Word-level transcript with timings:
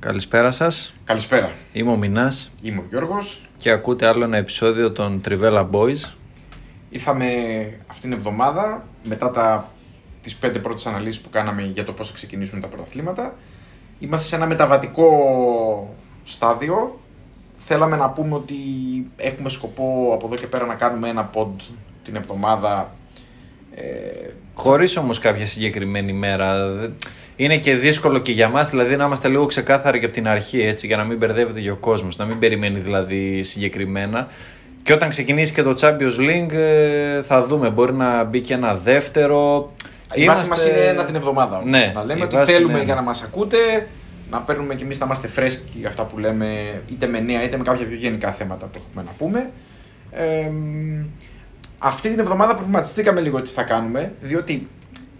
Καλησπέρα 0.00 0.50
σας. 0.50 0.94
Καλησπέρα. 1.04 1.50
Είμαι 1.72 1.90
ο 1.90 1.96
Μινάς 1.96 2.50
Είμαι 2.62 2.78
ο 2.78 2.84
Γιώργος. 2.88 3.48
και 3.56 3.70
ακούτε 3.70 4.06
άλλο 4.06 4.24
ένα 4.24 4.36
επεισόδιο 4.36 4.92
των 4.92 5.20
Trivella 5.28 5.70
Boys. 5.70 6.12
Ήρθαμε 6.90 7.26
αυτήν 7.86 8.10
την 8.10 8.12
εβδομάδα 8.12 8.86
μετά 9.04 9.30
τα, 9.30 9.70
τις 10.22 10.36
πέντε 10.36 10.58
πρώτες 10.58 10.86
αναλύσεις 10.86 11.20
που 11.20 11.28
κάναμε 11.28 11.62
για 11.62 11.84
το 11.84 11.92
πώς 11.92 12.08
θα 12.08 12.14
ξεκινήσουν 12.14 12.60
τα 12.60 12.66
πρωταθλήματα. 12.66 13.34
Είμαστε 13.98 14.26
σε 14.28 14.36
ένα 14.36 14.46
μεταβατικό 14.46 15.08
στάδιο. 16.24 17.00
Θέλαμε 17.56 17.96
να 17.96 18.10
πούμε 18.10 18.34
ότι 18.34 18.56
έχουμε 19.16 19.48
σκοπό 19.48 20.10
από 20.14 20.26
εδώ 20.26 20.34
και 20.34 20.46
πέρα 20.46 20.66
να 20.66 20.74
κάνουμε 20.74 21.08
ένα 21.08 21.30
pod 21.34 21.48
την 22.04 22.16
εβδομάδα. 22.16 22.94
Ε, 23.74 24.30
Χωρίς 24.54 24.96
όμως 24.96 25.18
κάποια 25.18 25.46
συγκεκριμένη 25.46 26.12
μέρα. 26.12 26.68
Δεν- 26.70 26.94
Είναι 27.36 27.56
και 27.58 27.74
δύσκολο 27.74 28.18
και 28.18 28.32
για 28.32 28.48
μας, 28.48 28.70
δηλαδή 28.70 28.96
να 28.96 29.04
είμαστε 29.04 29.28
λίγο 29.28 29.46
ξεκάθαροι 29.46 29.98
και 29.98 30.04
από 30.04 30.14
την 30.14 30.28
αρχή, 30.28 30.60
έτσι, 30.62 30.86
για 30.86 30.96
να 30.96 31.04
μην 31.04 31.16
μπερδεύεται 31.18 31.60
και 31.60 31.70
ο 31.70 31.76
κόσμος. 31.76 32.16
Να 32.16 32.24
μην 32.24 32.38
περιμένει 32.38 32.78
δηλαδή 32.78 33.42
συγκεκριμένα. 33.42 34.28
Και 34.82 34.92
όταν 34.92 35.08
ξεκινήσει 35.08 35.52
και 35.52 35.62
το 35.62 35.74
Champions 35.80 36.18
League, 36.18 36.52
ε, 36.52 37.22
θα 37.22 37.44
δούμε. 37.44 37.70
Μπορεί 37.70 37.92
να 37.92 38.24
μπει 38.24 38.40
και 38.40 38.54
ένα 38.54 38.74
δεύτερο. 38.74 39.72
Η 40.14 40.24
βάση 40.24 40.48
μας 40.48 40.66
είναι 40.66 40.78
ένα 40.78 41.04
την 41.04 41.14
εβδομάδα. 41.14 41.62
Ναι, 41.64 41.92
να 41.94 42.04
λέμε 42.04 42.20
η 42.20 42.22
ότι 42.22 42.34
βάση 42.36 42.52
θέλουμε 42.52 42.72
είναι 42.72 42.82
για 42.82 42.92
ένα. 42.92 43.00
να 43.02 43.06
μας 43.06 43.22
ακούτε, 43.22 43.56
να 44.30 44.40
παίρνουμε 44.40 44.74
και 44.74 44.84
εμείς 44.84 44.98
να 44.98 45.06
είμαστε 45.06 45.28
φρέσκοι 45.28 45.78
για 45.78 45.88
αυτά 45.88 46.04
που 46.04 46.18
λέμε, 46.18 46.46
είτε 46.90 47.06
με 47.06 47.20
νέα 47.20 47.42
είτε 47.44 47.56
με 47.56 47.62
κάποια 47.62 47.86
πιο 47.86 47.96
γενικά 47.96 48.32
θέματα 48.32 48.66
που 48.66 48.78
έχουμε 48.88 49.02
να 49.06 49.10
πούμε. 49.18 49.50
Ε, 50.12 50.48
μ, 50.48 51.04
αυτή 51.82 52.08
την 52.08 52.18
εβδομάδα 52.18 52.54
προβληματιστήκαμε 52.54 53.20
λίγο 53.20 53.42
τι 53.42 53.50
θα 53.50 53.62
κάνουμε, 53.62 54.12
διότι 54.20 54.68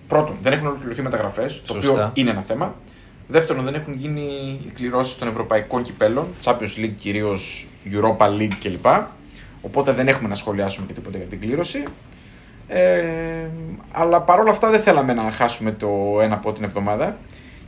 πρώτον 0.09 0.37
δεν 0.42 0.52
έχουν 0.52 0.66
ολοκληρωθεί 0.66 1.02
μεταγραφές, 1.02 1.62
το 1.62 1.73
οποίο 1.73 1.88
Σωστά. 1.88 2.10
είναι 2.14 2.30
ένα 2.30 2.42
θέμα. 2.42 2.74
Δεύτερον, 3.28 3.64
δεν 3.64 3.74
έχουν 3.74 3.95
γίνει 3.95 4.20
οι 4.66 4.70
κληρώσεις 4.74 5.18
των 5.18 5.28
ευρωπαϊκών 5.28 5.82
κυπέλων, 5.82 6.27
Champions 6.45 6.78
League 6.78 6.95
κυρίως, 6.96 7.68
Europa 7.84 8.26
League 8.26 8.54
κλπ. 8.62 8.87
Οπότε 9.62 9.93
δεν 9.93 10.09
έχουμε 10.09 10.29
να 10.29 10.34
σχολιάσουμε 10.34 10.87
και 10.87 10.93
τίποτα 10.93 11.16
για 11.16 11.26
την 11.26 11.40
κλήρωση. 11.40 11.82
Ε, 12.68 13.49
αλλά 13.93 14.23
παρόλα 14.23 14.51
αυτά 14.51 14.71
δεν 14.71 14.80
θέλαμε 14.80 15.12
να 15.12 15.30
χάσουμε 15.30 15.73
το 15.73 16.18
ένα 16.21 16.34
από 16.34 16.52
την 16.52 16.65
εβδομάδα. 16.65 17.16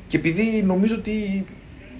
Και 0.06 0.16
επειδή 0.16 0.62
νομίζω 0.66 0.94
ότι 0.94 1.44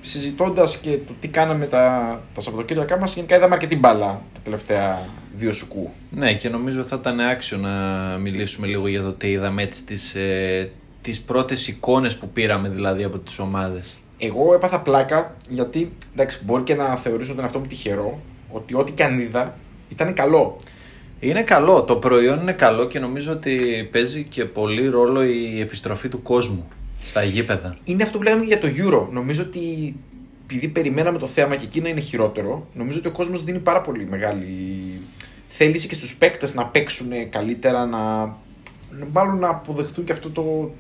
συζητώντας 0.02 0.78
και 0.78 0.98
το 1.06 1.12
τι 1.20 1.28
κάναμε 1.28 1.66
τα, 1.66 2.20
τα 2.34 2.40
Σαββατοκύριακά 2.40 2.98
μας, 2.98 3.14
γενικά 3.14 3.36
είδαμε 3.36 3.54
αρκετή 3.54 3.76
μπάλα 3.76 4.22
τα 4.32 4.40
τελευταία 4.42 5.08
δύο 5.34 5.52
σουκού. 5.52 5.90
Ναι, 6.10 6.34
και 6.34 6.48
νομίζω 6.48 6.82
θα 6.82 6.96
ήταν 7.00 7.20
άξιο 7.20 7.56
να 7.56 7.70
μιλήσουμε 8.18 8.66
λίγο 8.66 8.88
για 8.88 9.02
το 9.02 9.12
τι 9.12 9.30
είδαμε 9.30 9.62
έτσι 9.62 9.84
τις, 9.84 10.14
ε, 10.14 10.70
τις 11.02 11.20
πρώτες 11.20 11.68
εικόνες 11.68 12.16
που 12.16 12.28
πήραμε 12.28 12.68
δηλαδή 12.68 13.02
από 13.02 13.18
τις 13.18 13.38
ομάδες. 13.38 13.98
Εγώ 14.18 14.54
έπαθα 14.54 14.80
πλάκα 14.80 15.36
γιατί 15.48 15.92
εντάξει, 16.12 16.40
μπορεί 16.44 16.62
και 16.62 16.74
να 16.74 16.96
θεωρήσω 16.96 17.34
τον 17.34 17.42
εαυτό 17.42 17.58
μου 17.58 17.66
τυχερό 17.66 18.20
ότι 18.50 18.74
ό,τι 18.74 18.92
και 18.92 19.04
αν 19.04 19.20
είδα 19.20 19.56
ήταν 19.88 20.14
καλό. 20.14 20.58
Είναι 21.20 21.42
καλό, 21.42 21.82
το 21.82 21.96
προϊόν 21.96 22.40
είναι 22.40 22.52
καλό 22.52 22.86
και 22.86 22.98
νομίζω 22.98 23.32
ότι 23.32 23.88
παίζει 23.92 24.22
και 24.22 24.44
πολύ 24.44 24.88
ρόλο 24.88 25.24
η 25.24 25.60
επιστροφή 25.60 26.08
του 26.08 26.22
κόσμου 26.22 26.68
στα 27.04 27.22
γήπεδα. 27.22 27.76
Είναι 27.84 28.02
αυτό 28.02 28.18
που 28.18 28.24
λέγαμε 28.24 28.44
για 28.44 28.58
το 28.58 28.68
Euro. 28.76 29.06
Νομίζω 29.10 29.42
ότι 29.42 29.94
επειδή 30.44 30.68
περιμέναμε 30.68 31.18
το 31.18 31.26
θέαμα 31.26 31.56
και 31.56 31.64
εκεί 31.64 31.80
να 31.80 31.88
είναι 31.88 32.00
χειρότερο, 32.00 32.66
νομίζω 32.74 32.98
ότι 32.98 33.08
ο 33.08 33.10
κόσμος 33.10 33.44
δίνει 33.44 33.58
πάρα 33.58 33.80
πολύ 33.80 34.06
μεγάλη 34.10 34.46
θέληση 35.48 35.88
και 35.88 35.94
στους 35.94 36.16
παίκτες 36.16 36.54
να 36.54 36.66
παίξουν 36.66 37.08
καλύτερα, 37.30 37.86
να, 37.86 38.34
μάλλον 39.12 39.38
να 39.38 39.48
αποδεχθούν 39.48 40.04
και 40.04 40.12
αυτό 40.12 40.30
το, 40.30 40.70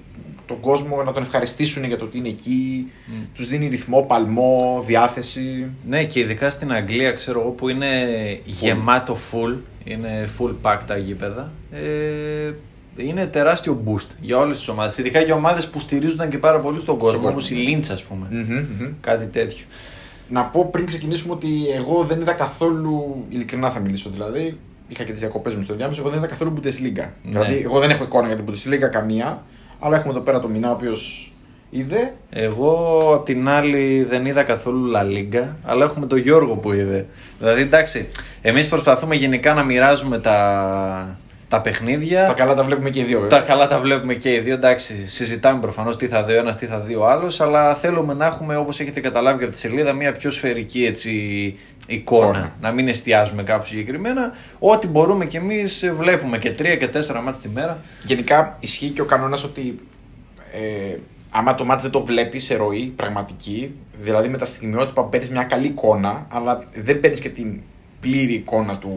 τον 0.46 0.60
κόσμο, 0.60 1.02
να 1.02 1.12
τον 1.12 1.22
ευχαριστήσουν 1.22 1.84
για 1.84 1.96
το 1.96 2.04
ότι 2.04 2.18
είναι 2.18 2.28
εκεί. 2.28 2.86
Mm. 2.90 3.26
Τους 3.34 3.48
δίνει 3.48 3.68
ρυθμό, 3.68 4.02
παλμό, 4.02 4.84
διάθεση. 4.86 5.70
Ναι, 5.88 6.04
και 6.04 6.20
ειδικά 6.20 6.50
στην 6.50 6.72
Αγγλία, 6.72 7.12
ξέρω 7.12 7.40
εγώ, 7.40 7.50
που 7.50 7.68
είναι 7.68 7.88
γεμάτο 8.44 9.16
full, 9.30 9.58
είναι 9.84 10.28
full 10.38 10.54
pack 10.62 10.78
τα 10.86 10.96
γήπεδα, 10.96 11.52
ε, 11.72 12.52
είναι 12.96 13.26
τεράστιο 13.26 13.82
boost 13.86 14.06
για 14.20 14.38
όλες 14.38 14.56
τις 14.56 14.68
ομάδες. 14.68 14.98
Ειδικά 14.98 15.20
για 15.20 15.34
ομάδες 15.34 15.68
που 15.68 15.78
στηρίζονταν 15.78 16.28
και 16.28 16.38
πάρα 16.38 16.58
πολύ 16.58 16.80
στον 16.80 16.98
κόσμο, 16.98 17.16
κόσμο. 17.16 17.30
όπως 17.30 17.50
η 17.50 17.54
Lynch, 17.56 17.92
ας 17.92 18.02
πούμε. 18.02 18.26
Μμμ, 18.30 18.66
μμμ. 18.80 18.92
Κάτι 19.00 19.26
τέτοιο. 19.26 19.64
Να 20.28 20.44
πω 20.44 20.68
πριν 20.72 20.86
ξεκινήσουμε 20.86 21.32
ότι 21.32 21.48
εγώ 21.76 22.04
δεν 22.04 22.20
είδα 22.20 22.32
καθόλου. 22.32 23.24
Ειλικρινά 23.28 23.70
θα 23.70 23.80
μιλήσω 23.80 24.10
δηλαδή. 24.10 24.58
Είχα 24.88 25.04
και 25.04 25.10
τις 25.10 25.20
διακοπές 25.20 25.54
μου 25.54 25.62
στο 25.62 25.74
διάμεσο. 25.74 26.00
Εγώ 26.00 26.08
δεν 26.10 26.18
είδα 26.18 26.26
καθόλου 26.26 26.52
Bundesliga. 26.56 27.08
Δηλαδή, 27.22 27.60
εγώ 27.64 27.78
δεν 27.78 27.90
έχω 27.90 28.04
εικόνα 28.04 28.26
για 28.26 28.36
την 28.36 28.44
Bundesliga 28.48 28.88
καμία. 28.90 29.44
Αλλά 29.78 29.96
έχουμε 29.96 30.12
εδώ 30.12 30.22
πέρα 30.22 30.40
τον 30.40 30.50
Μινά, 30.50 30.70
ο 30.70 30.72
οποίος 30.72 31.32
είδε. 31.70 32.14
Εγώ 32.30 33.00
απ' 33.14 33.24
την 33.24 33.48
άλλη 33.48 34.04
δεν 34.08 34.26
είδα 34.26 34.42
καθόλου 34.42 34.92
La 34.94 35.00
Liga, 35.00 35.46
αλλά 35.62 35.84
έχουμε 35.84 36.06
τον 36.06 36.18
Γιώργο 36.18 36.54
που 36.54 36.72
είδε. 36.72 37.06
Δηλαδή 37.38 37.60
εντάξει, 37.60 38.08
εμείς 38.42 38.68
προσπαθούμε 38.68 39.14
γενικά 39.14 39.54
να 39.54 39.62
μοιράζουμε 39.62 40.18
τα, 40.18 41.18
τα 41.52 41.60
παιχνίδια. 41.60 42.26
Τα 42.26 42.32
καλά 42.32 42.54
τα 42.54 42.62
βλέπουμε 42.62 42.90
και 42.90 43.00
οι 43.00 43.04
δύο, 43.04 43.16
Τα 43.18 43.22
βέβαια. 43.22 43.40
καλά 43.40 43.68
τα 43.68 43.80
βλέπουμε 43.80 44.14
και 44.14 44.34
οι 44.34 44.40
δύο. 44.40 44.54
Εντάξει, 44.54 45.08
συζητάμε 45.08 45.60
προφανώς 45.60 45.96
τι 45.96 46.06
θα 46.06 46.24
δει 46.24 46.32
ο 46.32 46.38
ένας, 46.38 46.56
τι 46.56 46.66
θα 46.66 46.80
δει 46.80 46.94
ο 46.94 47.06
άλλος, 47.08 47.40
αλλά 47.40 47.74
θέλουμε 47.74 48.14
να 48.14 48.26
έχουμε, 48.26 48.56
όπως 48.56 48.80
έχετε 48.80 49.00
καταλάβει 49.00 49.38
και 49.38 49.44
από 49.44 49.52
τη 49.52 49.58
σελίδα, 49.58 49.92
μια 49.92 50.12
πιο 50.12 50.30
σφαιρική 50.30 50.84
έτσι, 50.84 51.10
εικόνα. 51.86 52.28
Εικόνα. 52.28 52.52
Να 52.60 52.70
μην 52.70 52.88
εστιάζουμε 52.88 53.42
κάπου 53.42 53.66
συγκεκριμένα. 53.66 54.32
Ό,τι 54.58 54.86
μπορούμε 54.86 55.24
κι 55.24 55.36
εμείς 55.36 55.92
βλέπουμε 55.96 56.38
και 56.38 56.50
τρία 56.50 56.76
και 56.76 56.88
τέσσερα 56.88 57.20
μάτς 57.20 57.40
τη 57.40 57.48
μέρα. 57.48 57.80
Γενικά 58.02 58.56
ισχύει 58.60 58.88
και 58.88 59.00
ο 59.00 59.04
κανόνας 59.04 59.44
ότι 59.44 59.78
ε, 60.52 60.96
άμα 61.30 61.54
το 61.54 61.64
μάτς 61.64 61.82
δεν 61.82 61.90
το 61.92 62.04
βλέπεις 62.04 62.44
σε 62.44 62.56
ροή 62.56 62.92
πραγματική, 62.96 63.74
δηλαδή 63.96 64.28
με 64.28 64.38
τα 64.38 64.44
στιγμιότυπα 64.44 65.04
παίρνεις 65.04 65.30
μια 65.30 65.44
καλή 65.44 65.66
εικόνα, 65.66 66.26
αλλά 66.28 66.64
δεν 66.74 67.00
παίρνεις 67.00 67.20
και 67.20 67.28
την 67.28 67.60
πλήρη 68.02 68.32
εικόνα 68.34 68.78
του, 68.78 68.92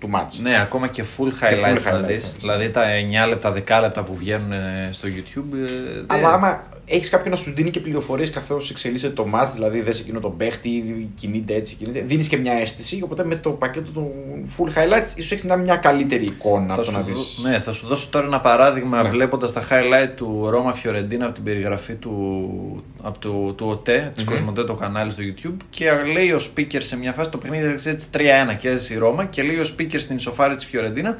του 0.00 0.08
μάτς. 0.08 0.38
Ναι, 0.38 0.60
ακόμα 0.60 0.86
και 0.88 1.04
full 1.16 1.26
highlights, 1.28 1.74
full 1.76 1.80
θα 1.80 2.00
highlights, 2.00 2.06
δεις. 2.06 2.24
έτσι. 2.24 2.36
Δηλαδή 2.38 2.70
τα 2.70 2.82
9 3.24 3.28
λεπτά, 3.28 3.52
10 3.52 3.80
λεπτά 3.80 4.02
που 4.02 4.14
βγαίνουν 4.14 4.52
ε, 4.52 4.88
στο 4.90 5.08
YouTube. 5.08 5.52
ε, 5.54 5.66
δεν- 5.94 6.04
Αλλά 6.06 6.28
άμα 6.32 6.62
έχεις 6.90 7.08
κάποιον 7.08 7.30
να 7.30 7.36
σου 7.36 7.52
δίνει 7.54 7.70
και 7.70 7.80
πληροφορίες 7.80 8.30
καθώς 8.30 8.70
εξελίσσεται 8.70 9.12
το 9.12 9.26
match, 9.34 9.48
δηλαδή 9.54 9.80
δες 9.80 10.00
εκείνο 10.00 10.20
τον 10.20 10.36
παίχτη, 10.36 11.08
κινείται 11.14 11.54
έτσι, 11.54 11.74
κινείται, 11.74 12.00
δίνεις 12.00 12.28
και 12.28 12.36
μια 12.36 12.52
αίσθηση. 12.52 13.00
Οπότε 13.04 13.24
με 13.24 13.34
το 13.36 13.50
πακέτο 13.50 13.90
του 13.90 14.10
full 14.56 14.68
highlights, 14.68 15.08
ίσως 15.16 15.32
έχεις 15.32 15.44
μια 15.64 15.76
καλύτερη 15.76 16.24
εικόνα 16.24 16.66
Θα 16.66 16.72
από 16.72 16.82
το 16.82 16.88
σου, 16.88 16.92
να 16.92 17.00
δω- 17.00 17.14
δεις. 17.14 17.38
ναι, 17.42 17.58
θα 17.60 17.72
σου 17.72 17.86
δώσω 17.86 18.08
τώρα 18.10 18.26
ένα 18.26 18.40
παράδειγμα 18.40 19.02
Ναι. 19.02 19.08
βλέποντας 19.08 19.52
τα 19.52 19.62
highlight 19.70 20.10
του 20.16 20.46
Ρώμα 20.50 20.72
Φιωρεντίνα 20.72 21.24
από 21.24 21.34
την 21.34 21.44
περιγραφή 21.44 21.94
του, 21.94 22.84
από 23.02 23.18
το, 23.18 23.52
του 23.52 23.66
ΟΤΕ, 23.68 24.12
της 24.14 24.24
Μμμ. 24.24 24.30
Κοσμοτέ 24.32 24.64
το 24.64 24.74
κανάλι 24.74 25.10
στο 25.10 25.22
YouTube 25.22 25.56
και 25.70 25.90
λέει 26.12 26.30
ο 26.32 26.40
speaker 26.54 26.78
σε 26.82 26.96
μια 26.96 27.12
φάση 27.12 27.30
το 27.30 27.38
παιχνίδι 27.38 27.64
έρχεται 27.64 27.90
έτσι 27.90 28.08
3-1 28.52 28.56
και 28.58 28.68
έζησε 28.68 28.94
η 28.94 28.96
Ρώμα 28.96 29.24
και 29.24 29.42
λέει 29.42 29.56
ο 29.56 29.64
speaker 29.76 30.00
στην 30.00 30.16
ισοφάρη 30.16 30.54
της 30.54 30.64
Φιωρεντίνα 30.64 31.16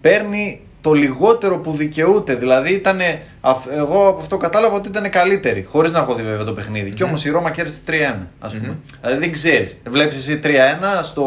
παίρνει 0.00 0.60
το 0.84 0.92
λιγότερο 0.92 1.58
που 1.58 1.72
δικαιούται. 1.72 2.34
Δηλαδή 2.34 2.72
ήταν, 2.74 2.98
εγώ 3.76 4.08
από 4.08 4.18
αυτό 4.18 4.36
κατάλαβα 4.36 4.76
ότι 4.76 4.88
ήταν 4.88 5.10
καλύτερη, 5.10 5.64
χωρίς 5.68 5.92
να 5.92 5.98
έχω 5.98 6.14
δει 6.14 6.22
βέβαια 6.22 6.44
το 6.44 6.52
παιχνίδι. 6.52 6.90
Και 6.90 7.02
όμως 7.04 7.24
η 7.24 7.30
Ρώμα 7.30 7.50
κέρδισε 7.50 7.80
3-1, 7.86 8.26
ας 8.40 8.52
πούμε. 8.52 8.66
Μμμ. 8.66 8.74
Δηλαδή 9.00 9.18
δεν 9.20 9.32
ξέρεις. 9.32 9.80
Βλέπεις 9.88 10.16
εσύ 10.16 10.40
3-1 10.42 11.02
στο 11.02 11.24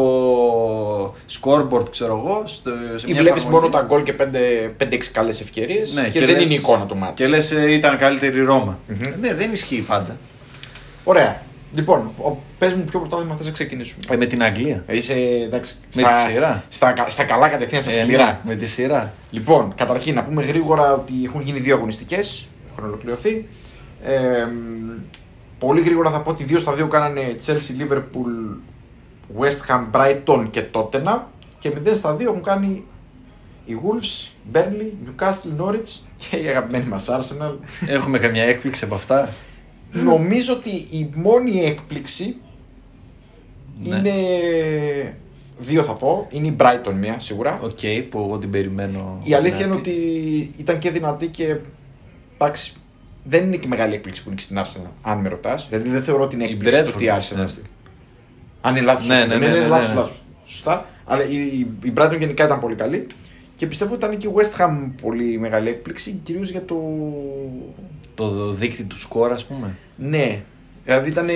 scoreboard, 1.40 1.90
ξέρω 1.90 2.22
εγώ. 2.24 2.42
Στο, 2.46 2.70
σε 2.96 3.06
Ή 3.06 3.12
μια 3.12 3.20
βλέπεις 3.22 3.42
εφαρμογή. 3.42 3.50
μόνο 3.50 3.68
τα 3.68 3.82
γκολ 3.88 4.02
και 4.02 4.12
5-6 4.12 5.10
καλές 5.12 5.40
ευκαιρίες 5.40 5.94
Ναι, 5.94 6.08
και, 6.08 6.18
δεν 6.20 6.28
λες- 6.28 6.44
είναι 6.44 6.52
η 6.52 6.56
εικόνα 6.56 6.86
του 6.86 6.98
match. 7.02 7.14
Και 7.14 7.26
λες, 7.26 7.50
ήταν 7.50 7.96
καλύτερη 7.96 8.38
η 8.38 8.42
Ρώμα. 8.44 8.78
Μμμ. 8.88 8.98
Ναι, 9.20 9.34
δεν 9.34 9.52
ισχύει 9.52 9.84
πάντα. 9.88 10.16
Ωραία. 11.04 11.42
Λοιπόν, 11.74 12.10
πες 12.58 12.74
μου 12.74 12.84
ποιο 12.84 12.98
πρωτάθλημα 13.00 13.36
θες 13.36 13.46
να 13.46 13.52
ξεκινήσουμε. 13.52 14.02
Ε, 14.08 14.16
με 14.16 14.26
την 14.26 14.42
Αγγλία. 14.42 14.84
Είσαι 14.88 15.14
εντάξει. 15.44 15.74
Με 15.94 16.02
τη 16.02 16.14
σειρά. 16.30 16.64
Στα, 16.68 16.94
στα 17.08 17.24
καλά 17.24 17.48
κατευθείαν, 17.48 17.82
στα 17.82 17.92
Ε, 17.92 18.02
σκληρά. 18.02 18.24
ναι, 18.24 18.38
με 18.42 18.54
τη 18.54 18.66
σειρά. 18.66 19.12
Λοιπόν, 19.30 19.72
καταρχήν 19.76 20.14
να 20.14 20.24
πούμε 20.24 20.42
γρήγορα 20.42 20.92
ότι 20.92 21.12
έχουν 21.24 21.40
γίνει 21.40 21.58
δύο 21.60 21.74
αγωνιστικές. 21.74 22.48
Έχουν 22.72 22.84
ολοκληρωθεί. 22.84 23.48
Ε, 24.04 24.44
μ, 24.44 24.90
πολύ 25.58 25.80
γρήγορα 25.80 26.10
θα 26.10 26.20
πω 26.20 26.30
ότι 26.30 26.44
δύο 26.44 26.58
στα 26.58 26.72
δύο 26.74 26.86
κάνανε 26.86 27.34
Chelsea, 27.46 27.82
Liverpool, 27.82 28.56
West 29.40 29.66
Ham, 29.68 29.84
Brighton 29.92 30.46
και 30.50 30.64
Tottenham. 30.72 31.20
Και 31.58 31.70
0 31.84 31.90
στα 31.94 32.14
δύο 32.14 32.28
έχουν 32.30 32.42
κάνει 32.42 32.84
οι 33.66 33.76
Wolves, 33.82 34.28
Burnley, 34.56 35.08
Newcastle, 35.08 35.62
Norwich 35.62 36.00
και 36.16 36.36
η 36.36 36.48
αγαπημένη 36.48 36.84
μας 36.84 37.06
Arsenal. 37.10 37.52
Έχουμε 37.86 38.18
καμιά 38.18 38.42
έκπληξη 38.44 38.84
από 38.84 38.94
αυτά. 38.94 39.28
Νομίζω 39.92 40.52
ότι 40.52 40.70
η 40.70 41.10
μόνη 41.14 41.64
έκπληξη 41.64 42.36
Ναι. 43.82 43.96
είναι. 43.96 44.12
Δύο 45.58 45.82
θα 45.82 45.92
πω. 45.92 46.26
Είναι 46.30 46.46
η 46.46 46.56
Brighton 46.58 46.92
μία 47.00 47.18
σίγουρα. 47.18 47.60
Οκ, 47.62 47.78
που 48.10 48.18
εγώ 48.18 48.38
την 48.38 48.50
περιμένω. 48.50 49.18
Η 49.24 49.34
αλήθεια 49.34 49.56
είναι 49.66 49.66
δυνατή. 49.66 49.90
ότι 49.90 50.50
ήταν 50.56 50.78
και 50.78 50.90
δυνατή 50.90 51.26
και. 51.26 51.56
Εντάξει, 52.34 52.72
δεν 53.24 53.44
είναι 53.44 53.56
και 53.56 53.68
μεγάλη 53.68 53.94
έκπληξη 53.94 54.22
που 54.24 54.30
είναι 54.30 54.40
στην 54.40 54.58
Arsenal, 54.58 54.90
αν 55.02 55.18
με 55.18 55.28
ρωτάς. 55.28 55.68
Δηλαδή 55.68 55.88
δεν 55.88 56.02
θεωρώ 56.02 56.26
την 56.28 56.40
Η 56.40 56.44
έκπληξη 56.44 56.82
το 56.82 56.90
Bradford 56.90 56.94
ότι 56.94 57.04
η 57.04 57.08
είναι 57.10 57.20
στην 57.20 57.38
Arsenal. 57.38 57.48
Arsenal. 57.48 57.64
Αν 58.60 58.76
είναι 58.76 58.84
λάθος. 58.84 59.06
Ναι, 59.06 59.24
ναι, 59.24 59.36
ναι, 59.36 59.48
ναι, 59.48 59.58
ναι, 59.58 59.66
λάθος, 59.66 59.88
ναι. 59.88 59.94
λάθος. 59.94 60.22
Σωστά. 60.44 60.86
Αλλά 61.04 61.28
η, 61.28 61.36
η, 61.36 61.66
η 61.82 61.92
Brighton 61.96 62.16
γενικά 62.18 62.44
ήταν 62.44 62.60
πολύ 62.60 62.74
καλή. 62.74 63.06
Και 63.58 63.66
πιστεύω 63.66 63.94
ότι 63.94 64.04
ήταν 64.04 64.16
και 64.18 64.26
η 64.26 64.30
West 64.34 64.60
Ham 64.60 64.90
πολύ 65.02 65.38
μεγάλη 65.38 65.68
έκπληξη, 65.68 66.20
κυρίως 66.22 66.50
για 66.50 66.64
το. 66.64 66.76
Το 68.14 68.52
δίκτυ 68.52 68.82
του 68.84 68.98
σκορ, 68.98 69.32
ας 69.32 69.44
πούμε. 69.44 69.74
Ναι. 69.96 70.40
Δηλαδή 70.84 71.10
ήταν. 71.10 71.28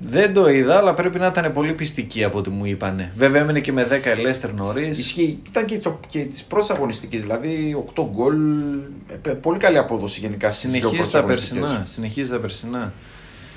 Δεν 0.00 0.32
το 0.34 0.48
είδα, 0.48 0.76
αλλά 0.76 0.94
πρέπει 0.94 1.18
να 1.18 1.26
ήταν 1.26 1.52
πολύ 1.52 1.72
πιστική 1.72 2.24
από 2.24 2.38
ό,τι 2.38 2.50
μου 2.50 2.64
είπανε. 2.64 3.12
Βέβαια 3.16 3.42
έμεινε 3.42 3.60
και 3.60 3.72
με 3.72 3.86
10 3.90 4.06
ελέστερ 4.06 4.52
νωρίς. 4.52 4.98
Ισχύει. 4.98 5.38
Ήταν 5.48 5.64
και, 5.64 5.78
το, 5.78 6.00
και 6.08 6.18
της 6.18 6.44
πρώτης 6.44 6.70
αγωνιστικής, 6.70 7.20
δηλαδή 7.20 7.84
8 7.94 8.04
γκολ. 8.14 8.36
ε, 9.26 9.30
πολύ 9.30 9.58
καλή 9.58 9.78
απόδοση 9.78 10.20
γενικά 10.20 10.50
στις 10.50 10.70
δύο 10.70 10.80
Συνεχίζει 10.80 10.94
πρώτες 10.96 11.10
τα 11.12 11.18
αγωνιστικές. 11.18 11.60
περσινά. 11.60 11.84
Συνεχίζει 11.86 12.30
τα 12.30 12.38
περσινά. 12.38 12.92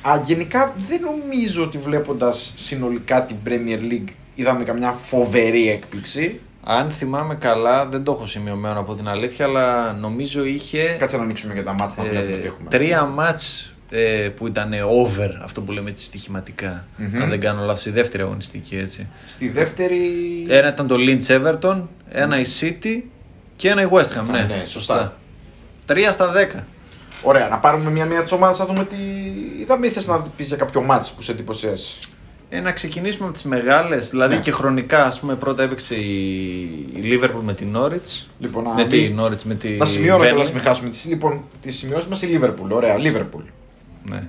Α, 0.02 0.22
γενικά 0.26 0.74
δεν 0.90 1.00
νομίζω 1.02 1.64
ότι 1.64 1.78
βλέποντας 1.78 2.54
συνολικά 2.56 3.26
την 3.26 3.36
Premier 3.46 3.80
League 3.92 4.10
είδαμε 4.36 4.64
καμιά 4.64 4.92
φοβερή 4.92 5.70
έκπληξη. 5.70 6.40
Αν 6.72 6.92
θυμάμαι 6.92 7.36
καλά, 7.36 7.86
δεν 7.88 8.04
το 8.04 8.12
έχω 8.12 8.26
σημειωμένο 8.26 8.80
από 8.80 8.96
την 8.96 9.08
αλήθεια, 9.08 9.46
αλλά 9.46 9.94
νομίζω 9.94 10.44
είχε 10.44 10.96
Κάτσε 11.00 11.18
να 11.18 11.24
ανοίξουμε 11.24 11.54
για 11.54 11.64
τα 11.64 11.74
μάτια 11.74 12.04
να 12.04 12.10
ε, 12.10 12.12
βλέπουμε 12.12 12.38
τι 12.38 12.46
έχουμε. 12.46 12.70
τρία 12.70 13.06
μάτς 13.06 13.74
ε, 13.90 14.30
που 14.36 14.48
ήταν 14.48 14.74
over, 14.74 15.30
αυτό 15.44 15.62
που 15.62 15.72
λέμε 15.72 15.90
έτσι 15.90 16.06
στοιχηματικά. 16.06 16.86
Μμμ. 16.98 17.22
Αν 17.22 17.30
δεν 17.30 17.40
κάνω 17.40 17.66
λάθος, 17.66 17.86
η 17.86 17.90
δεύτερη 17.90 18.24
αγωνιστική 18.24 18.76
έτσι. 18.78 19.10
Στη 19.28 19.50
δεύτερη. 19.50 20.00
Ένα 20.48 20.68
ήταν 20.68 20.88
το 20.88 20.96
Lynch 20.98 21.26
Everton, 21.26 21.82
ένα 22.10 22.40
η 22.40 22.46
City 22.60 23.04
και 23.56 23.70
ένα 23.70 23.82
η 23.82 23.88
West 23.92 24.02
Ham. 24.02 24.26
Ναι, 24.32 24.42
ναι, 24.42 24.66
σωστά. 24.66 25.18
Τρία 25.86 26.12
στα 26.12 26.28
δέκα. 26.32 26.66
Ωραία, 27.24 27.48
να 27.48 27.58
πάρουμε 27.58 27.90
μια-μια 27.90 28.24
τη 28.24 28.34
ομάδα 28.34 28.58
να 28.58 28.66
δούμε 28.66 28.84
τι. 28.84 28.96
Είδαμε 29.62 29.88
ή 29.88 29.90
θες 29.90 30.08
να 30.08 30.20
πεις 30.22 30.48
για 30.48 30.58
κάποιο 30.58 30.82
μάτς 30.82 31.12
που 31.12 31.22
σε 31.22 31.32
εντυπωσίασε. 31.32 31.98
Ε, 32.50 32.60
να 32.60 32.72
ξεκινήσουμε 32.72 33.24
από 33.26 33.34
τις 33.34 33.44
μεγάλες, 33.44 34.10
δηλαδή 34.10 34.36
Ναι. 34.36 34.42
και 34.42 34.52
χρονικά, 34.52 35.06
ας 35.06 35.20
πούμε, 35.20 35.36
πρώτα 35.36 35.64
έπαιξε 35.64 35.96
η, 35.96 36.62
η 36.94 37.02
Liverpool 37.04 37.42
με 37.44 37.54
την 37.54 37.68
Norwich. 37.78 38.26
Λοιπόν, 38.40 38.64
να 38.64 38.70
με 38.74 38.76
μην- 38.82 38.90
τη 38.90 39.16
Norwich, 39.20 39.44
με 39.44 39.54
τη 39.56 39.70
Να 39.70 39.86
σημειώνω 39.86 40.24
Burnley. 40.24 40.28
κιόλας, 40.28 40.52
μην 40.52 40.62
χάσουμε 40.62 40.90
τις. 40.90 41.06
Λοιπόν, 41.06 41.42
τη 41.62 41.72
σημειώσεις 41.72 42.08
μας 42.08 42.22
η 42.22 42.40
Liverpool. 42.42 42.70
Ωραία, 42.70 42.96
Liverpool. 42.98 43.44
Ναι. 44.10 44.24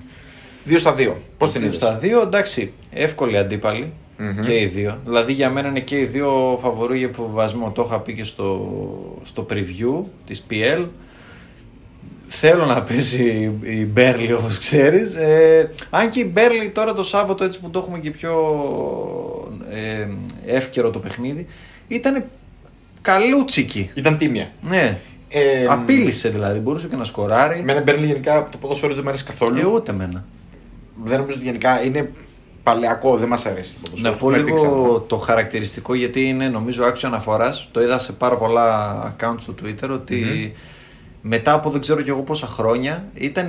2 0.65 0.79
στα 0.79 0.93
2. 0.93 1.15
Πώς 1.37 1.51
την 1.51 1.59
Δύο 1.61 1.69
είδες; 1.69 1.75
Στα 1.81 1.97
δύο, 1.97 2.21
εντάξει, 2.21 2.73
εύκολη 2.91 3.37
αντίπαλη 3.37 3.91
Μμμ. 4.17 4.39
και 4.39 4.59
οι 4.59 4.65
δύο. 4.65 4.97
Δηλαδή 5.05 5.33
για 5.33 5.49
μένα 5.49 5.67
είναι 5.67 5.79
και 5.79 5.99
οι 5.99 6.05
δύο 6.05 6.57
φαβοροί 6.61 6.97
για 6.97 7.07
υποβιβασμό. 7.07 7.71
Το 7.71 7.83
είχα 7.87 7.99
πει 7.99 8.13
και 8.13 8.23
στο, 8.23 8.69
στο 9.23 9.45
preview 9.49 10.03
της 10.25 10.45
PL. 10.49 10.85
Θέλω 12.33 12.65
να 12.65 12.81
παίζει 12.81 13.51
η 13.61 13.85
Μπέρλι 13.85 14.33
όπως 14.33 14.57
ξέρεις. 14.57 15.15
Ε, 15.15 15.71
αν 15.89 16.09
και 16.09 16.19
η 16.19 16.29
Μπέρλι 16.33 16.69
τώρα 16.69 16.93
το 16.93 17.03
Σάββατο 17.03 17.43
έτσι 17.43 17.59
που 17.59 17.69
το 17.69 17.79
έχουμε 17.79 17.99
και 17.99 18.11
πιο 18.11 18.33
ε, 19.69 20.07
εύκαιρο 20.55 20.89
το 20.89 20.99
παιχνίδι 20.99 21.47
ήταν 21.87 22.23
καλούτσικη. 23.01 23.89
Ήταν 23.93 24.17
τίμια. 24.17 24.51
Ναι. 24.61 24.99
Ε, 25.29 25.65
Απείλησε 25.69 26.29
δηλαδή, 26.29 26.59
μπορούσε 26.59 26.87
και 26.87 26.95
να 26.95 27.03
σκοράρει. 27.03 27.59
Εμένα 27.59 27.81
Μπέρνλι 27.81 28.05
γενικά 28.05 28.47
το 28.51 28.57
ποδόσφαιρο 28.57 28.93
δεν 28.93 29.01
μου 29.03 29.09
αρέσει 29.09 29.23
καθόλου. 29.23 29.59
Ε, 29.59 29.65
ούτε 29.65 29.91
εμένα. 29.91 30.25
Δεν 31.03 31.17
νομίζω 31.19 31.37
ότι 31.37 31.45
γενικά 31.45 31.83
είναι 31.83 32.11
παλαιακό, 32.63 33.17
δεν 33.17 33.27
μας 33.27 33.45
αρέσει 33.45 33.73
το 33.73 33.79
ποδόσφαιρο. 33.83 34.09
Να 34.09 34.15
Αυτό 34.15 34.25
πω 34.25 34.31
με 34.31 34.37
λίγο 34.37 34.47
δείξανε. 34.47 34.99
το 35.07 35.17
χαρακτηριστικό 35.17 35.93
γιατί 35.93 36.27
είναι 36.27 36.47
νομίζω 36.47 36.83
άξιο 36.83 37.07
αναφοράς. 37.07 37.69
Το 37.71 37.81
είδα 37.81 37.99
σε 37.99 38.11
πάρα 38.11 38.35
πολλά 38.35 39.15
accounts 39.19 39.39
στο 39.39 39.55
Twitter 39.63 39.89
ότι 39.89 40.53
μετά 41.21 41.53
από 41.53 41.69
δεν 41.69 41.81
ξέρω 41.81 42.01
και 42.01 42.09
εγώ 42.09 42.21
πόσα 42.21 42.47
χρόνια 42.47 43.05
ήταν 43.13 43.47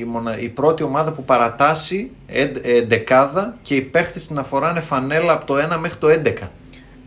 η, 0.00 0.04
μονα- 0.04 0.38
η 0.38 0.48
πρώτη 0.48 0.82
ομάδα 0.82 1.12
που 1.12 1.24
παρατάσει 1.24 2.10
εν- 2.26 2.60
εντεκάδα 2.62 3.56
και 3.62 3.74
οι 3.74 3.80
παίχτες 3.80 4.30
να 4.30 4.44
φοράνε 4.44 4.80
φανέλα 4.80 5.32
από 5.32 5.44
το 5.44 5.54
1 5.74 5.76
μέχρι 5.80 5.98
το 5.98 6.08
11. 6.08 6.48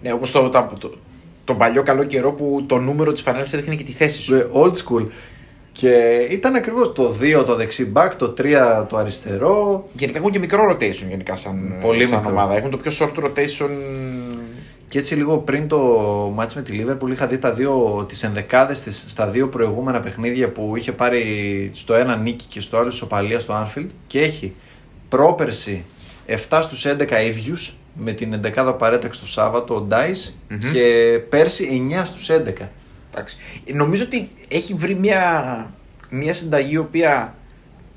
Ναι, 0.02 0.12
όπως 0.14 0.32
το, 0.32 0.50
το, 0.50 0.68
το, 0.80 0.98
τον 1.46 1.58
παλιό 1.58 1.84
καλό 1.84 2.04
καιρό 2.04 2.32
που 2.34 2.64
το 2.68 2.78
νούμερο 2.78 3.12
της 3.12 3.22
φανέλας 3.22 3.54
έδειχνε 3.54 3.76
και 3.76 3.84
τη 3.84 3.92
θέση 3.92 4.22
σου. 4.22 4.36
Ε, 4.36 4.48
Old 4.54 4.72
school. 4.74 5.06
Και 5.72 5.90
ήταν 6.30 6.56
ακριβώς 6.56 6.94
το 6.94 7.16
2 7.40 7.44
το 7.46 7.56
δεξί 7.56 7.92
back, 7.96 8.10
το 8.18 8.34
3 8.38 8.86
το 8.90 8.98
αριστερό. 8.98 9.88
Γενικά 9.94 10.18
έχουν 10.18 10.32
και 10.32 10.40
μικρό 10.40 10.72
rotation 10.72 11.08
γενικά 11.10 11.36
σαν, 11.36 11.78
Πολύ 11.82 12.06
σαν 12.06 12.18
μικρό. 12.18 12.32
ομάδα. 12.34 12.56
Έχουν 12.56 12.70
το 12.70 12.78
πιο 12.78 12.92
short 13.00 13.24
rotation. 13.26 13.70
Και 14.90 14.98
έτσι 14.98 15.16
λίγο 15.16 15.38
πριν 15.38 15.68
το 15.68 15.78
μάτς 16.36 16.56
με 16.56 16.62
τη 16.62 16.82
Liverpool 16.82 17.10
είχα 17.12 17.28
δει 17.28 17.38
τα 17.38 17.54
δύο, 17.54 18.06
τις 18.08 18.24
ενδεκάδες 18.24 18.82
της 18.82 19.04
στα 19.08 19.28
δύο 19.28 19.48
προηγούμενα 19.48 20.00
παιχνίδια 20.00 20.50
που 20.50 20.74
είχε 20.76 20.92
πάρει 20.92 21.72
στο 21.74 21.94
ένα 21.94 22.16
νίκη 22.16 22.46
και 22.46 22.60
στο 22.60 22.78
άλλο 22.78 22.88
ισοπαλία 22.88 23.40
στο 23.40 23.54
Anfield 23.68 23.88
και 24.08 24.22
έχει 24.22 24.54
πρόπερση 25.10 25.86
7 26.28 26.60
στους 26.64 26.86
11 26.86 27.12
ίδιους 27.28 27.76
με 27.94 28.12
την 28.12 28.34
ενδεκάδα 28.34 28.74
παρέταξη 28.74 29.20
το 29.20 29.28
Σάββατο 29.28 29.76
ο 29.76 29.88
Dice 29.90 30.34
Μμμ. 30.48 30.72
και 30.74 31.20
πέρσι 31.30 31.88
9 32.00 32.06
στους 32.06 32.30
11. 32.30 32.68
Εντάξει. 33.12 33.38
Νομίζω 33.74 34.04
ότι 34.04 34.30
έχει 34.48 34.74
βρει 34.74 34.96
μια, 34.96 35.72
μια 36.10 36.34
συνταγή 36.34 36.74
η 36.74 36.78
οποία 36.78 37.36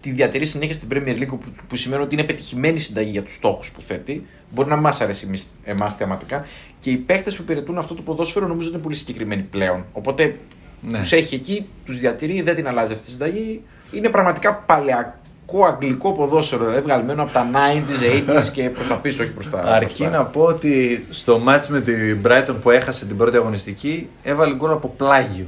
τη 0.00 0.11
διατηρεί 0.11 0.47
συνέχεια 0.47 0.75
στην 0.75 0.88
Premier 0.93 1.19
League 1.23 1.26
που, 1.26 1.41
που 1.69 1.76
σημαίνει 1.76 2.02
ότι 2.02 2.14
είναι 2.14 2.25
πετυχημένη 2.25 2.79
συνταγή 2.79 3.11
για 3.11 3.23
τους 3.23 3.35
στόχους 3.35 3.70
που 3.70 3.82
θέτει. 3.82 4.26
Μπορεί 4.55 4.69
να 4.69 4.76
μας 4.76 5.00
αρέσει 5.00 5.31
εμάς 5.64 5.94
θεαματικά. 5.97 6.47
Και 6.79 6.91
οι 6.91 6.97
παίχτες 6.97 7.37
που 7.37 7.43
υπηρετούν 7.43 7.79
αυτό 7.79 7.94
το 7.94 8.02
ποδόσφαιρο 8.02 8.47
νομίζω 8.47 8.67
ότι 8.67 8.75
είναι 8.75 8.85
πολύ 8.85 8.97
συγκεκριμένοι 8.97 9.43
πλέον. 9.43 9.85
Οπότε 9.93 10.37
Ναι. 10.81 10.99
τους 10.99 11.12
έχει 11.12 11.35
εκεί, 11.35 11.67
τους 11.85 11.99
διατηρεί, 11.99 12.43
δεν 12.43 12.55
την 12.55 12.69
αλλάζει 12.69 12.93
αυτή 12.93 13.08
η 13.08 13.11
συνταγή. 13.11 13.62
Είναι 13.93 14.08
πραγματικά 14.08 14.55
παλαιακό 14.55 15.64
αγγλικό 15.67 16.12
ποδόσφαιρο, 16.12 16.64
δηλαδή 16.64 16.81
βγαλμένο 16.82 17.23
από 17.23 17.32
τα 17.32 17.47
90s, 17.52 18.05
80s 18.05 18.49
και 18.52 18.70
προς 18.70 18.87
τα 18.88 18.99
πίσω, 19.00 19.23
όχι 19.23 19.32
προς 19.32 19.50
τα. 19.50 19.58
Αρκεί 19.58 19.97
προς 20.02 20.11
τα- 20.11 20.19
να 20.19 20.25
πω 20.25 20.43
ότι 20.43 21.06
στο 21.11 21.38
μάτς 21.38 21.69
με 21.69 21.81
την 21.81 22.19
Brighton 22.26 22.55
που 22.61 22.70
έχασε 22.70 23.06
την 23.06 23.17
πρώτη 23.17 23.37
αγωνιστική 23.37 24.08
έβαλε 24.23 24.55
γκολ 24.55 24.70
από 24.70 24.88
πλάγιο. 24.88 25.47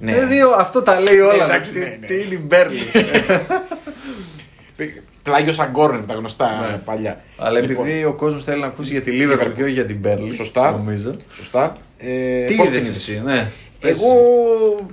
Ναι. 0.00 0.12
Δηλαδή 0.12 0.36
αυτό 0.58 0.82
τα 0.82 1.00
λέει 1.00 1.18
όλα. 1.18 1.44
εντάξει, 1.44 1.70
τι, 1.72 1.78
ναι, 1.78 1.96
ναι. 2.00 2.06
τι 2.06 2.14
είναι 2.14 2.34
η 2.34 2.40
Μπέρλι. 2.46 2.78
Πλάγιος 5.22 5.58
Αγκόρνεν, 5.58 6.06
τα 6.06 6.14
γνωστά 6.14 6.48
Ναι. 6.70 6.76
παλιά. 6.84 7.20
Αλλά 7.38 7.60
Λοιπόν, 7.60 7.86
επειδή 7.86 8.04
ο 8.04 8.12
κόσμος 8.12 8.44
θέλει 8.44 8.60
να 8.60 8.66
ακούσει 8.66 8.92
για 8.92 9.00
τη 9.00 9.10
Liverpool 9.14 9.40
Liverpool. 9.46 9.52
και 9.56 9.62
όχι 9.62 9.72
για 9.72 9.84
την 9.84 9.98
Burnley. 10.04 10.32
Σωστά. 10.32 10.70
Νομίζω. 10.70 11.16
Σωστά. 11.32 11.72
Ε, 11.98 12.44
Τι 12.44 12.54
πώς 12.54 12.66
είδες 12.66 12.82
την 12.82 12.86
είδες; 12.90 12.96
εσύ, 13.08 13.20
ναι. 13.24 13.50
Πες 13.80 14.02
Εγώ 14.02 14.12
εσύ. 14.12 14.86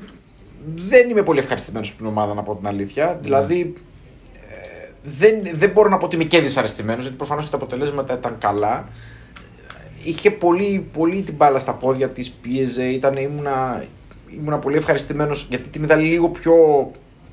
δεν 0.75 1.09
είμαι 1.09 1.21
πολύ 1.23 1.39
ευχαριστημένος 1.39 1.87
από 1.89 1.97
την 1.97 2.07
ομάδα, 2.07 2.33
να 2.33 2.41
πω 2.43 2.55
την 2.55 2.67
αλήθεια. 2.67 3.17
Δηλαδή, 3.21 3.73
ε, 4.49 4.89
δεν, 5.03 5.35
δεν 5.53 5.69
μπορώ 5.69 5.89
να 5.89 5.97
πω 5.97 6.05
ότι 6.05 6.15
είμαι 6.15 6.23
και 6.23 6.39
δυσαρεστημένος, 6.41 7.01
γιατί 7.01 7.17
προφανώς 7.17 7.43
και 7.45 7.51
τα 7.51 7.57
αποτελέσματα 7.57 8.13
ήταν 8.13 8.35
καλά. 8.39 8.87
Είχε 10.03 10.31
πολύ, 10.31 10.85
πολύ 10.93 11.21
την 11.21 11.33
μπάλα 11.33 11.59
στα 11.59 11.73
πόδια 11.73 12.09
της, 12.09 12.29
πίεζε, 12.29 12.83
ήταν, 12.83 13.15
ήμουνα, 13.17 13.83
ήμουνα 14.39 14.57
πολύ 14.59 14.77
ευχαριστημένος 14.77 15.45
γιατί 15.49 15.69
την 15.69 15.83
είδα 15.83 15.95
λίγο 15.95 16.29
πιο 16.29 16.53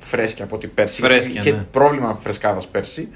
φρέσκια 0.09 0.43
από 0.43 0.55
ότι 0.55 0.67
πέρσι. 0.67 1.01
Φρέσκια, 1.01 1.41
Είχε 1.41 1.51
ναι. 1.51 1.65
πρόβλημα 1.71 2.19
φρεσκάδας 2.21 2.67
πέρσι. 2.67 3.07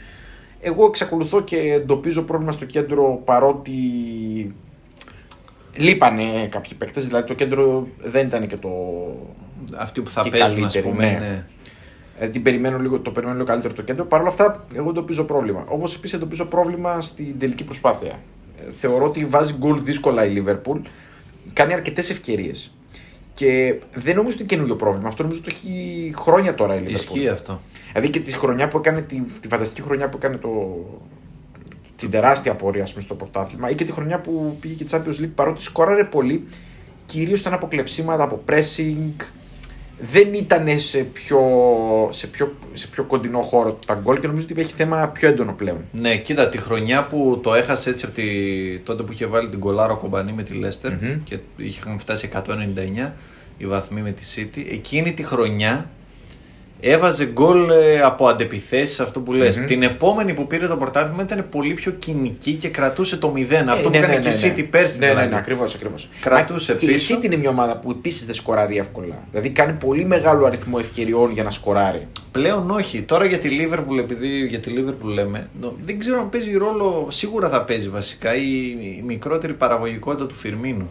Εγώ 0.61 0.85
εξακολουθώ 0.85 1.41
και 1.41 1.57
εντοπίζω 1.57 2.21
πρόβλημα 2.21 2.51
στο 2.51 2.65
κέντρο 2.65 3.21
παρότι 3.25 3.71
λείπανε 5.75 6.47
κάποιοι 6.49 6.73
παίκτες. 6.77 7.07
Δηλαδή 7.07 7.27
το 7.27 7.33
κέντρο 7.33 7.87
δεν 7.97 8.27
ήταν 8.27 8.47
και 8.47 8.57
το. 8.57 8.69
Αυτοί 9.77 10.01
που 10.01 10.09
θα 10.09 10.21
και 10.23 10.29
παίζουν, 10.29 10.47
ας 10.47 10.73
καλύτεροι, 10.73 10.83
πούμε. 10.83 11.03
ναι. 11.11 11.27
Ναι. 11.27 11.45
Ε, 12.19 12.27
την 12.27 12.41
περιμένω 12.41 12.79
λίγο, 12.79 12.99
το 12.99 13.11
περιμένω 13.11 13.37
λίγο 13.37 13.47
καλύτερο 13.47 13.73
το 13.73 13.81
κέντρο. 13.81 14.05
Παρ' 14.05 14.19
όλα 14.19 14.29
αυτά, 14.29 14.65
εγώ 14.75 14.89
εντοπίζω 14.89 15.23
πρόβλημα. 15.23 15.65
Όπως 15.67 15.95
επίσης 15.95 16.15
εντοπίζω 16.15 16.45
πρόβλημα 16.45 17.01
στην 17.01 17.39
τελική 17.39 17.63
προσπάθεια. 17.63 18.19
Ε, 18.67 18.71
θεωρώ 18.79 19.05
ότι 19.05 19.25
βάζει 19.25 19.53
γκολ 19.57 19.83
δύσκολα 19.83 20.25
η 20.25 20.29
Λίβερπουλ. 20.29 20.79
Κάνει 21.53 21.73
αρκετές 21.73 22.09
ευκαιρίες. 22.09 22.75
Και 23.33 23.75
δεν 23.93 24.15
νομίζω 24.15 24.35
ότι 24.35 24.43
είναι 24.43 24.53
καινούριο 24.53 24.75
πρόβλημα. 24.75 25.07
Αυτό 25.07 25.23
νομίζω 25.23 25.41
ότι 25.45 25.51
έχει 25.51 26.13
χρόνια 26.15 26.55
τώρα 26.55 26.75
η 26.75 26.83
Liverpool. 26.83 26.91
Ισχύει 26.91 27.27
αυτό. 27.27 27.61
Δηλαδή 27.91 28.09
και 28.09 28.19
τη 28.19 28.31
χρονιά 28.31 28.67
που 28.67 28.77
έκανε, 28.77 29.01
τη, 29.01 29.21
τη 29.39 29.47
φανταστική 29.47 29.81
χρονιά 29.81 30.09
που 30.09 30.17
έκανε 30.17 30.37
το, 30.37 30.49
την 31.95 32.09
τεράστια 32.09 32.55
πορεία 32.55 32.83
ας 32.83 32.91
πούμε, 32.91 33.03
στο 33.03 33.15
πρωτάθλημα 33.15 33.69
ή 33.69 33.75
και 33.75 33.85
τη 33.85 33.91
χρονιά 33.91 34.19
που 34.19 34.57
πήγε 34.59 34.83
και 34.83 34.85
Champions 34.91 35.23
League 35.23 35.31
παρότι 35.35 35.61
σκόραρε 35.61 36.03
πολύ, 36.03 36.47
κυρίως 37.05 37.39
ήταν 37.39 37.53
από 37.53 37.67
κλεψίματα, 37.67 38.23
από 38.23 38.41
pressing, 38.49 39.23
δεν 39.99 40.33
ήταν 40.33 40.79
σε 40.79 40.97
πιο, 40.97 41.39
σε 42.11 42.27
πιο, 42.27 42.55
σε 42.73 42.87
πιο 42.87 43.03
κοντινό 43.03 43.41
χώρο 43.41 43.79
τα 43.85 43.93
γκολ 43.93 44.19
και 44.19 44.27
νομίζω 44.27 44.45
ότι 44.51 44.61
έχει 44.61 44.73
θέμα 44.73 45.07
πιο 45.07 45.27
έντονο 45.27 45.53
πλέον. 45.53 45.85
Ναι, 45.91 46.17
κοίτα, 46.17 46.49
τη 46.49 46.57
χρονιά 46.57 47.03
που 47.03 47.39
το 47.43 47.53
έχασε 47.53 47.89
έτσι 47.89 48.05
από 48.05 48.15
τη... 48.15 48.23
τότε 48.79 49.03
που 49.03 49.11
είχε 49.11 49.25
βάλει 49.25 49.49
την 49.49 49.59
κολάρο 49.59 49.97
κομπανί 49.97 50.31
με 50.31 50.43
τη 50.43 50.59
Leicester 50.63 50.91
Μμμ. 51.01 51.23
και 51.23 51.39
είχαμε 51.55 51.97
φτάσει 51.97 52.29
199 52.33 53.11
οι 53.57 53.65
βαθμοί 53.65 54.01
με 54.01 54.11
τη 54.11 54.23
City, 54.35 54.65
εκείνη 54.71 55.13
τη 55.13 55.23
χρονιά 55.23 55.89
έβαζε 56.83 57.25
γκολ 57.25 57.69
ε, 57.69 58.01
από 58.01 58.27
αντεπιθέσεις 58.27 58.99
αυτό 58.99 59.19
που 59.19 59.33
λες. 59.33 59.59
Μμμ. 59.59 59.65
Την 59.65 59.83
επόμενη 59.83 60.33
που 60.33 60.47
πήρε 60.47 60.67
το 60.67 60.77
πρωτάθλημα 60.77 61.23
ήταν 61.23 61.45
πολύ 61.49 61.73
πιο 61.73 61.91
κοινική 61.91 62.53
και 62.53 62.69
κρατούσε 62.69 63.17
το 63.17 63.33
0. 63.35 63.41
αυτό 63.53 63.89
ναι, 63.89 63.97
που 63.97 64.03
έκανε 64.03 64.13
ναι, 64.13 64.19
και 64.19 64.27
η 64.27 64.31
ναι, 64.31 64.53
City 64.53 64.57
ναι. 64.57 64.63
πέρσι. 64.63 64.99
Ναι, 64.99 65.05
ναι, 65.05 65.11
δηλαδή. 65.11 65.29
ναι, 65.29 65.37
ακριβώς. 65.37 65.75
Ακριβώς. 65.75 66.09
Κρατούσε 66.21 66.71
Μα 66.71 66.79
και 66.79 66.85
πίσω. 66.85 67.13
Η 67.13 67.17
City 67.17 67.23
είναι 67.23 67.35
μια 67.35 67.49
ομάδα 67.49 67.77
που 67.77 67.91
επίσης 67.91 68.25
δεν 68.25 68.35
σκοράρει 68.35 68.77
εύκολα. 68.77 69.23
Δηλαδή 69.29 69.49
κάνει 69.49 69.73
πολύ 69.73 70.05
μεγάλο 70.05 70.45
αριθμό 70.45 70.77
ευκαιριών 70.79 71.31
για 71.31 71.43
να 71.43 71.49
σκοράρει. 71.49 72.07
Πλέον 72.31 72.71
όχι. 72.71 73.01
Τώρα 73.01 73.25
για 73.25 73.37
τη 73.37 73.49
Liverpool, 73.51 73.97
επειδή 73.99 74.45
για 74.45 74.59
τη 74.59 74.73
Liverpool 74.77 75.13
λέμε, 75.13 75.49
νο- 75.61 75.75
δεν 75.85 75.99
ξέρω 75.99 76.19
αν 76.19 76.29
παίζει 76.29 76.53
ρόλο, 76.57 77.07
σίγουρα 77.09 77.49
θα 77.49 77.63
παίζει 77.63 77.89
βασικά 77.89 78.35
η, 78.35 78.51
η 78.81 79.03
μικρότερη 79.05 79.53
παραγωγικότητα 79.53 80.25
του 80.25 80.35
Φιρμίνου. 80.35 80.89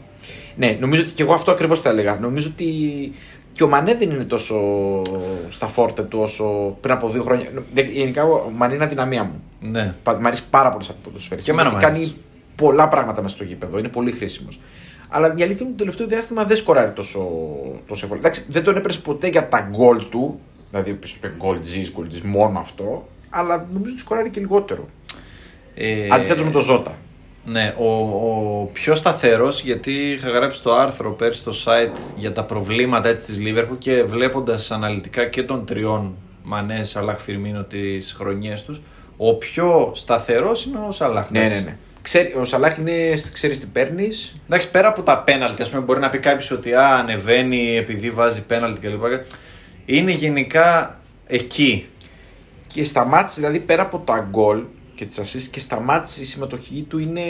Ναι, 0.56 0.76
νομίζω 0.80 1.02
ότι 1.02 1.12
και 1.12 1.22
εγώ 1.22 1.32
αυτό 1.32 1.50
ακριβώς 1.50 1.82
το 1.82 1.88
έλεγα. 1.88 2.18
Νομίζω 2.20 2.50
ότι 2.52 2.64
Και 3.52 3.62
ο 3.62 3.68
Μανέ 3.68 3.94
δεν 3.94 4.10
είναι 4.10 4.24
τόσο 4.24 4.56
στα 5.48 5.66
φόρτε 5.66 6.02
του 6.02 6.18
όσο 6.20 6.76
πριν 6.80 6.94
από 6.94 7.08
δύο 7.08 7.22
χρόνια. 7.22 7.48
Δεν- 7.74 7.86
Γενικά 7.90 8.24
ο 8.24 8.50
Μανέ 8.56 8.74
είναι 8.74 8.84
αδυναμία 8.84 9.24
μου. 9.24 9.42
Ναι. 9.60 9.94
Πα- 10.02 10.20
Μ' 10.20 10.26
αρέσει 10.26 10.42
πάρα 10.50 10.70
πολύ 10.72 10.84
σαν 10.84 10.94
ποδοσφαιριστή. 11.04 11.50
Και 11.52 11.56
εμένα 11.58 11.68
γιατί 11.68 11.84
μ' 11.84 11.86
αρέσει. 11.88 12.04
Κάνει 12.10 12.16
πολλά 12.56 12.88
πράγματα 12.88 13.22
μέσα 13.22 13.34
στο 13.34 13.44
γήπεδο. 13.44 13.78
Είναι 13.78 13.88
πολύ 13.88 14.10
χρήσιμος. 14.10 14.60
Αλλά 15.08 15.26
η 15.26 15.30
αλήθεια 15.30 15.46
είναι 15.46 15.60
ότι 15.60 15.70
το 15.70 15.76
τελευταίο 15.76 16.06
διάστημα 16.06 16.44
δεν 16.44 16.56
σκοράρει 16.56 16.90
τόσο, 16.90 17.20
τόσο 17.86 18.00
εύκολα. 18.04 18.20
Εντάξει, 18.20 18.44
δεν 18.48 18.64
τον 18.64 18.76
έπαιρνε 18.76 19.00
ποτέ 19.04 19.28
για 19.28 19.48
τα 19.48 19.68
γκολ 19.70 20.08
του. 20.10 20.40
Δηλαδή, 20.70 20.92
πίσω 20.92 21.16
γκολ 21.36 21.60
τζις, 21.60 21.92
γκολ 21.92 22.08
τζις, 22.08 22.20
μόνο 22.22 22.58
αυτό. 22.58 23.08
Αλλά 23.30 23.56
νομίζω 23.56 23.92
ότι 23.92 24.00
σκοράρει 24.00 24.30
και 24.30 24.40
λιγότερο. 24.40 24.88
Ε, 25.74 26.08
Αντιθέτως 26.10 26.44
με 26.44 26.50
τον 26.50 26.60
Ζώτα. 26.62 26.94
Ναι, 27.44 27.74
ο, 27.78 27.86
ο 27.86 28.70
πιο 28.72 28.94
σταθερός, 28.94 29.62
γιατί 29.62 29.92
είχα 29.92 30.28
γράψει 30.28 30.62
το 30.62 30.74
άρθρο 30.74 31.10
πέρσι 31.10 31.40
στο 31.40 31.52
site 31.64 31.96
για 32.16 32.32
τα 32.32 32.44
προβλήματα 32.44 33.08
έτσι 33.08 33.26
της 33.26 33.38
Liverpool 33.44 33.78
και 33.78 34.02
βλέποντας 34.02 34.70
αναλυτικά 34.70 35.24
και 35.26 35.42
των 35.42 35.64
τριών 35.64 36.14
Μανές, 36.42 36.88
Σαλάχ, 36.88 37.20
Φιρμίνο 37.20 37.62
τις 37.62 38.14
χρονιές 38.18 38.64
τους, 38.64 38.80
ο 39.16 39.34
πιο 39.34 39.92
σταθερός 39.94 40.64
είναι 40.64 40.78
ο 40.88 40.90
Σαλάχ. 40.90 41.30
Ναι, 41.30 41.38
εντάξει. 41.38 41.58
ναι, 41.58 41.64
ναι. 41.70 41.76
Ξέρει, 42.02 42.34
ο 42.40 42.44
Σαλάχ 42.44 42.76
είναι, 42.76 43.14
ξέρεις 43.32 43.60
τι 43.60 43.66
παίρνεις; 43.66 44.34
Εντάξει, 44.46 44.70
πέρα 44.70 44.88
από 44.88 45.02
τα 45.02 45.18
πέναλτι, 45.18 45.62
ας 45.62 45.70
πούμε, 45.70 45.82
μπορεί 45.82 46.00
να 46.00 46.10
πει 46.10 46.18
κάποιος 46.18 46.50
ότι 46.50 46.74
α, 46.74 46.96
ανεβαίνει 46.96 47.76
επειδή 47.76 48.10
βάζει 48.10 48.42
πέναλτι 48.44 48.88
κλπ. 48.88 49.04
Είναι 49.84 50.10
γενικά 50.10 51.00
εκεί. 51.26 51.86
Και 52.66 52.84
στα 52.84 53.04
ματς, 53.04 53.34
δηλαδή 53.34 53.58
πέρα 53.58 53.82
από 53.82 53.98
τα 53.98 54.26
γκολ 54.30 54.62
και 55.04 55.08
τις 55.08 55.22
assist 55.24 55.42
και 55.50 55.60
στα 55.60 55.80
ματς 55.80 56.18
η 56.20 56.24
συμμετοχή 56.26 56.86
του 56.88 56.98
είναι 56.98 57.22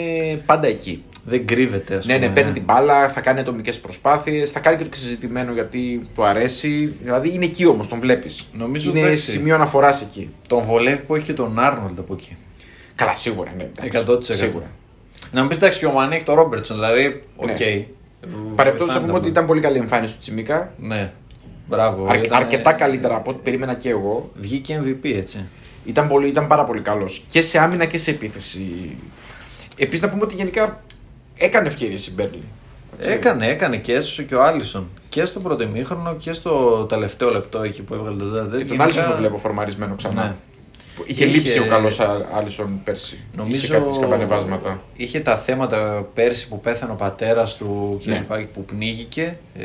πάντα 0.45 0.67
εκεί. 0.67 1.03
Δεν 1.25 1.45
κρύβεται, 1.47 1.95
ας 1.95 2.05
Ναι, 2.05 2.13
πούμε. 2.13 2.27
ναι, 2.27 2.33
παίρνει 2.33 2.51
την 2.51 2.63
μπάλα, 2.63 3.09
θα 3.09 3.21
κάνει 3.21 3.39
ατομικές 3.39 3.79
προσπάθειες, 3.79 4.51
θα 4.51 4.59
κάνει 4.59 4.77
και 4.77 4.83
το 4.83 4.97
συζητημένο 4.97 5.53
γιατί 5.53 6.01
του 6.15 6.23
αρέσει. 6.23 6.93
Δηλαδή 7.01 7.33
είναι 7.33 7.45
εκεί 7.45 7.65
όμως, 7.65 7.87
τον 7.87 7.99
βλέπεις. 7.99 8.49
Νομίζω, 8.53 8.89
είναι 8.89 8.99
εντάξει. 8.99 9.31
σημείο 9.31 9.55
αναφοράς 9.55 10.01
εκεί. 10.01 10.29
Τον 10.47 10.63
βολεύει 10.63 11.01
που 11.01 11.15
έχει 11.15 11.25
και 11.25 11.33
τον 11.33 11.59
Άρνολντ 11.59 11.99
από 11.99 12.13
εκεί. 12.13 12.37
Καλά, 12.95 13.15
σίγουρα, 13.15 13.53
ναι. 13.57 13.69
εντάξει, 13.83 13.97
100%. 14.11 14.35
Σίγουρα. 14.37 14.65
Να 15.31 15.41
μου 15.41 15.47
πεις 15.47 15.57
εντάξει 15.57 15.79
και 15.79 15.85
ο 15.85 15.91
Μανέ 15.91 16.15
έχει 16.15 16.23
τον 16.23 16.35
Ρόμπερτσον, 16.35 16.75
δηλαδή. 16.75 17.23
Οκ. 17.35 17.47
Ναι. 17.47 17.55
Παρεπτόντω, 18.55 18.85
να 18.85 18.99
Βοηθάνε 18.99 18.99
πούμε 18.99 19.11
τα 19.11 19.17
ότι 19.17 19.27
ήταν 19.27 19.45
πολύ 19.45 19.61
καλή 19.61 19.77
εμφάνιση 19.77 20.13
του 20.13 20.19
Τσιμίκα. 20.19 20.73
Ναι. 20.79 21.11
Μπράβο. 21.67 22.05
Αρ- 22.09 22.23
ήταν- 22.23 22.41
αρκετά 22.41 22.71
καλύτερα 22.73 23.15
από 23.15 23.31
ό,τι 23.31 23.39
περίμενα 23.43 23.73
και 23.73 23.89
εγώ. 23.89 24.31
Βγήκε 24.35 24.81
MVP 24.83 25.13
έτσι. 25.15 25.45
Ήταν, 25.85 26.07
πολύ, 26.07 26.27
ήταν 26.27 26.47
πάρα 26.47 26.63
πολύ 26.63 26.81
καλός 26.81 27.23
και 27.27 27.41
σε 27.41 27.59
άμυνα 27.59 27.85
και 27.85 27.97
σε 27.97 28.11
επίθεση. 28.11 28.97
Επίσης, 29.77 30.01
να 30.01 30.09
πούμε 30.09 30.23
ότι 30.23 30.35
γενικά 30.35 30.83
έκανε 31.35 31.67
ευκαιρίες 31.67 32.07
η 32.07 32.13
Μπέρλι. 32.13 32.43
Έκανε, 32.99 33.47
έκανε 33.47 33.77
και 33.77 33.93
έσωσε 33.93 34.23
και 34.23 34.35
ο 34.35 34.43
Άλισον. 34.43 34.89
Και 35.09 35.25
στο 35.25 35.39
πρώτο 35.39 35.63
ημίχρονο 35.63 36.15
και 36.15 36.33
στο 36.33 36.83
τελευταίο 36.89 37.29
λεπτό 37.31 37.61
εκεί 37.61 37.81
που 37.81 37.93
έβγαλε 37.93 38.23
το 38.23 38.29
δέδα. 38.29 38.57
Και 38.57 38.65
τον 38.65 38.81
Άλισον 38.81 39.09
το 39.09 39.15
βλέπω 39.15 39.37
φορμαρισμένο 39.37 39.95
ξανά. 39.95 40.23
Ναι. 40.23 40.35
Είχε, 41.05 41.25
Είχε- 41.25 41.35
λείψει 41.35 41.59
ο 41.59 41.65
καλός 41.65 41.99
Άλισον 42.33 42.81
πέρσι. 42.83 43.19
Νομίζω 43.35 43.63
Είχε 43.63 43.73
κάτι 43.73 43.93
σκαμπανεβάσματα. 43.93 44.81
είχε 44.95 45.19
τα 45.19 45.37
θέματα 45.37 46.07
πέρσι 46.13 46.47
που 46.47 46.59
πέθανε 46.59 46.91
ο 46.91 46.95
πατέρας 46.95 47.57
του 47.57 47.99
και 48.03 48.09
Ναι. 48.09 48.17
λοιπά, 48.17 48.47
που 48.53 48.65
πνίγηκε. 48.65 49.37
Ε, 49.59 49.63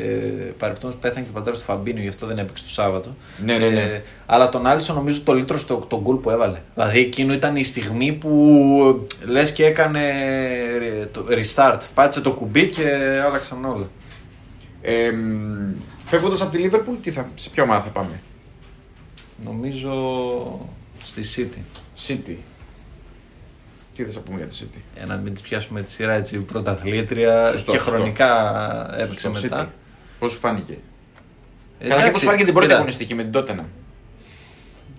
Παρεπτόντω 0.57 0.95
πέθανε 1.01 1.21
και 1.21 1.27
ο 1.29 1.33
πατέρας 1.33 1.59
του 1.59 1.65
Φαμπίνου, 1.65 2.01
γι' 2.01 2.07
αυτό 2.07 2.25
δεν 2.25 2.37
έπαιξε 2.37 2.63
το 2.63 2.69
Σάββατο. 2.69 3.15
Ναι, 3.45 3.57
ναι, 3.57 3.67
ναι. 3.69 3.81
Ε, 3.81 4.01
αλλά 4.25 4.49
τον 4.49 4.67
Άλισον 4.67 4.95
νομίζω 4.95 5.21
το 5.23 5.33
λίτρο 5.33 5.57
στο 5.57 5.75
τον 5.75 5.99
γκολ 5.99 6.15
που 6.15 6.29
έβαλε. 6.29 6.57
Δηλαδή 6.73 6.99
εκείνο 6.99 7.33
ήταν 7.33 7.55
η 7.55 7.63
στιγμή 7.63 8.11
που 8.11 9.07
λες 9.25 9.51
και 9.51 9.65
έκανε 9.65 9.99
ε, 11.01 11.05
το 11.05 11.25
restart. 11.29 11.79
Πάτησε 11.93 12.21
το 12.21 12.31
κουμπί 12.31 12.67
και 12.67 12.83
άλλαξαν 13.25 13.65
όλα. 13.65 13.89
Ε, 14.81 15.11
Φεύγοντας 16.05 16.41
από 16.41 16.51
τη 16.51 16.57
Λίβερπουλ, 16.57 16.95
τι 17.01 17.11
θα, 17.11 17.29
σε 17.35 17.49
ποια 17.49 17.63
ομάδα 17.63 17.81
θα 17.81 17.89
πάμε; 17.89 18.21
Νομίζω 19.45 19.91
στη 21.03 21.23
City. 21.35 21.59
City. 22.07 22.35
Τι 23.95 24.03
θα 24.05 24.11
σα 24.11 24.19
πούμε 24.19 24.37
για 24.37 24.47
τη 24.47 24.57
City; 24.61 24.79
Για 24.95 25.05
να 25.05 25.15
μην 25.15 25.33
της 25.33 25.41
πιάσουμε 25.41 25.81
τη 25.81 25.91
σειρά 25.91 26.13
έτσι 26.13 26.37
πρωταθλήτρια 26.37 27.51
Σωστό, 27.51 27.71
και 27.71 27.77
σωστό. 27.77 27.91
χρονικά 27.91 28.29
έπαιξε 28.97 29.19
Στο 29.19 29.39
μετά. 29.41 29.65
City. 29.65 29.69
Πώς 30.19 30.31
σου 30.31 30.37
φάνηκε; 30.39 30.77
Ε, 31.79 31.87
Καλά, 31.87 31.89
και 31.89 31.95
πώς 31.95 32.03
εντάξει, 32.03 32.25
φάνηκε 32.25 32.43
την 32.43 32.53
πρώτη 32.53 32.67
κοίτα, 32.67 32.77
αγωνιστική 32.79 33.13
με 33.15 33.23
την 33.23 33.31
Τότενα. 33.31 33.65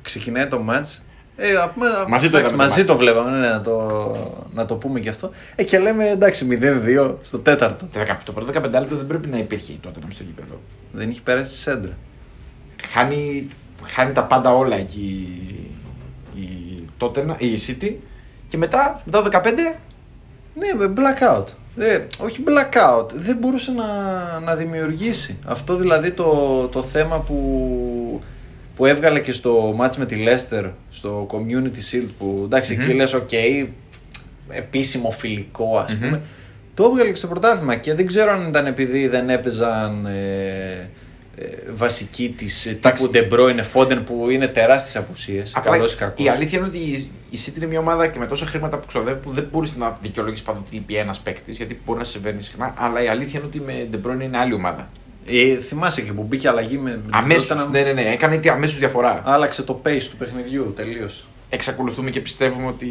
Ξεκινάει 0.02 0.46
το 0.46 0.58
μάτς. 0.58 1.02
Ε, 1.36 1.54
α 1.54 1.68
πούμε, 1.70 1.86
Μαζί 2.08 2.30
το 2.30 2.36
εντάξει, 2.36 2.38
είδαμε 2.38 2.50
το 2.50 2.56
μαζί 2.56 2.76
μάτς. 2.78 2.86
το 2.90 2.96
βλέπαμε, 2.96 3.38
ναι, 3.38 3.48
να, 3.48 3.60
το, 3.60 4.46
να 4.52 4.64
το 4.64 4.74
πούμε 4.76 5.00
και 5.00 5.08
αυτό. 5.08 5.30
Ε, 5.54 5.64
και 5.64 5.78
λέμε 5.78 6.08
εντάξει 6.08 6.46
0-2 6.50 7.14
στο 7.20 7.38
τέταρτο. 7.38 7.84
Το 7.84 7.98
δεκα- 7.98 8.22
Το 8.24 8.32
πρώτο 8.32 8.52
15 8.60 8.62
λεπτό 8.80 8.96
δεν 8.96 9.06
πρέπει 9.06 9.28
να 9.28 9.38
υπήρχε 9.38 9.72
η 9.72 9.78
Τότενα 9.82 10.06
στο 10.10 10.22
γήπεδο. 10.22 10.60
Δεν 10.92 11.10
είχε 11.10 11.20
περάσει 11.20 11.50
τη 11.52 11.56
σέντρα. 11.58 11.96
Χάνει, 12.92 13.46
χάνει 13.84 14.12
τα 14.12 14.24
πάντα 14.24 14.54
όλα 14.54 14.76
εκεί 14.76 15.00
η, 15.00 15.70
Tottenham, 17.00 17.34
η 17.38 17.58
City 17.66 17.92
και 18.48 18.56
μετά, 18.56 19.02
μετά 19.04 19.22
το 19.22 19.40
15 19.44 19.52
Ναι, 20.54 20.86
με 20.86 20.92
blackout. 20.96 21.44
Ε, 21.78 22.00
όχι 22.22 22.42
blackout. 22.46 23.06
Δεν 23.12 23.36
μπορούσε 23.36 23.72
να, 23.72 23.84
να 24.40 24.54
δημιουργήσει. 24.56 25.38
Αυτό 25.46 25.76
δηλαδή 25.76 26.10
το, 26.10 26.68
το 26.72 26.82
θέμα 26.82 27.18
που, 27.20 28.20
που 28.76 28.86
έβγαλε 28.86 29.20
και 29.20 29.32
στο 29.32 29.76
match 29.80 29.96
με 29.96 30.06
τη 30.06 30.24
Leicester, 30.26 30.70
στο 30.90 31.26
Community 31.30 31.94
Shield, 31.94 32.08
που 32.18 32.42
εντάξει, 32.44 32.72
εκεί 32.72 32.88
Μμμ. 32.88 32.96
λες 32.96 33.14
ok, 33.14 33.66
επίσημο 34.48 35.10
φιλικό 35.10 35.78
ας 35.78 35.96
πούμε. 35.96 36.20
Το 36.74 36.84
έβγαλε 36.84 37.08
και 37.10 37.16
στο 37.16 37.26
πρωτάθλημα 37.26 37.76
και 37.76 37.94
δεν 37.94 38.06
ξέρω 38.06 38.30
αν 38.32 38.48
ήταν 38.48 38.66
επειδή 38.66 39.08
δεν 39.08 39.30
έπαιζαν 39.30 40.06
ε, 40.06 40.88
ε, 41.40 41.46
βασικοί 41.74 42.34
της 42.36 42.66
ε, 42.66 42.70
Εντάξει. 42.70 43.08
τύπου 43.08 43.28
De 43.30 43.34
Bruyne, 43.34 43.60
Foden 43.74 44.02
που 44.06 44.30
είναι 44.30 44.48
τεράστιες 44.48 44.96
απουσίες. 44.96 45.52
Απλά 45.56 45.72
Καλός 45.72 45.92
ή 45.92 45.96
κακός. 45.96 46.24
η 46.24 46.28
αλήθεια 46.28 46.58
είναι 46.58 46.66
ότι 46.66 46.78
η- 46.78 47.10
η 47.30 47.38
City 47.46 47.56
είναι 47.56 47.66
μια 47.66 47.78
ομάδα 47.78 48.06
και 48.06 48.18
με 48.18 48.26
τόσα 48.26 48.46
χρήματα 48.46 48.78
που 48.78 48.86
ξοδεύει 48.86 49.20
που 49.20 49.30
δεν 49.30 49.48
μπορεί 49.52 49.70
να 49.76 49.98
δικαιολογήσει 50.02 50.42
πάντα 50.42 50.58
ότι 50.66 50.74
λείπει 50.74 50.94
ένας 50.96 51.20
παίκτης 51.20 51.56
γιατί 51.56 51.80
μπορεί 51.84 51.98
να 51.98 52.04
συμβαίνει 52.04 52.42
συχνά. 52.42 52.74
Αλλά 52.78 53.02
η 53.02 53.08
αλήθεια 53.08 53.38
είναι 53.38 53.48
ότι 53.48 53.60
με 53.60 53.88
De 53.92 54.06
Bruyne 54.06 54.22
είναι 54.22 54.38
άλλη 54.38 54.54
ομάδα. 54.54 54.88
Ε, 55.26 55.56
θυμάσαι 55.58 56.00
και 56.00 56.12
που 56.12 56.22
μπήκε 56.22 56.48
αλλαγή 56.48 56.78
με, 56.78 56.90
με 56.90 57.00
Αμέσως. 57.10 57.48
Tottenham. 57.52 57.70
Ναι, 57.70 57.82
ναι, 57.82 57.92
ναι. 57.92 58.02
Έκανε 58.02 58.40
αμέσως 58.52 58.78
διαφορά. 58.78 59.22
Άλλαξε 59.24 59.62
το 59.62 59.80
pace 59.86 60.02
του 60.10 60.16
παιχνιδιού 60.16 60.72
τελείως. 60.76 61.26
Εξακολουθούμε 61.50 62.10
και 62.10 62.20
πιστεύουμε 62.20 62.66
ότι 62.66 62.86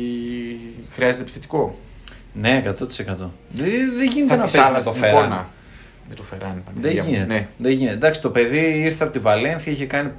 χρειάζεται 0.91 1.21
επιθετικό. 1.21 1.77
Ναι, 2.33 2.61
100%. 2.65 2.71
Δεν, 3.51 3.69
δεν 3.97 4.09
γίνεται 4.13 4.35
να 4.35 4.43
της 4.43 4.51
παίζεις 4.51 4.57
με 4.57 4.63
άλλαζε 4.65 4.85
το 4.85 4.91
την 4.91 5.01
Φεράν. 5.01 5.17
εικόνα. 5.17 5.49
Με 6.09 6.15
το 6.15 6.23
Φεράν, 6.23 6.63
Δεν 6.65 6.73
Παναγία 6.81 7.03
μου. 7.03 7.09
γίνεται. 7.09 7.33
Ναι. 7.33 7.47
δεν 7.57 7.71
γίνεται. 7.71 7.95
Εντάξει, 7.95 8.21
το 8.21 8.29
παιδί 8.29 8.81
ήρθε 8.83 9.03
από 9.03 9.13
τη 9.13 9.19
Βαλένθια, 9.19 9.71
είχε 9.71 9.85
κάνει 9.85 10.11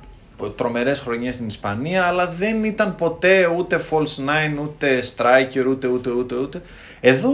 τρομερές 0.56 1.00
χρονιές 1.00 1.35
στην 1.35 1.47
Ισπανία, 1.47 2.04
αλλά 2.04 2.28
δεν 2.28 2.64
ήταν 2.64 2.94
ποτέ 2.94 3.47
ούτε 3.56 3.80
false 3.90 4.02
nine, 4.28 4.62
ούτε 4.62 5.02
striker, 5.16 5.64
ούτε 5.68 5.87
ούτε 5.87 6.11
ούτε 6.11 6.35
ούτε. 6.37 6.62
Εδώ 7.00 7.30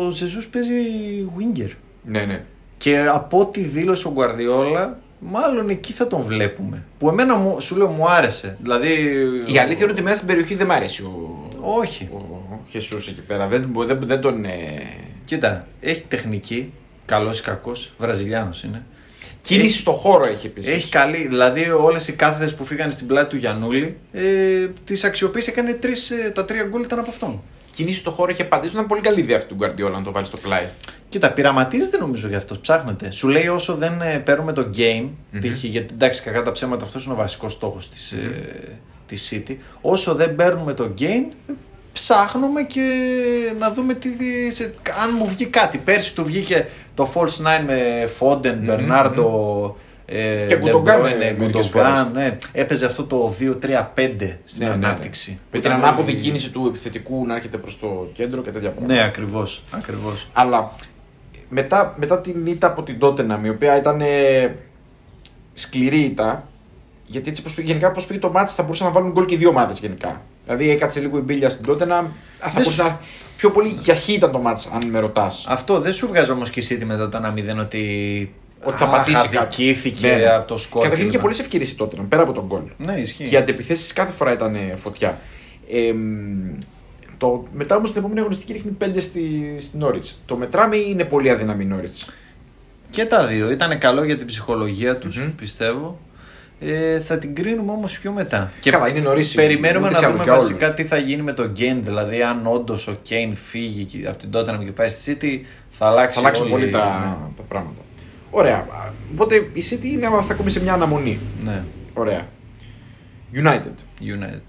ο 0.00 0.10
Ζεζούς 0.10 0.46
παίζει 0.46 0.72
winger. 1.38 1.70
ναι, 2.04 2.20
ναι. 2.24 2.44
Και 2.78 2.98
από 3.12 3.38
ό,τι 3.40 3.60
δήλωσε 3.60 4.08
ο 4.08 4.10
Γκουαρδιόλα, 4.10 4.98
μάλλον 5.18 5.68
εκεί 5.68 5.92
θα 5.92 6.06
τον 6.06 6.20
βλέπουμε. 6.22 6.82
Που 6.98 7.08
εμένα 7.08 7.34
μου, 7.36 7.60
σου 7.60 7.76
λέω 7.76 7.86
μου 7.88 8.08
άρεσε. 8.10 8.56
Δηλαδή. 8.62 8.88
Η 9.46 9.58
αλήθεια 9.58 9.82
είναι 9.82 9.92
ότι 9.92 10.02
μέσα 10.02 10.14
στην 10.16 10.26
περιοχή 10.26 10.54
δεν 10.54 10.66
μ' 10.66 10.70
αρέσει 10.72 11.02
ο, 11.02 11.48
Όχι. 11.60 12.08
ο 12.12 12.60
Χεσούς 12.68 13.08
εκεί 13.08 13.20
πέρα. 13.22 13.46
Δεν, 13.48 13.70
δεν, 13.86 13.98
δεν 14.04 14.20
τον. 14.20 14.44
Ε... 14.44 14.50
Κοίτα, 15.24 15.66
έχει 15.80 16.02
τεχνική. 16.02 16.72
Καλός 17.04 17.38
ή 17.38 17.42
κακός. 17.42 17.92
Βραζιλιάνος 17.98 18.62
είναι. 18.62 18.82
Κίνηση 19.40 19.66
Έχει- 19.66 19.76
στο 19.78 19.92
χώρο 19.92 20.28
έχει 20.28 20.46
επίσης. 20.46 20.72
Έχει 20.72 20.88
καλή. 20.88 21.26
Δηλαδή, 21.28 21.70
όλες 21.70 22.08
οι 22.08 22.12
κάθετες 22.12 22.54
που 22.54 22.64
φύγανε 22.64 22.90
στην 22.90 23.06
πλάτη 23.06 23.28
του 23.28 23.36
Γιανούλη, 23.36 23.96
ε, 24.12 24.22
τις 24.84 25.04
αξιοποίησε. 25.04 25.50
Έκανε 25.50 25.72
τρεις, 25.72 26.10
ε, 26.10 26.30
τα 26.34 26.44
τρία 26.44 26.62
γκολ 26.62 26.82
ήταν 26.82 26.98
από 26.98 27.10
αυτόν. 27.10 27.42
Κίνηση 27.74 27.98
στο 27.98 28.10
χώρο 28.10 28.30
έχει 28.30 28.42
απαντήσει. 28.42 28.74
Ήταν 28.74 28.86
πολύ 28.86 29.00
καλή 29.00 29.20
ιδέα 29.20 29.36
αυτή 29.36 29.48
του 29.48 29.54
Γκαρδιόλα 29.54 29.98
να 29.98 30.04
το 30.04 30.12
βάλει 30.12 30.26
στο 30.26 30.36
πλάι. 30.36 30.64
Κοίτα, 31.08 31.32
πειραματίζεται 31.32 31.98
νομίζω 31.98 32.28
για 32.28 32.36
αυτό. 32.36 32.54
Ψάχνεται. 32.60 33.10
Σου 33.10 33.28
λέει 33.28 33.46
όσο 33.48 33.74
δεν 33.74 34.00
ε, 34.00 34.18
παίρνουμε 34.18 34.52
το 34.52 34.70
game, 34.76 35.08
π.χ. 35.40 35.64
γιατί 35.64 35.94
εντάξει, 35.94 36.22
κακά 36.22 36.42
τα 36.42 36.52
ψέματα, 36.52 36.84
αυτός 36.84 37.04
είναι 37.04 37.14
ο 37.14 37.16
βασικός 37.16 37.52
στόχος 37.52 37.88
της 37.88 38.12
ε, 38.12 38.78
της 39.06 39.32
City. 39.32 39.56
Όσο 39.80 40.14
δεν 40.14 40.34
παίρνουμε 40.34 40.72
το 40.74 40.94
game, 40.98 41.32
ε, 41.48 41.52
ψάχνουμε 41.92 42.62
και 42.62 42.82
να 43.58 43.72
δούμε 43.72 43.94
τι, 43.94 44.08
σε- 44.52 44.74
αν 45.02 45.14
μου 45.18 45.26
βγει 45.26 45.46
κάτι. 45.46 45.78
Πέρσι 45.78 46.14
του 46.14 46.24
βγήκε 46.24 46.68
το 46.94 47.10
false 47.14 47.42
nine 47.46 47.64
με 47.66 48.08
Foden, 48.20 48.58
Μπερνάρντο. 48.62 49.76
Ε, 50.06 50.46
Και 50.48 50.58
De 50.62 50.64
Gundogan, 50.66 51.00
Bruyne, 51.00 51.20
ε, 51.22 51.34
μερικές 51.38 51.66
Gundogan, 51.66 51.70
φορές. 51.70 52.06
ναι. 52.12 52.38
Έπαιζε 52.52 52.86
αυτό 52.86 53.04
το 53.04 53.34
2-3-5 53.38 54.38
στην 54.44 54.66
ανάπτυξη. 54.68 55.30
Με 55.30 55.36
Που 55.50 55.60
την 55.60 55.70
ήταν 55.70 55.84
ανάποδη 55.84 56.10
όλοι- 56.12 56.20
κίνηση 56.20 56.50
του 56.50 56.66
επιθετικού 56.68 57.26
να 57.26 57.34
έρχεται 57.34 57.56
προς 57.56 57.78
το 57.78 58.08
κέντρο 58.12 58.42
και 58.42 58.50
τέτοια 58.50 58.70
πράγματα. 58.70 58.94
Ναι, 58.94 59.02
ακριβώς. 59.04 59.64
Ακριβώς. 59.70 60.28
Αλλά 60.32 60.72
μετά, 61.48 61.94
μετά 61.98 62.20
την 62.20 62.46
ήττα 62.46 62.66
από 62.66 62.82
την 62.82 62.96
Tottenham, 63.00 63.38
η 63.44 63.48
οποία 63.48 63.76
ήταν 63.78 64.00
ε, 64.00 64.54
σκληρή 65.54 66.00
ήττα, 66.00 66.48
γιατί 67.12 67.28
έτσι 67.30 67.42
πώς 67.42 67.54
πήγε, 67.54 67.66
γενικά 67.68 67.90
πώς 67.90 68.06
πήγε 68.06 68.18
το 68.20 68.30
μάτι 68.30 68.52
θα 68.52 68.62
μπορούσαν 68.62 68.86
να 68.86 68.92
βάλουν 68.92 69.10
γκολ 69.10 69.24
και 69.24 69.34
οι 69.34 69.36
δύο 69.36 69.48
ομάδες 69.48 69.78
γενικά. 69.78 70.22
Δηλαδή 70.44 70.70
έκατσε 70.70 71.00
λίγο 71.00 71.18
η 71.18 71.20
μπίλια 71.20 71.50
στην 71.50 71.64
Tottenham, 71.68 71.80
α, 71.82 71.86
θα 71.88 72.04
Δεν 72.40 72.52
μπορούσε 72.52 72.70
σου- 72.70 72.82
να. 72.82 73.00
Πιο 73.36 73.50
πολύ 73.50 73.68
για 73.68 73.94
χ 73.94 74.08
ήταν 74.08 74.30
το 74.32 74.38
μάτς, 74.38 74.66
αν 74.72 74.88
με 74.90 74.98
ρωτάς. 74.98 75.46
Αυτό 75.48 75.80
δεν 75.80 75.92
σου 75.92 76.06
βγάζει 76.06 76.30
όμως 76.30 76.50
και 76.50 76.60
η 76.60 76.66
City 76.70 76.84
μετά 76.84 77.08
το 77.08 77.18
1-0 77.18 77.58
ότι 77.60 78.32
ότι 78.64 78.76
θα 78.78 78.84
Αχ, 78.84 78.90
πατήσει 78.90 79.22
κάτι. 79.22 79.36
αδικήθηκε 79.36 80.06
Ναι, 80.06 80.14
ναι. 80.14 80.26
από 80.26 80.48
το 80.48 80.56
σκορ 80.56 80.82
Καταρχήν 80.82 81.04
κλπ. 81.06 81.12
είχε 81.14 81.22
πολλές 81.22 81.38
ευκαιρίες 81.38 81.74
τότε, 81.74 81.96
πέρα 82.08 82.22
από 82.22 82.32
τον 82.32 82.44
γκολ. 82.46 82.60
Ναι, 82.76 82.92
ισχύει. 82.92 83.24
Και 83.28 83.34
οι 83.34 83.38
αντεπιθέσει 83.38 83.92
κάθε 83.92 84.12
φορά 84.12 84.32
ήταν 84.32 84.54
ε, 84.54 84.74
φωτιά. 84.76 85.18
Ε, 85.70 85.92
μ, 85.92 86.58
το, 87.18 87.46
μετά 87.54 87.76
όμως 87.76 87.90
την 87.90 87.98
επόμενη 87.98 88.20
αγωνιστική 88.20 88.52
ρίχνει 88.52 88.76
5 88.84 88.84
στη, 89.00 89.56
στη 89.58 89.70
Norwich. 89.80 90.14
Το 90.26 90.36
μετράμε 90.36 90.76
ή 90.76 90.84
είναι 90.88 91.04
πολύ 91.04 91.30
αδύναμη 91.30 91.64
η 91.64 91.68
Norwich; 91.72 92.08
Και 92.90 93.04
τα 93.04 93.26
δύο. 93.26 93.50
Ήταν 93.50 93.78
καλό 93.78 94.04
για 94.04 94.16
την 94.16 94.26
ψυχολογία 94.26 94.96
τους, 94.96 95.16
Μμμ. 95.18 95.30
πιστεύω. 95.34 95.98
Ε, 96.66 97.00
θα 97.00 97.18
την 97.18 97.34
κρίνουμε 97.34 97.72
όμως 97.72 97.98
πιο 97.98 98.12
μετά. 98.12 98.52
Καλά, 98.64 98.88
είναι 98.88 99.00
νωρίς, 99.00 99.34
Περιμένουμε 99.34 99.86
ούτως 99.86 99.98
ή 99.98 100.00
να 100.02 100.06
άλλως 100.06 100.18
δούμε 100.20 100.30
για 100.32 100.40
βασικά 100.40 100.64
όλους. 100.66 100.76
τι 100.76 100.84
θα 100.84 100.96
γίνει 100.96 101.22
με 101.22 101.32
τον 101.32 101.50
Γκέιν. 101.50 101.84
Δηλαδή, 101.84 102.22
αν 102.22 102.46
όντως 102.46 102.86
ο 102.88 102.96
Κέιν 103.02 103.36
φύγει 103.36 103.84
και- 103.84 104.06
από 104.08 104.18
την 104.18 104.30
Tottenham 104.32 104.64
και 104.64 104.72
πάει 104.72 104.88
στη 104.88 105.16
City, 105.20 105.46
θα 105.68 105.86
αλλάξει 105.86 106.14
Θα 106.14 106.20
αλλάξουν 106.20 106.44
όλη- 106.52 106.52
πολύ 106.54 106.68
τα, 106.72 106.98
Ναι. 106.98 107.34
τα 107.36 107.42
πράγματα. 107.48 107.80
Ωραία. 108.30 108.66
Οπότε 109.12 109.34
η 109.52 109.62
City 109.70 109.84
είναι 109.84 110.06
είμαστε 110.06 110.32
ακόμη 110.32 110.50
σε 110.50 110.62
μια 110.62 110.72
αναμονή. 110.72 111.18
ναι. 111.44 111.62
Ωραία. 111.94 112.26
United. 113.34 113.74
United. 114.00 114.40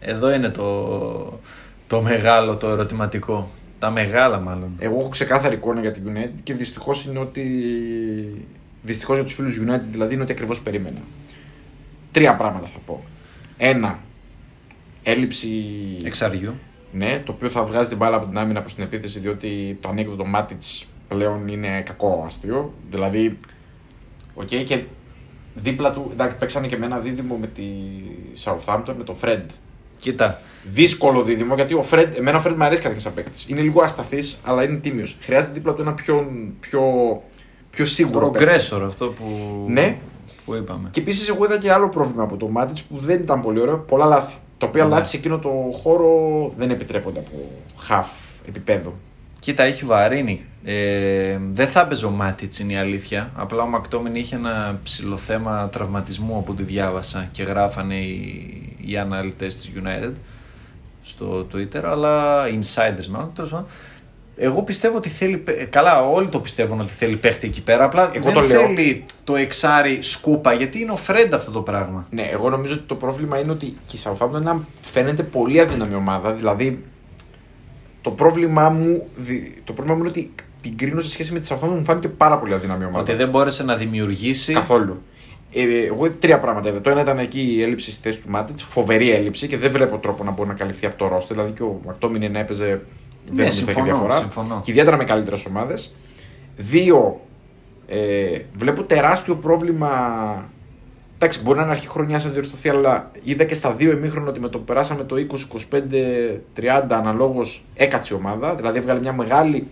Εδώ 0.00 0.32
είναι 0.34 0.48
το, 0.48 1.40
το 1.86 2.00
μεγάλο, 2.00 2.56
το 2.56 2.68
ερωτηματικό. 2.68 3.50
Τα 3.78 3.90
μεγάλα 3.90 4.38
μάλλον. 4.40 4.70
Εγώ 4.78 4.98
έχω 4.98 5.08
ξεκάθαρη 5.08 5.54
εικόνα 5.54 5.80
για 5.80 5.92
την 5.92 6.02
United 6.06 6.38
και 6.42 6.54
δυστυχώς 6.54 7.04
είναι 7.04 7.18
ότι. 7.18 7.42
Δυστυχώς 8.82 9.14
για 9.16 9.24
τους 9.24 9.34
φίλους 9.34 9.58
United 9.66 9.80
δηλαδή 9.90 10.14
είναι 10.14 10.22
ότι 10.22 10.32
ακριβώς 10.32 10.60
περίμενα. 10.60 10.98
Τρία 12.14 12.36
πράγματα 12.36 12.66
θα 12.66 12.78
πω. 12.86 13.04
Ένα. 13.56 13.98
Έλλειψη. 15.02 15.50
Εξαριού. 16.04 16.54
Ναι, 16.92 17.18
το 17.18 17.32
οποίο 17.32 17.50
θα 17.50 17.64
βγάζει 17.64 17.88
την 17.88 17.96
μπάλα 17.96 18.16
από 18.16 18.26
την 18.26 18.38
άμυνα 18.38 18.60
προς 18.60 18.74
την 18.74 18.84
επίθεση 18.84 19.18
διότι 19.18 19.78
το 19.80 19.88
ανέκδοτο 19.88 20.24
Μάτιτ 20.24 20.62
πλέον 21.08 21.48
είναι 21.48 21.82
κακό 21.82 22.24
αστείο. 22.26 22.74
Δηλαδή. 22.90 23.38
Οκ, 24.34 24.46
και 24.46 24.82
δίπλα 25.54 25.92
του. 25.92 26.08
Εντάξει, 26.12 26.36
παίξανε 26.36 26.66
και 26.66 26.76
με 26.76 26.86
ένα 26.86 26.98
δίδυμο 26.98 27.36
με 27.36 27.46
τη 27.46 27.62
Southampton 28.44 28.94
με 28.98 29.04
τον 29.04 29.16
Fred. 29.22 29.42
Κοίτα, 30.00 30.40
Δύσκολο 30.64 31.22
δίδυμο 31.22 31.54
γιατί 31.54 31.74
ο 31.74 31.84
Fred, 31.90 32.08
εμένα 32.16 32.38
ο 32.38 32.42
Fred 32.46 32.54
μου 32.56 32.64
αρέσει 32.64 32.80
καταρχήν 32.80 33.02
σαν 33.04 33.14
παίκτης. 33.14 33.46
Είναι 33.48 33.60
λίγο 33.60 33.82
ασταθής, 33.82 34.38
αλλά 34.44 34.62
είναι 34.64 34.76
τίμιος. 34.76 35.16
Χρειάζεται 35.20 35.52
δίπλα 35.52 35.74
του 35.74 35.80
ένα 35.82 35.92
πιο, 35.94 36.30
πιο, 36.60 36.82
πιο 37.70 37.84
σίγουρο 37.84 38.30
παίκτη. 38.30 38.46
progressor 38.48 38.82
αυτό 38.86 39.06
που, 39.06 39.24
Ναι. 39.68 39.98
Που 40.44 40.54
είπαμε. 40.54 40.88
Και 40.90 41.00
επίσης, 41.00 41.28
εγώ 41.28 41.44
είδα 41.44 41.58
και 41.58 41.72
άλλο 41.72 41.88
πρόβλημα 41.88 42.22
από 42.22 42.36
το 42.36 42.48
Μάτιτ 42.48 42.76
που 42.88 42.98
δεν 42.98 43.20
ήταν 43.20 43.40
πολύ 43.40 43.60
ωραίο. 43.60 43.78
Πολλά 43.78 44.04
λάθη. 44.04 44.34
Τα 44.58 44.66
οποία 44.66 44.84
Ναι. 44.84 44.90
λάθη 44.90 45.06
σε 45.08 45.16
εκείνο 45.16 45.38
το 45.38 45.50
χώρο 45.82 46.08
δεν 46.58 46.70
επιτρέπονται 46.70 47.18
από 47.18 47.40
χαφ 47.78 48.06
επίπεδο. 48.48 48.94
Κοίτα, 49.40 49.62
έχει 49.62 49.84
βαρύνει. 49.84 50.44
Ε, 50.64 51.38
δεν 51.52 51.68
θα 51.68 51.80
έπαιζε 51.80 52.06
ο 52.06 52.10
Μάτιτς, 52.10 52.58
είναι 52.58 52.72
η 52.72 52.76
αλήθεια. 52.76 53.30
Απλά 53.36 53.62
ο 53.62 53.66
Μακτόμιν 53.66 54.14
είχε 54.14 54.36
ένα 54.36 54.78
ψηλό 54.82 55.16
θέμα 55.16 55.68
τραυματισμού 55.68 56.36
από 56.38 56.52
ό,τι 56.52 56.62
διάβασα 56.62 57.28
και 57.32 57.42
γράφανε 57.42 57.94
οι, 57.94 58.76
οι 58.86 58.96
αναλυτές 58.96 59.54
της 59.54 59.72
United 59.82 60.12
στο 61.02 61.46
Twitter, 61.54 61.80
αλλά 61.84 62.44
insiders 62.46 63.06
μάλλον. 63.10 63.30
τέλος 63.34 63.50
πάντων. 63.50 63.66
Εγώ 64.36 64.62
πιστεύω 64.62 64.96
ότι 64.96 65.08
θέλει. 65.08 65.36
παί- 65.36 65.68
Καλά, 65.68 66.08
όλοι 66.08 66.28
το 66.28 66.40
πιστεύουν 66.40 66.80
ότι 66.80 66.92
θέλει 66.92 67.16
παίχτη 67.16 67.46
εκεί 67.46 67.62
πέρα. 67.62 67.84
Απλά 67.84 68.10
Εγώ 68.14 68.24
δεν 68.24 68.34
το 68.34 68.40
λέω. 68.40 68.60
θέλει 68.60 69.04
το 69.24 69.36
εξάρι 69.36 69.98
σκούπα 70.02 70.52
γιατί 70.52 70.80
είναι 70.80 70.90
ο 70.92 70.96
Φρέντ 70.96 71.34
αυτό 71.34 71.50
το 71.50 71.60
πράγμα. 71.60 72.06
Ναι, 72.10 72.22
εγώ 72.22 72.50
νομίζω 72.50 72.74
ότι 72.74 72.82
το 72.86 72.94
πρόβλημα 72.94 73.38
είναι 73.38 73.50
ότι 73.52 73.66
και 73.86 73.96
η 73.96 74.00
Southampton 74.04 74.28
είναι 74.28 74.38
ένα- 74.38 74.66
φαίνεται 74.82 75.22
πολύ 75.22 75.60
αδύναμη 75.60 75.94
ομάδα. 75.94 76.32
Δηλαδή, 76.32 76.84
το 78.02 78.10
πρόβλημά 78.10 78.68
μου, 78.68 79.06
δι- 79.16 79.52
το 79.64 79.72
πρόβλημα 79.72 79.96
μου 79.98 80.02
είναι 80.04 80.10
ότι 80.16 80.32
την 80.62 80.76
κρίνω 80.76 81.00
σε 81.00 81.10
σχέση 81.10 81.32
με 81.32 81.38
τη 81.38 81.46
Southampton 81.50 81.68
μου 81.68 81.84
φάνηκε 81.84 82.08
πάρα 82.08 82.38
πολύ 82.38 82.54
αδύναμη 82.54 82.84
ομάδα. 82.84 82.98
Ότι 83.00 83.14
δεν 83.14 83.28
μπόρεσε 83.28 83.64
να 83.64 83.76
δημιουργήσει. 83.76 84.52
Καθόλου. 84.52 85.02
Ε, 85.52 85.62
εγώ 85.86 86.06
είδα 86.06 86.14
τρία 86.18 86.38
πράγματα 86.40 86.68
είδα. 86.68 86.80
Το 86.80 86.90
ένα 86.90 87.00
ήταν 87.00 87.18
εκεί 87.18 87.40
η 87.40 87.62
έλλειψη 87.62 87.90
στη 87.90 88.00
θέση 88.02 88.18
του 88.20 88.30
Μάτιτ, 88.30 88.58
φοβερή 88.70 89.10
έλλειψη 89.10 89.46
και 89.46 89.58
δεν 89.58 89.72
βλέπω 89.72 89.98
τρόπο 89.98 90.24
να 90.24 90.30
μπορεί 90.30 90.48
να 90.48 90.54
καλυφθεί 90.54 90.86
από 90.86 90.96
το 90.96 91.08
ρόστε. 91.08 91.34
Δηλαδή 91.34 91.52
και 91.52 91.62
ο 91.62 91.80
Μακτόμιν 91.86 92.32
να 92.32 92.38
έπαιζε. 92.38 92.80
Ναι, 93.30 93.34
δεν 93.34 93.36
νομίζω 93.36 93.64
θα 93.64 93.70
είχε 93.70 93.80
συμφωνώ, 93.80 93.84
διαφορά. 93.84 94.16
συμφωνώ. 94.16 94.60
Και 94.64 94.70
ιδιαίτερα 94.70 94.96
με 94.96 95.04
καλύτερες 95.04 95.44
ομάδες. 95.44 95.94
Δύο, 96.56 97.20
ε, 97.86 98.38
βλέπω 98.56 98.82
τεράστιο 98.82 99.36
πρόβλημα. 99.36 99.90
Εντάξει, 101.14 101.40
μπορεί 101.42 101.58
να 101.58 101.64
είναι 101.64 101.72
αρχή 101.72 101.88
χρονιάς 101.88 102.24
να 102.24 102.30
διορθωθεί, 102.30 102.68
αλλά 102.68 103.10
είδα 103.22 103.44
και 103.44 103.54
στα 103.54 103.72
δύο 103.72 103.90
ημίχρονα 103.90 104.28
ότι 104.28 104.40
με 104.40 104.48
το 104.48 104.58
που 104.58 104.64
περάσαμε 104.64 105.04
το 105.04 105.16
20-25-30 105.16 106.86
αναλόγως 106.88 107.64
έκατσε 107.74 108.14
η 108.14 108.16
ομάδα. 108.16 108.54
Δηλαδή 108.54 108.78
έβγαλε 108.78 109.00
μια 109.00 109.12
μεγάλη, 109.12 109.66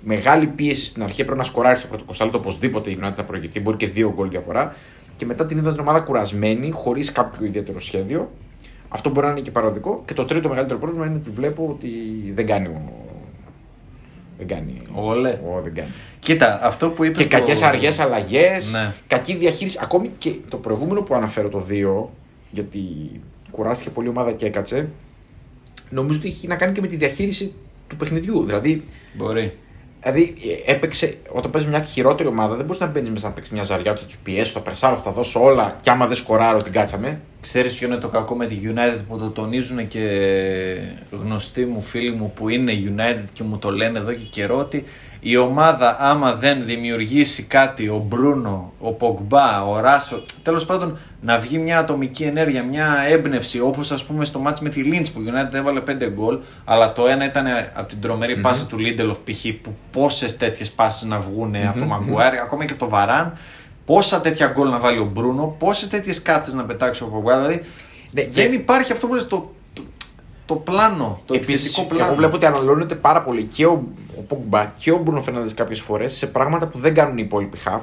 μεγάλη 0.00 0.46
πίεση 0.46 0.84
στην 0.84 1.02
αρχή. 1.02 1.22
Πρέπει 1.24 1.38
να 1.38 1.44
σκοράρει 1.44 1.78
στο 1.78 1.86
πρώτο 1.86 2.04
κοστάλτο 2.04 2.38
οπωσδήποτε 2.38 2.90
η 2.90 2.98
United 3.02 3.14
να 3.16 3.24
προηγηθεί. 3.24 3.60
Μπορεί 3.60 3.76
και 3.76 3.86
δύο 3.86 4.12
γκολ 4.14 4.28
διαφορά. 4.28 4.74
Και 5.16 5.26
μετά 5.26 5.46
την 5.46 5.58
είδα 5.58 5.70
την 5.70 5.80
ομάδα 5.80 6.00
κουρασμένη, 6.00 6.70
χωρίς 6.70 7.12
κάποιο 7.12 7.46
ιδιαίτερο 7.46 7.80
σχέδιο. 7.80 8.30
Αυτό 8.92 9.10
μπορεί 9.10 9.26
να 9.26 9.32
είναι 9.32 9.40
και 9.40 9.50
παροδικό. 9.50 10.02
Και 10.04 10.14
το 10.14 10.24
τρίτο 10.24 10.48
μεγαλύτερο 10.48 10.78
πρόβλημα 10.78 11.06
είναι 11.06 11.16
ότι 11.16 11.30
βλέπω 11.30 11.66
ότι 11.70 11.88
δεν 12.34 12.46
κάνει 12.46 12.66
ο. 12.66 12.82
Δεν 14.38 14.48
κάνει. 14.48 14.76
Όλε. 14.94 15.28
Ο, 15.28 15.60
δεν 15.62 15.74
κάνει. 15.74 15.88
Κοίτα, 16.18 16.58
αυτό 16.62 16.88
που 16.90 17.04
είπες. 17.04 17.22
Και 17.22 17.28
κακές 17.28 17.62
αργές 17.62 17.98
αλλαγές, 17.98 18.72
Ναι. 18.72 18.92
κακή 19.06 19.34
διαχείριση. 19.34 19.78
Ακόμη 19.82 20.10
και 20.18 20.32
το 20.48 20.56
προηγούμενο 20.56 21.02
που 21.02 21.14
αναφέρω 21.14 21.48
το 21.48 21.66
2, 21.68 22.08
γιατί 22.50 22.80
κουράστηκε 23.50 23.90
πολύ 23.90 24.06
η 24.06 24.10
ομάδα 24.10 24.32
και 24.32 24.46
έκατσε, 24.46 24.88
νομίζω 25.90 26.18
ότι 26.18 26.28
έχει 26.28 26.46
να 26.46 26.56
κάνει 26.56 26.72
και 26.72 26.80
με 26.80 26.86
τη 26.86 26.96
διαχείριση 26.96 27.52
του 27.88 27.96
παιχνιδιού. 27.96 28.44
Δηλαδή, 28.44 28.84
Μπορεί. 29.16 29.52
δηλαδή 30.02 30.34
ε, 30.66 30.72
έπαιξε, 30.72 31.14
όταν 31.32 31.50
παίζει 31.50 31.68
μια 31.68 31.82
χειρότερη 31.82 32.28
ομάδα, 32.28 32.56
δεν 32.56 32.64
μπορείς 32.64 32.80
να 32.80 32.86
μπαίνεις 32.86 33.10
μέσα 33.10 33.28
να 33.28 33.32
παίξεις 33.32 33.52
μια 33.52 33.62
ζαριά, 33.62 33.90
ότι 33.90 34.00
θα 34.00 34.06
τους 34.06 34.16
πιέσω, 34.18 34.52
θα 34.52 34.60
πρεσάρω, 34.60 34.96
θα 34.96 35.12
δώσω 35.12 35.42
όλα 35.44 35.76
και 35.80 35.90
άμα 35.90 36.06
δεν 36.06 36.16
σκοράρω 36.16 36.62
την 36.62 36.72
κάτσαμε. 36.72 37.20
Ξέρεις 37.40 37.74
ποιο 37.74 37.86
είναι 37.86 37.96
το 37.96 38.08
κακό 38.08 38.34
με 38.34 38.46
τη 38.46 38.58
United 38.64 39.00
που 39.08 39.18
το 39.18 39.30
τονίζουν 39.30 39.88
και 39.88 40.06
γνωστοί 41.10 41.64
μου 41.64 41.82
φίλοι 41.82 42.12
μου 42.12 42.32
που 42.34 42.48
είναι 42.48 42.72
United 42.72 43.24
και 43.32 43.42
μου 43.42 43.58
το 43.58 43.70
λένε 43.70 43.98
εδώ 43.98 44.12
και 44.12 44.24
καιρό 44.24 44.58
ότι 44.58 44.84
η 45.20 45.36
ομάδα 45.36 45.96
άμα 46.00 46.34
δεν 46.34 46.64
δημιουργήσει 46.64 47.42
κάτι, 47.42 47.88
ο 47.88 48.04
Μπρούνο, 48.08 48.72
ο 48.78 48.92
Πογμπά, 48.92 49.64
ο 49.64 49.80
Ράσο, 49.80 50.22
τέλος 50.42 50.66
πάντων 50.66 50.98
να 51.20 51.38
βγει 51.38 51.58
μια 51.58 51.78
ατομική 51.78 52.22
ενέργεια, 52.22 52.62
μια 52.62 53.04
έμπνευση 53.08 53.60
όπως 53.60 53.92
ας 53.92 54.04
πούμε 54.04 54.24
στο 54.24 54.38
μάτς 54.38 54.60
με 54.60 54.68
τη 54.68 54.82
Lynch 54.84 55.06
που 55.12 55.20
η 55.20 55.24
United 55.32 55.54
έβαλε 55.54 55.82
5 55.86 56.10
γκολ 56.12 56.38
αλλά 56.64 56.92
το 56.92 57.06
ένα 57.06 57.24
ήταν 57.24 57.46
από 57.74 57.88
την 57.88 58.00
τρομερη 58.00 58.40
πάσα 58.40 58.66
του 58.66 58.76
Lindelof 58.78 59.16
π.χ. 59.24 59.46
που 59.62 59.74
πόσες 59.92 60.36
τέτοιες 60.36 60.70
πάσες 60.70 61.08
να 61.08 61.18
βγουν 61.18 61.54
από 61.56 61.78
το 61.78 61.86
Maguire, 61.90 62.38
ακόμα 62.42 62.64
και 62.64 62.74
το 62.74 62.88
Βαράν 62.88 63.36
πόσα 63.94 64.20
τέτοια 64.20 64.46
γκολ 64.46 64.68
να 64.68 64.78
βάλει 64.78 64.98
ο 64.98 65.04
Μπρούνο, 65.04 65.54
πόσες 65.58 65.88
τέτοιες 65.88 66.22
κάθες 66.22 66.52
να 66.54 66.64
πετάξει 66.64 67.02
ο 67.02 67.06
Πογμπά. 67.06 67.38
Δηλαδή 67.40 67.62
Ναι, 68.12 68.22
δεν 68.22 68.30
και- 68.50 68.54
υπάρχει 68.56 68.92
αυτό 68.92 69.06
που 69.06 69.14
λες 69.14 69.26
το, 69.26 69.52
το, 69.72 69.82
το 70.46 70.54
πλάνο, 70.54 71.20
το 71.26 71.34
Επίσης, 71.34 71.54
επιθετικό 71.64 71.88
πλάνο. 71.88 72.06
εγώ 72.06 72.14
βλέπω 72.14 72.36
ότι 72.36 72.46
αναλώνεται 72.46 72.94
πάρα 72.94 73.22
πολύ 73.22 73.42
και 73.42 73.66
ο, 73.66 73.84
ο 74.18 74.20
Πογμπά 74.20 74.72
και 74.78 74.90
ο 74.92 74.98
Μπρούνο 74.98 75.22
Φερνάνδε 75.22 75.54
κάποιες 75.54 75.80
φορές 75.80 76.12
σε 76.16 76.26
πράγματα 76.26 76.66
που 76.66 76.78
δεν 76.78 76.94
κάνουν 76.94 77.18
οι 77.18 77.22
υπόλοιποι 77.24 77.58
half. 77.64 77.80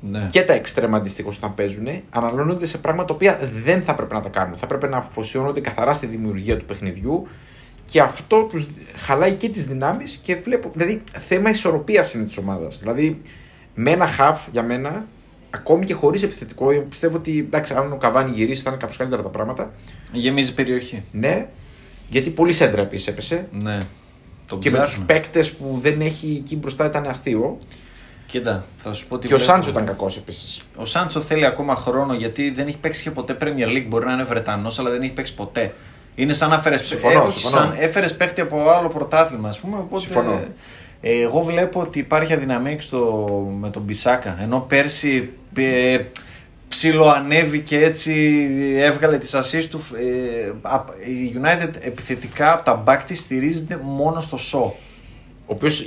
Ναι. 0.00 0.26
και 0.30 0.42
τα 0.42 0.52
εξτρέμα 0.52 0.96
αντίστοιχο 0.96 1.30
όταν 1.36 1.54
παίζουν, 1.54 1.86
αναλώνονται 2.10 2.66
σε 2.66 2.78
πράγματα 2.78 3.08
τα 3.08 3.14
οποία 3.14 3.50
δεν 3.64 3.82
θα 3.82 3.92
έπρεπε 3.92 4.14
να 4.14 4.20
τα 4.20 4.28
κάνουν. 4.28 4.54
Θα 4.54 4.60
έπρεπε 4.64 4.88
να 4.88 4.96
αφοσιώνονται 4.96 5.60
καθαρά 5.60 5.92
στη 5.94 6.06
δημιουργία 6.06 6.56
του 6.56 6.64
παιχνιδιού 6.64 7.26
και 7.90 8.00
αυτό 8.00 8.42
τους 8.42 8.66
χαλάει 8.96 9.32
και 9.32 9.48
τις 9.48 9.64
δυνάμεις 9.66 10.20
και 10.22 10.36
βλέπω. 10.36 10.70
Δηλαδή, 10.74 11.02
θέμα 11.26 11.50
ισορροπίας 11.50 12.14
είναι 12.14 12.24
της 12.24 12.36
ομάδας. 12.36 12.78
Δηλαδή, 12.78 13.22
με 13.74 13.90
ένα 13.90 14.06
half 14.18 14.36
για 14.52 14.62
μένα, 14.62 15.06
ακόμη 15.50 15.84
και 15.84 15.94
χωρίς 15.94 16.22
επιθετικό, 16.22 16.70
πιστεύω 16.88 17.16
ότι 17.16 17.38
εντάξει, 17.38 17.74
αν 17.74 17.92
ο 17.92 17.96
Καβάνι 17.96 18.30
γυρίσει 18.30 18.62
θα 18.62 18.70
είναι 18.70 18.78
κάπως 18.78 18.96
καλύτερα 18.96 19.22
τα 19.22 19.28
πράγματα. 19.28 19.70
Γεμίζει 20.12 20.54
περιοχή. 20.54 21.02
Ναι, 21.12 21.46
γιατί 22.08 22.30
πολύ 22.30 22.52
σέντρα 22.52 22.80
επίσης 22.80 23.06
έπεσε. 23.06 23.46
Ναι. 23.50 23.78
Το 24.46 24.56
Και 24.58 24.70
με 24.70 24.78
τους 24.78 24.88
ψάχνω. 24.88 25.04
παίκτες 25.06 25.52
που 25.52 25.78
δεν 25.80 26.00
έχει 26.00 26.36
εκεί 26.44 26.56
μπροστά 26.56 26.86
ήταν 26.86 27.06
αστείο. 27.06 27.58
Κοίτα, 28.26 28.64
θα 28.76 28.92
σου 28.92 29.06
πω 29.06 29.18
τι 29.18 29.28
Και 29.28 29.34
ο 29.34 29.36
βλέπω. 29.36 29.52
Σάντσο 29.52 29.70
ήταν 29.70 29.84
κακός 29.86 30.16
επίσης. 30.16 30.60
Ο 30.76 30.84
Σάντσο 30.84 31.20
θέλει 31.20 31.44
ακόμα 31.46 31.74
χρόνο 31.74 32.14
γιατί 32.14 32.50
δεν 32.50 32.66
έχει 32.66 32.76
παίξει 32.78 33.02
και 33.02 33.10
ποτέ 33.10 33.36
Premier 33.40 33.66
League. 33.76 33.84
Μπορεί 33.88 34.04
να 34.06 34.12
είναι 34.12 34.24
Βρετανός, 34.24 34.78
αλλά 34.78 34.90
δεν 34.90 35.02
έχει 35.02 35.12
παίξει 35.12 35.34
ποτέ. 35.34 35.74
Είναι 36.14 36.32
σαν 36.32 36.48
να 36.50 36.54
έφερες, 36.54 36.80
Συμφωνώ, 36.86 37.12
ε, 37.22 37.26
όχι, 37.26 37.40
συμφωνώ. 37.40 37.64
σαν 37.64 37.74
έφερες 37.78 38.16
παίχτη 38.16 38.40
από 38.40 38.70
άλλο 38.70 38.88
πρωτάθλημα, 38.88 39.48
ας 39.48 39.58
πούμε. 39.58 39.76
Οπότε, 39.76 40.00
Συμφωνώ. 40.00 40.40
ε, 41.00 41.20
εγώ 41.20 41.40
βλέπω 41.42 41.80
ότι 41.80 41.98
υπάρχει 41.98 42.32
αδυναμία 42.32 42.74
και 42.74 42.80
στο, 42.80 43.26
με 43.60 43.70
τον 43.70 43.82
Μπισάκα. 43.82 44.38
Ενώ 44.42 44.64
πέρσι 44.68 45.30
ε, 45.56 45.98
ψιλοανέβηκε 46.68 47.78
έτσι, 47.84 48.12
έβγαλε 48.78 49.18
τις 49.18 49.34
ασίς 49.34 49.68
του. 49.68 49.80
Ε, 49.94 50.52
απ- 50.62 50.90
η 51.06 51.40
United 51.42 51.70
επιθετικά 51.80 52.52
από 52.52 52.64
τα 52.64 52.84
back 52.86 53.02
της 53.06 53.20
στηρίζεται 53.20 53.80
μόνο 53.82 54.20
στο 54.20 54.36
σο. 54.36 54.74
Ο 55.46 55.54
οποίος 55.54 55.86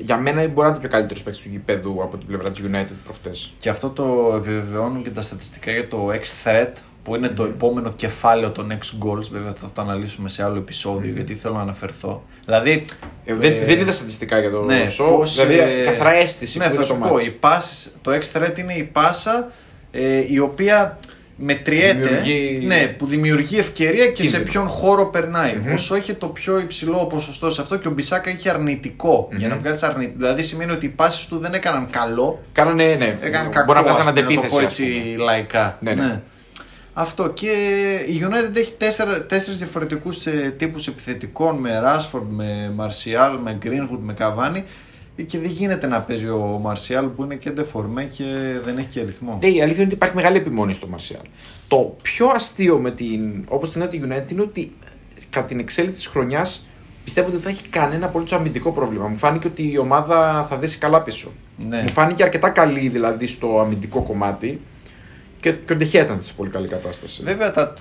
για 0.00 0.16
μένα 0.16 0.48
μπορεί 0.48 0.66
να 0.66 0.68
είναι 0.68 0.78
και 0.80 0.86
ο 0.86 0.88
καλύτερος 0.88 1.22
παίκτης 1.22 1.42
του 1.42 1.48
γηπέδου 1.50 2.02
από 2.02 2.16
την 2.16 2.26
πλευρά 2.26 2.50
της 2.50 2.62
United 2.66 2.94
προχτές. 3.04 3.54
Και 3.58 3.68
αυτό 3.68 3.88
το 3.90 4.32
επιβεβαιώνουν 4.36 5.02
και 5.02 5.10
τα 5.10 5.22
στατιστικά 5.22 5.70
για 5.70 5.88
το 5.88 6.08
X-Threat 6.12 6.72
που 7.02 7.16
είναι 7.16 7.28
το 7.28 7.44
επόμενο 7.44 7.92
κεφάλαιο 7.96 8.50
των 8.50 8.72
Next 8.72 9.06
Goals. 9.06 9.28
Βέβαια 9.32 9.52
θα 9.60 9.70
το 9.74 9.80
αναλύσουμε 9.82 10.28
σε 10.28 10.42
άλλο 10.44 10.56
επεισόδιο 10.56 11.12
γιατί 11.14 11.34
θέλω 11.34 11.54
να 11.54 11.60
αναφερθώ. 11.60 12.22
Δηλαδή. 12.44 12.84
Ε, 13.24 13.34
δεν, 13.34 13.52
ε, 13.52 13.64
δεν 13.64 13.78
είδα 13.78 13.92
στατιστικά 13.92 14.38
για 14.40 14.50
το 14.50 14.62
ναι, 14.64 14.84
show. 15.00 15.06
πώς, 15.08 15.34
δηλαδή, 15.34 15.58
ε, 15.58 15.84
καθαρά 15.84 16.12
αίσθηση 16.12 16.58
Ναι, 16.58 16.64
που 16.64 16.68
θα 16.70 16.74
είδα 16.76 16.84
σου 16.84 16.92
το 16.98 17.06
πω. 17.06 17.12
μάτς. 17.14 17.26
Οι 17.26 17.30
πάσες, 17.30 17.92
το 18.02 18.10
extra 18.12 18.42
threat 18.42 18.58
είναι 18.58 18.72
η 18.74 18.82
πάσα 18.82 19.50
ε, 19.90 20.24
η 20.32 20.38
οποία 20.38 20.98
μετριέται. 21.40 21.92
Δημιουργεί- 22.06 22.66
Ναι, 22.66 22.94
που 22.98 23.06
δημιουργεί 23.06 23.58
ευκαιρία 23.58 24.06
και 24.06 24.22
σε 24.22 24.28
Κίνδυνο. 24.30 24.44
ποιον 24.50 24.68
χώρο 24.68 25.06
περνάει. 25.06 25.54
Μμμ. 25.64 25.72
Όσο 25.72 25.94
έχει 25.94 26.14
το 26.14 26.26
πιο 26.26 26.58
υψηλό 26.58 27.06
ποσοστό 27.06 27.50
σε 27.50 27.60
αυτό 27.60 27.76
και 27.76 27.88
ο 27.88 27.90
Μπισάκα 27.90 28.30
είχε 28.30 28.50
αρνητικό. 28.50 29.28
Για 29.36 29.48
να 29.48 29.56
βγάλεις 29.56 29.82
αρνητικό. 29.82 30.16
Δηλαδή 30.18 30.42
σημαίνει 30.42 30.72
ότι 30.72 30.86
οι 30.86 30.88
πάσει 30.88 31.28
του 31.28 31.38
δεν 31.38 31.52
έκαναν 31.54 31.88
καλό, 31.90 32.42
Κάνανε, 32.52 32.94
ναι, 32.94 33.18
Έκαναν 33.22 33.50
κακό. 33.50 33.64
μπορεί 33.64 33.78
να 33.78 33.82
βγάζει 33.84 33.98
ας 34.00 34.04
πούμε, 34.04 34.20
αντεπίθεση. 34.20 34.42
Να 34.44 34.48
το 34.48 34.56
πω 34.56 34.66
ας 34.66 34.78
έτσι 34.78 34.84
πούμε. 35.12 35.24
λαϊκά. 35.24 35.78
Ναι, 35.80 35.92
ναι. 35.94 36.22
Αυτό 37.00 37.30
και 37.30 37.50
η 38.06 38.22
United 38.24 38.56
έχει 38.56 38.72
τέσσερα, 38.72 39.22
τέσσερις 39.22 39.58
διαφορετικούς 39.58 40.26
ε, 40.26 40.54
τύπους 40.58 40.86
επιθετικών 40.86 41.56
με 41.56 41.82
Rashford, 41.84 42.22
με 42.28 42.74
Martial, 42.78 43.38
με 43.42 43.58
Greenwood, 43.62 43.98
με 44.00 44.14
Cavani 44.18 44.62
και 45.26 45.38
δεν 45.38 45.50
γίνεται 45.50 45.86
να 45.86 46.00
παίζει 46.00 46.26
ο 46.26 46.62
Martial 46.64 47.08
που 47.16 47.24
είναι 47.24 47.34
και 47.34 47.50
ντεφορμέ 47.50 48.04
και 48.04 48.24
δεν 48.64 48.78
έχει 48.78 48.86
και 48.86 49.02
ρυθμό. 49.02 49.38
Ναι, 49.40 49.46
η 49.46 49.62
αλήθεια 49.62 49.76
είναι 49.76 49.84
ότι 49.84 49.94
υπάρχει 49.94 50.14
μεγάλη 50.14 50.36
επιμόνη 50.36 50.72
στο 50.72 50.86
Μαρσιάλ. 50.86 51.22
Το 51.68 51.96
πιο 52.02 52.26
αστείο 52.34 52.78
με 52.78 52.90
την. 52.90 53.44
όπως 53.48 53.70
την 53.72 53.80
έδωσε 53.80 53.96
η 53.96 54.02
United 54.08 54.30
είναι 54.32 54.42
ότι 54.42 54.72
κατά 55.30 55.46
την 55.46 55.58
εξέλιξη 55.58 55.98
της 55.98 56.06
χρονιάς 56.06 56.66
πιστεύω 57.04 57.26
ότι 57.26 57.36
δεν 57.36 57.44
θα 57.44 57.50
έχει 57.50 57.68
κανένα 57.68 58.06
απολύτω 58.06 58.36
αμυντικό 58.36 58.72
πρόβλημα. 58.72 59.06
Μου 59.06 59.16
φάνηκε 59.16 59.46
ότι 59.46 59.70
η 59.72 59.78
ομάδα 59.78 60.46
θα 60.48 60.56
δέσει 60.56 60.78
καλά 60.78 61.02
πίσω. 61.02 61.32
Ναι. 61.68 61.82
Μου 61.82 61.90
φάνηκε 61.90 62.22
αρκετά 62.22 62.50
καλή 62.50 62.88
δηλαδή 62.88 63.26
στο 63.26 63.60
αμυντικό 63.60 64.02
κομμάτι 64.02 64.60
και, 65.40 65.52
και 65.52 65.72
ο 65.72 65.76
Ντεχέα 65.76 66.02
ήταν 66.02 66.22
σε 66.22 66.32
πολύ 66.36 66.50
καλή 66.50 66.68
κατάσταση. 66.68 67.22
Βέβαια 67.22 67.50
τα, 67.50 67.72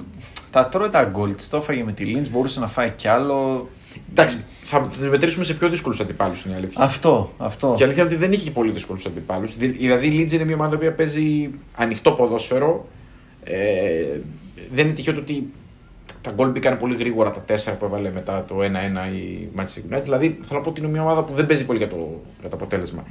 τα 0.51 0.67
τρώει 0.67 0.89
τα 0.89 1.03
γκολ, 1.03 1.35
της 1.35 1.49
το 1.49 1.57
έφαγε 1.57 1.83
με 1.83 1.91
τη 1.91 2.13
Lynch, 2.15 2.29
μπορούσε 2.31 2.59
να 2.59 2.67
φάει 2.67 2.89
κι 2.89 3.07
άλλο. 3.07 3.69
Εντάξει, 4.11 4.43
θα, 4.63 4.87
θα 4.91 5.01
τη 5.01 5.07
μετρήσουμε 5.07 5.43
σε 5.43 5.53
πιο 5.53 5.69
δύσκολους 5.69 5.99
αντιπάλους 5.99 6.45
είναι 6.45 6.53
η 6.53 6.57
αλήθεια. 6.57 6.83
Αυτό, 6.83 7.31
αυτό. 7.37 7.73
Και 7.75 7.81
η 7.81 7.85
αλήθεια 7.85 8.03
είναι 8.03 8.11
ότι 8.13 8.21
δεν 8.21 8.31
είχε 8.33 8.43
και 8.43 8.51
πολύ 8.51 8.71
δύσκολους 8.71 9.05
αντιπάλους. 9.05 9.57
Δηλαδή 9.57 10.07
η 10.07 10.11
Λίτζ 10.11 10.33
είναι 10.33 10.43
μια 10.43 10.55
ομάδα 10.55 10.77
που 10.77 10.93
παίζει 10.97 11.49
ανοιχτό 11.75 12.11
ποδόσφαιρο. 12.11 12.87
Ε, 13.43 14.19
δεν 14.73 14.85
είναι 14.85 14.95
τυχαίο 14.95 15.13
το 15.13 15.19
ότι 15.19 15.49
τα 16.21 16.31
γκολ 16.31 16.49
μπήκαν 16.49 16.77
πολύ 16.77 16.95
γρήγορα 16.95 17.31
τα 17.31 17.39
τέσσερα 17.39 17.75
που 17.75 17.85
έβαλε 17.85 18.11
μετά 18.11 18.45
το 18.47 18.55
1-1 18.59 18.63
η 19.15 19.47
Manchester 19.57 19.95
United. 19.95 20.01
Δηλαδή 20.03 20.27
θέλω 20.45 20.59
να 20.59 20.61
πω 20.61 20.69
ότι 20.69 20.81
είναι 20.81 20.89
μια 20.89 21.01
ομάδα 21.01 21.23
που 21.23 21.33
δεν 21.33 21.45
παίζει 21.45 21.65
πολύ 21.65 21.77
για 21.77 21.89
το, 21.89 22.21
για 22.39 22.49
το 22.49 22.55
αποτέλεσμα. 22.55 23.03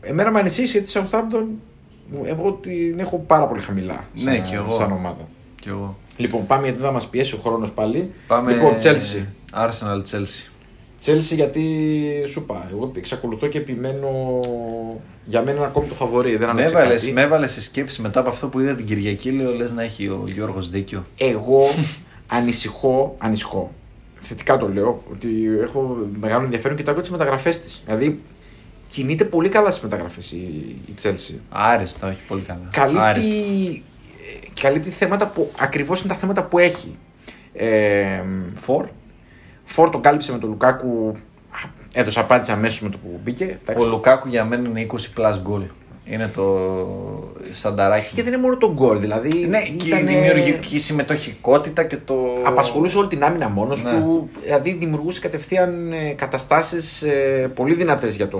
Εμένα 0.00 0.30
με 0.30 0.38
ανησύχησε 0.38 0.78
γιατί 0.78 0.98
η 0.98 1.02
Southampton 1.10 1.38
μου- 1.46 1.60
εγώ 2.24 2.52
την 2.52 2.98
έχω 2.98 3.18
πάρα 3.26 3.46
πολύ 3.46 3.60
χαμηλά 3.60 4.04
σαν, 4.14 4.32
Ναι, 4.32 4.38
κι 4.40 4.54
εγώ. 4.54 4.70
σαν 4.70 4.92
ομάδα. 4.92 5.28
Κι 5.60 5.68
εγώ. 5.68 5.96
Λοιπόν, 6.16 6.46
πάμε 6.46 6.66
γιατί 6.66 6.82
θα 6.82 6.90
μας 6.92 7.06
πιέσει 7.08 7.34
ο 7.34 7.38
χρόνος 7.42 7.70
πάλι. 7.72 8.10
Πάμε 8.26 8.52
Λοιπόν, 8.52 8.72
Chelsea. 8.82 9.24
Arsenal 9.64 10.02
Chelsea. 10.10 10.48
Chelsea 11.06 11.34
γιατί 11.34 11.62
σου 12.26 12.40
είπα, 12.40 12.68
εγώ 12.72 12.92
εξακολουθώ 12.96 13.46
και 13.46 13.58
επιμένω 13.58 14.40
για 15.24 15.42
μένα 15.42 15.56
είναι 15.56 15.66
ακόμη 15.66 15.86
το 15.88 15.94
φαβορή. 15.94 16.30
Δεν 16.36 16.40
Με 16.40 16.46
άλλαξε 16.46 16.74
έβαλες, 16.76 17.00
κάτι. 17.00 17.12
με 17.12 17.20
έβαλες 17.22 17.52
σε 17.52 17.60
σκέψη 17.60 18.00
μετά 18.02 18.20
από 18.20 18.28
αυτό 18.30 18.48
που 18.48 18.60
είδα 18.60 18.74
την 18.74 18.86
Κυριακή, 18.86 19.30
λέω 19.30 19.54
λες 19.54 19.72
να 19.72 19.82
έχει 19.82 20.06
ο 20.06 20.24
Γιώργος 20.34 20.70
δίκιο. 20.70 21.04
Εγώ 21.16 21.62
ανησυχώ, 22.38 23.14
ανησυχώ. 23.18 23.70
Θετικά 24.22 24.56
το 24.56 24.68
λέω, 24.68 25.02
ότι 25.12 25.28
έχω 25.62 25.96
μεγάλο 26.20 26.44
ενδιαφέρον 26.44 26.76
και 26.76 26.82
τα 26.82 26.94
τις 26.94 27.10
μεταγραφές 27.10 27.60
της. 27.60 27.82
Δηλαδή, 27.86 28.20
κινείται 28.90 29.24
πολύ 29.24 29.48
καλά 29.48 29.70
στις 29.70 29.82
μεταγραφές 29.82 30.32
η, 30.32 30.36
η 30.86 30.94
Chelsea. 31.02 31.34
Άριστα, 31.50 32.08
όχι 32.08 32.22
πολύ 32.28 32.42
καλά. 32.42 32.60
Άριστα. 32.76 33.32
Καλύπτει, 33.32 33.82
ε, 34.54 34.60
καλύπτει 34.60 34.90
θέματα 34.90 35.26
που 35.26 35.50
ακριβώς 35.58 36.00
είναι 36.00 36.08
τα 36.08 36.14
θέματα 36.18 36.42
που 36.42 36.58
έχει. 36.58 36.98
Ε, 37.52 38.22
Φορ. 38.54 38.88
Φόρ 39.64 39.90
το 39.90 39.98
κάλυψε 39.98 40.32
με 40.32 40.38
τον 40.38 40.48
Λουκάκου. 40.48 41.16
Α, 41.50 41.68
Έδωσε 41.92 42.20
απάντηση 42.20 42.52
αμέσως 42.52 42.80
με 42.80 42.88
το 42.88 42.98
που 42.98 43.20
μπήκε. 43.24 43.58
Εντάξει. 43.62 43.86
Ο 43.86 43.88
Λουκάκου 43.88 44.28
για 44.28 44.44
μένα 44.44 44.68
είναι 44.68 44.86
20 44.90 45.20
plus 45.20 45.34
goal. 45.34 45.62
Είναι 46.04 46.30
το 46.34 46.58
σανταράκι. 47.50 48.14
Και 48.14 48.22
δεν 48.22 48.32
είναι 48.32 48.42
μόνο 48.42 48.56
το 48.56 48.72
γκολ, 48.72 48.98
δηλαδή. 48.98 49.46
Ναι, 49.46 49.60
και 49.62 49.72
η 49.72 49.88
ήτανε- 49.88 50.08
δημιουργική 50.10 50.78
συμμετοχικότητα 50.78 51.84
και 51.84 51.96
το. 52.04 52.14
Απασχολούσε 52.44 52.98
όλη 52.98 53.08
την 53.08 53.24
άμυνα 53.24 53.48
μόνος 53.48 53.82
Ναι. 53.84 53.90
του. 53.90 54.28
Δηλαδή 54.42 54.72
δημιουργούσε 54.72 55.20
κατευθείαν 55.20 55.92
καταστάσεις 56.16 57.04
πολύ 57.54 57.74
δυνατές 57.74 58.14
για, 58.16 58.28
το, 58.28 58.38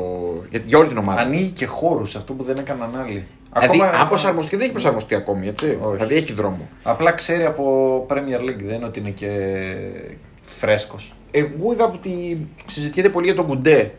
για, 0.51 0.61
για 0.67 0.79
όλη 0.79 0.89
την 0.89 0.99
ομάδα. 0.99 1.21
Ανοίγει 1.21 1.49
και 1.49 1.67
χώρους, 1.67 2.17
αυτό 2.17 2.33
που 2.33 2.43
δεν 2.43 2.57
έκαναν 2.59 2.91
άλλοι. 3.05 3.25
Δηλαδή, 3.59 3.81
αν 4.01 4.09
προσαρμοστεί, 4.09 4.51
δεν 4.57 4.65
έχει 4.65 4.73
προσαρμοστεί 4.73 5.15
ακόμη, 5.15 5.49
έτσι. 5.49 5.79
Όχι. 5.83 5.95
Δηλαδή 5.97 6.15
έχει 6.15 6.33
δρόμο. 6.33 6.69
Απλά 6.83 7.11
ξέρει 7.13 7.45
από 7.45 8.07
Premier 8.11 8.41
League, 8.41 8.63
δεν 8.65 8.75
είναι 8.75 8.85
ότι 8.85 8.99
είναι 8.99 9.11
και 9.11 9.29
φρέσκος. 10.43 11.15
Εγώ 11.31 11.73
είδα 11.73 11.85
ότι 11.85 12.47
συζητιέται 12.67 13.09
πολύ 13.09 13.27
για 13.27 13.35
τον 13.35 13.47
Κουντέ 13.47 13.91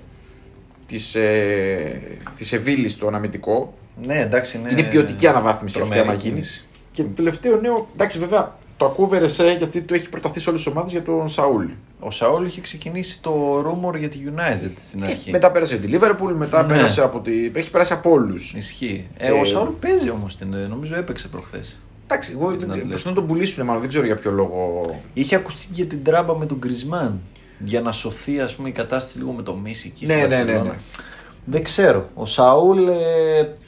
της 0.92 1.16
ε, 1.16 2.02
της 2.36 2.54
Εβίλης 2.54 2.92
στο 2.92 3.08
αναμετικό. 3.08 3.74
Ναι, 4.06 4.20
εντάξει, 4.20 4.58
είναι. 4.58 4.70
Είναι 4.72 4.84
ποιοτική 4.84 5.28
αναβάθμιση 5.28 5.78
αυτή 5.82 5.90
τρομερή 5.94 6.10
άμα 6.14 6.22
γίνεις. 6.22 6.34
κίνηση. 6.50 6.66
Και 6.92 7.04
το 7.04 7.10
τελευταίο 7.16 7.60
νέο, 7.62 7.88
εντάξει, 7.94 8.20
βέβαια 8.20 8.58
το 8.78 8.86
ακούω 8.86 9.08
Βερεσέ 9.08 9.56
γιατί 9.58 9.82
το 9.82 9.94
έχει 9.94 10.10
προταθεί 10.10 10.40
σε 10.40 10.50
όλες 10.50 10.64
τις 10.64 10.72
ομάδες 10.72 10.92
για 10.92 11.02
τον 11.02 11.28
Σαούλ. 11.30 11.66
Ο 12.00 12.12
Σαόλ 12.12 12.46
είχε 12.46 12.62
ξεκινήσει 12.62 13.22
το 13.22 13.60
rumor 13.60 13.98
για 13.98 14.10
τη 14.10 14.18
United 14.36 14.72
στην 14.84 15.04
αρχή. 15.04 15.30
Ε, 15.30 15.32
Μετά 15.32 15.52
πέρασε 15.52 15.78
τη 15.78 15.88
Λίβερπουλ, 15.88 16.34
μετά 16.34 16.62
Ναι. 16.62 16.74
πέρασε 16.74 17.02
από 17.02 17.20
τη. 17.20 17.52
Έχει 17.54 17.70
περάσει 17.70 17.94
από 17.94 18.10
όλους. 18.12 18.54
Ισχύει. 18.54 19.08
Ε, 19.18 19.28
Ε, 19.28 19.32
ο 19.32 19.44
Σαόλ 19.46 19.68
παίζει 19.80 20.10
όμως 20.10 20.36
την. 20.36 20.56
νομίζω 20.70 20.96
έπαιξε 20.96 21.28
προχθές. 21.28 21.78
Εντάξει, 22.08 22.32
εγώ 22.36 22.46
Την 22.48 22.56
Ατλέτικο. 22.56 22.88
προσπαθούν 22.88 23.14
να 23.14 23.20
τον 23.20 23.28
πουλήσουν, 23.28 23.66
μάλλον 23.66 23.82
δεν 23.82 23.90
ξέρω 23.90 24.06
για 24.06 24.16
ποιο 24.16 24.32
λόγο. 24.32 24.80
Είχε 25.14 25.36
ακουστεί 25.36 25.68
και 25.74 25.86
την 25.86 26.04
τράμπα 26.04 26.38
με 26.38 26.46
τον 26.46 26.58
Γκρισμάν. 26.58 27.20
Για 27.64 27.82
να 27.82 27.92
σωθεί 27.92 28.40
ας 28.40 28.56
πούμε, 28.56 28.70
η 28.70 28.72
κατάσταση 28.72 29.18
λίγο 29.18 29.32
με 29.32 29.42
το 29.42 29.56
Μίση 29.56 29.92
εκεί 29.96 30.06
Ναι, 30.06 30.14
στην 30.14 30.28
ναι, 30.30 30.36
ναι, 30.36 30.44
Μπαρτσελώνα. 30.44 30.70
ναι. 30.72 30.78
Δεν 31.46 31.64
ξέρω. 31.64 32.10
Ο 32.16 32.26
Σαούλ 32.26 32.88
ε, 32.88 32.94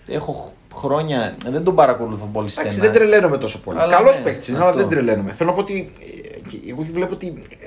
έχω 0.08 0.54
χρόνια. 0.74 1.36
Δεν 1.50 1.64
τον 1.64 1.76
παρακολουθώ 1.76 2.30
πολύ 2.34 2.50
στενά. 2.50 2.68
Εντάξει, 2.68 2.88
δεν 2.88 2.96
τρελαίνομαι 3.00 3.38
τόσο 3.38 3.60
πολύ. 3.60 3.80
Αλλά 3.80 3.96
Καλός 3.96 4.18
ναι, 4.18 4.24
παίκτης 4.24 4.48
είναι, 4.48 4.58
αυτό. 4.58 4.70
αλλά 4.70 4.80
δεν 4.82 4.90
τρελαίνομαι. 4.90 5.34
Θέλω 5.34 5.50
να 5.50 5.56
πω 5.56 5.62
ότι 5.62 5.92
ε, 6.00 6.50
και 6.50 6.58
εγώ 6.70 6.86
βλέπω 6.92 7.14
ότι 7.14 7.42
ε, 7.60 7.66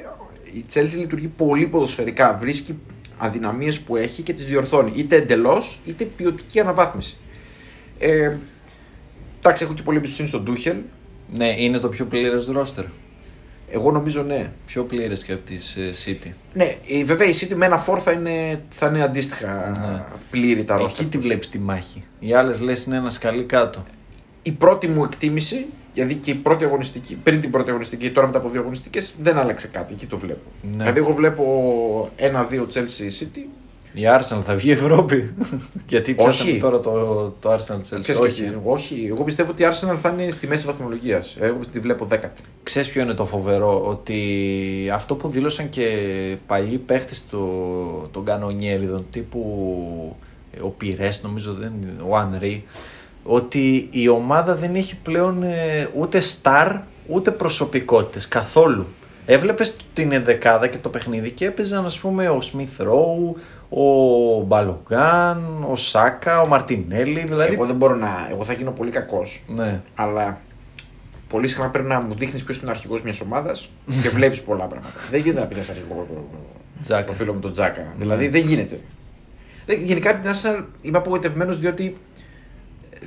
η 0.58 0.64
Chelsea 0.74 0.96
λειτουργεί 0.96 1.26
πολύ 1.26 1.66
ποδοσφαιρικά. 1.66 2.36
Βρίσκει 2.40 2.78
αδυναμίες 3.18 3.80
που 3.80 3.96
έχει 3.96 4.22
και 4.22 4.32
τις 4.32 4.46
διορθώνει. 4.46 4.92
Είτε 4.96 5.16
εντελώς 5.16 5.80
είτε 5.84 6.04
ποιοτική 6.04 6.60
αναβάθμιση. 6.60 7.16
Ε, 7.98 8.36
εντάξει, 9.38 9.64
έχω 9.64 9.74
και 9.74 9.82
πολύ 9.82 9.96
εμπιστοσύνη 9.96 10.28
στον 10.28 10.42
Ντούχελ. 10.42 10.76
Ναι, 11.36 11.54
είναι 11.58 11.78
το 11.78 11.88
πιο 11.88 12.04
πλήρες 12.04 12.46
ρόστερ. 12.46 12.84
Εγώ 13.70 13.90
νομίζω 13.90 14.22
ναι. 14.22 14.50
Πιο 14.66 14.82
πλήρες 14.84 15.24
και 15.24 15.32
από 15.32 15.42
τη 15.44 15.54
ε, 15.54 15.90
City. 16.04 16.30
Ναι, 16.54 16.74
η- 16.86 17.04
βέβαια 17.04 17.26
η 17.28 17.32
City 17.40 17.54
με 17.54 17.66
ένα 17.66 17.78
φόρ 17.78 17.98
θα 18.02 18.10
είναι, 18.12 18.60
θα 18.70 18.86
είναι 18.86 19.02
αντίστοιχα 19.02 19.72
Ναι. 19.80 20.02
πλήρη 20.30 20.64
τα 20.64 20.74
Εκεί 20.74 20.82
ρόστερ 20.82 21.06
τη 21.06 21.16
τους. 21.16 21.26
βλέπεις 21.26 21.48
τη 21.48 21.58
μάχη. 21.58 22.04
Οι 22.20 22.34
άλλες 22.34 22.60
λες 22.60 22.84
είναι 22.84 22.96
ένας 22.96 23.12
σκαλί 23.14 23.44
κάτω. 23.44 23.84
η 24.42 24.50
πρώτη 24.52 24.86
μου 24.88 25.04
εκτίμηση, 25.04 25.66
δηλαδή 25.94 26.14
και 26.14 26.30
η 26.30 26.34
πρώτη 26.34 26.64
αγωνιστική, 26.64 27.14
πριν 27.22 27.40
την 27.40 27.50
πρώτη 27.50 27.68
αγωνιστική, 27.70 28.10
τώρα 28.10 28.26
μετά 28.26 28.38
από 28.38 28.48
δύο 28.48 28.60
αγωνιστικές, 28.60 29.14
δεν 29.22 29.38
άλλαξε 29.38 29.68
κάτι. 29.68 29.92
Εκεί 29.92 30.06
το 30.06 30.18
βλέπω. 30.18 30.50
Ναι. 30.62 30.70
Δηλαδή, 30.76 30.98
εγώ 30.98 31.12
βλέπω 31.12 31.44
ένα-δύο 32.16 32.68
Chelsea 32.74 33.22
City. 33.22 33.40
Η 33.98 34.02
Arsenal 34.18 34.40
θα 34.44 34.54
βγει 34.54 34.70
Ευρώπη. 34.70 35.34
Γιατί 35.88 36.10
Όχι. 36.10 36.22
πιάσαμε 36.22 36.52
τώρα 36.52 36.80
το, 36.80 36.90
το 37.40 37.52
Arsenal 37.52 37.76
Chelsea. 37.76 38.00
Ποιος 38.02 38.18
Όχι. 38.18 38.42
όχι. 38.42 38.60
όχι. 38.64 39.06
Εγώ 39.10 39.24
πιστεύω 39.24 39.50
ότι 39.50 39.62
η 39.62 39.66
Arsenal 39.70 39.96
θα 40.02 40.08
είναι 40.08 40.30
στη 40.30 40.46
μέση 40.46 40.66
βαθμολογίας. 40.66 41.36
Εγώ 41.40 41.58
τη 41.72 41.78
βλέπω 41.78 42.04
δέκατη. 42.04 42.42
Ξέρεις 42.62 42.88
ποιο 42.88 43.02
είναι 43.02 43.14
το 43.14 43.24
φοβερό, 43.24 43.82
ότι 43.86 44.20
αυτό 44.92 45.14
που 45.14 45.28
δήλωσαν 45.28 45.68
και 45.68 45.88
παλιοί 46.46 46.78
παίχτες 46.78 47.26
του, 47.26 47.48
των 48.12 48.24
κανονιέριδων, 48.24 49.06
τύπου 49.10 50.16
ε, 50.52 50.60
ο 50.60 50.68
Πυρές 50.68 51.22
νομίζω, 51.22 51.52
δεν, 51.52 51.72
ο 52.08 52.16
Ανρί, 52.16 52.64
ότι 53.22 53.88
η 53.90 54.08
ομάδα 54.08 54.56
δεν 54.56 54.74
έχει 54.74 54.96
πλέον 54.96 55.42
ε, 55.42 55.88
ούτε 55.94 56.20
στάρ 56.20 56.76
ούτε 57.06 57.30
προσωπικότητες 57.30 58.28
καθόλου. 58.28 58.86
Έβλεπες 59.26 59.76
την 59.92 60.12
ενδεκάδα 60.12 60.66
και 60.66 60.78
το 60.78 60.88
παιχνίδι 60.88 61.30
και 61.30 61.44
έπαιζαν 61.44 61.84
ας 61.84 61.98
πούμε 61.98 62.28
ο 62.28 62.40
Σμιθ 62.40 62.80
Ρόου, 62.80 63.36
ο 63.68 63.82
Μπαλογκάν, 64.46 65.66
ο 65.70 65.76
Σάκα, 65.76 66.40
ο 66.40 66.46
Μαρτινέλη, 66.46 67.20
δηλαδή... 67.20 67.52
Εγώ 67.54 67.66
δεν 67.66 67.76
μπορώ 67.76 67.94
να. 67.94 68.28
Εγώ 68.30 68.44
θα 68.44 68.52
γίνω 68.52 68.70
πολύ 68.70 68.90
κακός. 68.90 69.42
Ναι. 69.48 69.80
Αλλά 69.94 70.40
πολύ 71.28 71.48
συχνά 71.48 71.68
πρέπει 71.70 71.88
να 71.88 72.04
μου 72.06 72.14
δείχνεις 72.14 72.42
ποιος 72.44 72.58
είναι 72.58 72.68
ο 72.68 72.70
αρχηγός 72.70 73.02
μιας 73.02 73.20
ομάδας 73.20 73.70
και 74.02 74.08
βλέπεις 74.08 74.40
πολλά 74.40 74.64
πράγματα. 74.66 74.94
δεν 75.10 75.20
γίνεται 75.20 75.40
να 75.40 75.46
πει 75.46 75.54
ένα 75.54 75.64
αρχηγό 75.70 76.06
Τζάκα. 76.80 77.04
το 77.04 77.12
φίλο 77.12 77.34
με 77.34 77.40
τον 77.40 77.52
Τζάκα. 77.52 77.86
Δηλαδή 77.98 78.28
δεν 78.28 78.40
γίνεται. 78.40 78.80
Δεν- 79.66 79.82
Γενικά 79.82 80.10
από 80.10 80.22
την 80.22 80.30
Arsenal 80.34 80.64
είμαι 80.82 80.98
απογοητευμένος 80.98 81.58
διότι 81.58 81.96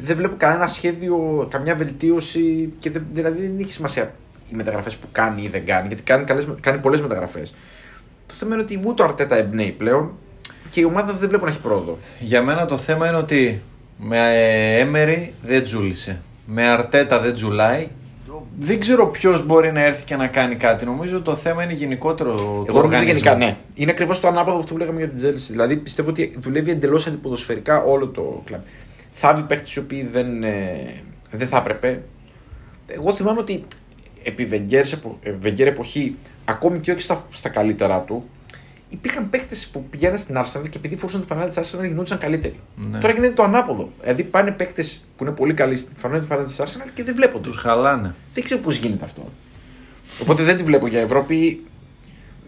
δεν 0.03 0.15
βλέπω 0.15 0.35
κανένα 0.37 0.67
σχέδιο, 0.67 1.47
καμιά 1.49 1.75
βελτίωση 1.75 2.73
και 2.79 2.89
δεν, 2.91 3.05
δηλαδή 3.11 3.41
δεν 3.41 3.55
έχει 3.59 3.71
σημασία 3.71 4.13
οι 4.51 4.55
μεταγραφές 4.55 4.95
που 4.97 5.07
κάνει 5.11 5.41
ή 5.41 5.47
δεν 5.47 5.65
κάνει, 5.65 5.87
γιατί 5.87 6.03
κάνει, 6.03 6.23
καλές, 6.25 6.47
κάνει 6.59 6.79
πολλές 6.79 7.01
μεταγραφές. 7.01 7.55
Το 8.27 8.33
θέμα 8.33 8.53
είναι 8.53 8.63
ότι 8.63 8.79
ούτε 8.85 9.01
ο 9.01 9.05
Αρτέτα 9.05 9.35
εμπνέει 9.35 9.71
πλέον 9.71 10.11
και 10.69 10.79
η 10.79 10.83
ομάδα 10.83 11.13
δεν 11.13 11.29
βλέπω 11.29 11.45
να 11.45 11.51
έχει 11.51 11.59
πρόοδο. 11.59 11.97
Για 12.19 12.41
μένα 12.41 12.65
το 12.65 12.77
θέμα 12.77 13.07
είναι 13.07 13.17
ότι 13.17 13.61
με 13.97 14.17
Έμερι 14.79 15.33
δεν 15.41 15.63
τζούλησε. 15.63 16.21
Με 16.45 16.67
Αρτέτα 16.67 17.19
δεν 17.19 17.33
τζουλάει. 17.33 17.87
δεν 18.59 18.79
ξέρω 18.79 19.07
ποιος 19.07 19.45
μπορεί 19.45 19.71
να 19.71 19.81
έρθει 19.83 20.03
και 20.03 20.15
να 20.15 20.27
κάνει 20.27 20.55
κάτι. 20.55 20.85
Νομίζω 20.85 21.21
το 21.21 21.35
θέμα 21.35 21.63
είναι 21.63 21.73
γενικότερο. 21.73 22.35
του 22.35 22.41
Εγώ 22.41 22.53
νομίζω 22.55 22.77
οργανισμού. 22.77 23.11
γενικά 23.13 23.35
ναι. 23.35 23.57
Είναι 23.73 23.91
ακριβώς 23.91 24.19
το 24.19 24.27
ανάποδο 24.27 24.51
από 24.51 24.59
αυτό 24.59 24.73
που 24.73 24.79
λέγαμε 24.79 24.97
για 24.99 25.07
την 25.07 25.17
Τζέλση. 25.17 25.51
Δηλαδή 25.51 25.75
πιστεύω 25.75 26.09
ότι 26.09 26.35
δουλεύει 26.39 26.71
εντελώς 26.71 27.07
αντιποδοσφαιρικά 27.07 27.83
όλο 27.83 28.07
το 28.07 28.41
κλαμπ. 28.45 28.61
Θάβει 29.13 29.41
παίχτε 29.41 29.69
οι 29.75 29.79
οποίοι 29.79 30.09
δεν, 30.11 30.43
ε, 30.43 30.93
δεν 31.31 31.47
θα 31.47 31.57
έπρεπε. 31.57 32.01
Εγώ 32.87 33.13
θυμάμαι 33.13 33.39
ότι 33.39 33.63
επί 34.23 34.45
Βεγγέρ, 34.45 34.85
Βεγγέρ 35.39 35.67
εποχή, 35.67 36.15
ακόμη 36.45 36.79
και 36.79 36.91
όχι 36.91 37.01
στα, 37.01 37.25
στα 37.31 37.49
καλύτερά 37.49 37.99
του, 37.99 38.29
υπήρχαν 38.89 39.29
παίχτες 39.29 39.67
που 39.67 39.83
πηγαίναν 39.89 40.17
στην 40.17 40.35
Arsenal 40.37 40.69
και 40.69 40.77
επειδή 40.77 40.95
φορούσαν 40.95 41.21
τη 41.21 41.27
φανέλα 41.27 41.49
της 41.49 41.57
Arsenal 41.57 41.81
γινόντουσαν 41.83 42.17
καλύτεροι. 42.17 42.59
Ναι. 42.91 42.99
Τώρα 42.99 43.13
γίνεται 43.13 43.33
το 43.33 43.43
ανάποδο. 43.43 43.89
Δηλαδή 44.01 44.23
πάνε 44.23 44.51
παίχτες 44.51 45.05
που 45.17 45.23
είναι 45.23 45.33
πολύ 45.33 45.53
καλοί 45.53 45.75
στη 45.75 45.91
φανέλα 45.97 46.43
της 46.43 46.55
Arsenal 46.59 46.89
και 46.93 47.03
δεν 47.03 47.15
βλέπονται. 47.15 47.47
Τους 47.47 47.57
χαλάνε. 47.57 48.15
Δεν 48.33 48.43
ξέρω 48.43 48.61
πώς 48.61 48.77
γίνεται 48.77 49.05
αυτό. 49.05 49.29
Οπότε 50.21 50.43
δεν 50.43 50.57
τη 50.57 50.63
βλέπω 50.63 50.87
για 50.87 50.99
Ευρώπη. 50.99 51.63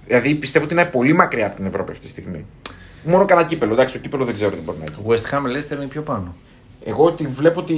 Δηλαδή 0.07 0.35
πιστεύω 0.35 0.65
ότι 0.65 0.73
είναι 0.73 0.85
πολύ 0.85 1.13
μακριά 1.13 1.45
από 1.45 1.55
την 1.55 1.65
Ευρώπη 1.65 1.91
αυτή 1.91 2.03
τη 2.03 2.09
στιγμή. 2.09 2.45
Μόνο 3.03 3.25
κανένα 3.25 3.47
κύπελο. 3.47 3.73
Εντάξει, 3.73 3.93
το 3.93 3.99
κύπελο 3.99 4.25
δεν 4.25 4.33
ξέρω 4.33 4.51
τι 4.51 4.61
μπορεί 4.61 4.77
να 4.77 4.83
έχει. 4.83 5.01
West 5.07 5.33
Ham 5.35 5.41
Leicester 5.41 5.75
είναι 5.75 5.87
πιο 5.87 6.01
πάνω. 6.01 6.35
Εγώ 6.85 7.11
τη 7.11 7.27
βλέπω 7.27 7.59
ότι. 7.59 7.75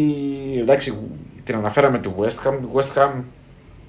Εντάξει, 0.59 0.97
την 1.43 1.55
αναφέραμε 1.55 1.99
τη 1.99 2.09
West 2.17 2.47
Ham. 2.47 2.53
Η 2.61 2.67
West 2.73 2.97
Ham 3.01 3.11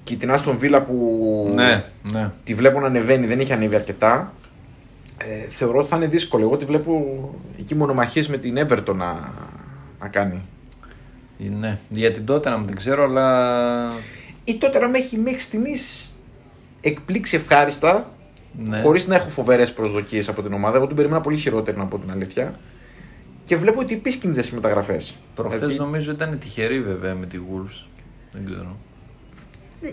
και 0.03 0.15
την 0.15 0.33
Aston 0.35 0.55
Villa 0.61 0.81
που 0.87 1.49
Ναι, 1.53 1.83
ναι. 2.11 2.31
τη 2.43 2.53
βλέπω 2.53 2.79
να 2.79 2.87
ανεβαίνει, 2.87 3.25
δεν 3.25 3.39
έχει 3.39 3.53
ανέβει 3.53 3.75
αρκετά. 3.75 4.33
Ε, 5.17 5.49
θεωρώ 5.49 5.79
ότι 5.79 5.87
θα 5.87 5.95
είναι 5.95 6.07
δύσκολο. 6.07 6.43
Εγώ 6.43 6.57
τη 6.57 6.65
βλέπω 6.65 7.19
εκεί 7.59 7.75
μονομαχίες 7.75 8.27
με 8.27 8.37
την 8.37 8.57
Everton 8.59 8.95
να, 8.95 9.33
να 9.99 10.07
κάνει. 10.07 10.41
ναι. 11.37 11.77
Για 11.89 12.11
την 12.11 12.25
τότε 12.25 12.49
να 12.49 12.57
δεν 12.57 12.75
ξέρω, 12.75 13.03
αλλά. 13.03 13.91
Ή 14.43 14.57
τότε 14.57 14.79
να 14.79 14.89
με 14.89 14.97
έχει 14.97 15.17
μέχρι 15.17 15.39
στιγμής 15.39 16.13
εκπλήξει 16.81 17.35
ευχάριστα 17.35 18.09
Ναι. 18.57 18.81
Χωρίς 18.81 19.07
να 19.07 19.15
έχω 19.15 19.29
φοβερές 19.29 19.73
προσδοκίες 19.73 20.29
από 20.29 20.41
την 20.41 20.53
ομάδα. 20.53 20.77
Εγώ 20.77 20.87
την 20.87 20.95
περίμενα 20.95 21.21
πολύ 21.21 21.37
χειρότερη, 21.37 21.77
να 21.77 21.85
πω 21.85 21.99
την 21.99 22.11
αλήθεια. 22.11 22.59
Και 23.45 23.57
βλέπω 23.57 23.79
ότι 23.79 23.93
επίση 23.93 24.17
κινείται 24.19 24.41
στι 24.41 24.55
μεταγραφές. 24.55 25.15
Προχθές 25.35 25.77
νομίζω 25.77 26.11
ήταν 26.11 26.39
τυχερή 26.39 26.81
βέβαια 26.81 27.15
με 27.15 27.25
τη 27.25 27.39
Wolves. 27.49 27.85
Δεν 28.31 28.45
ξέρω. 28.45 28.77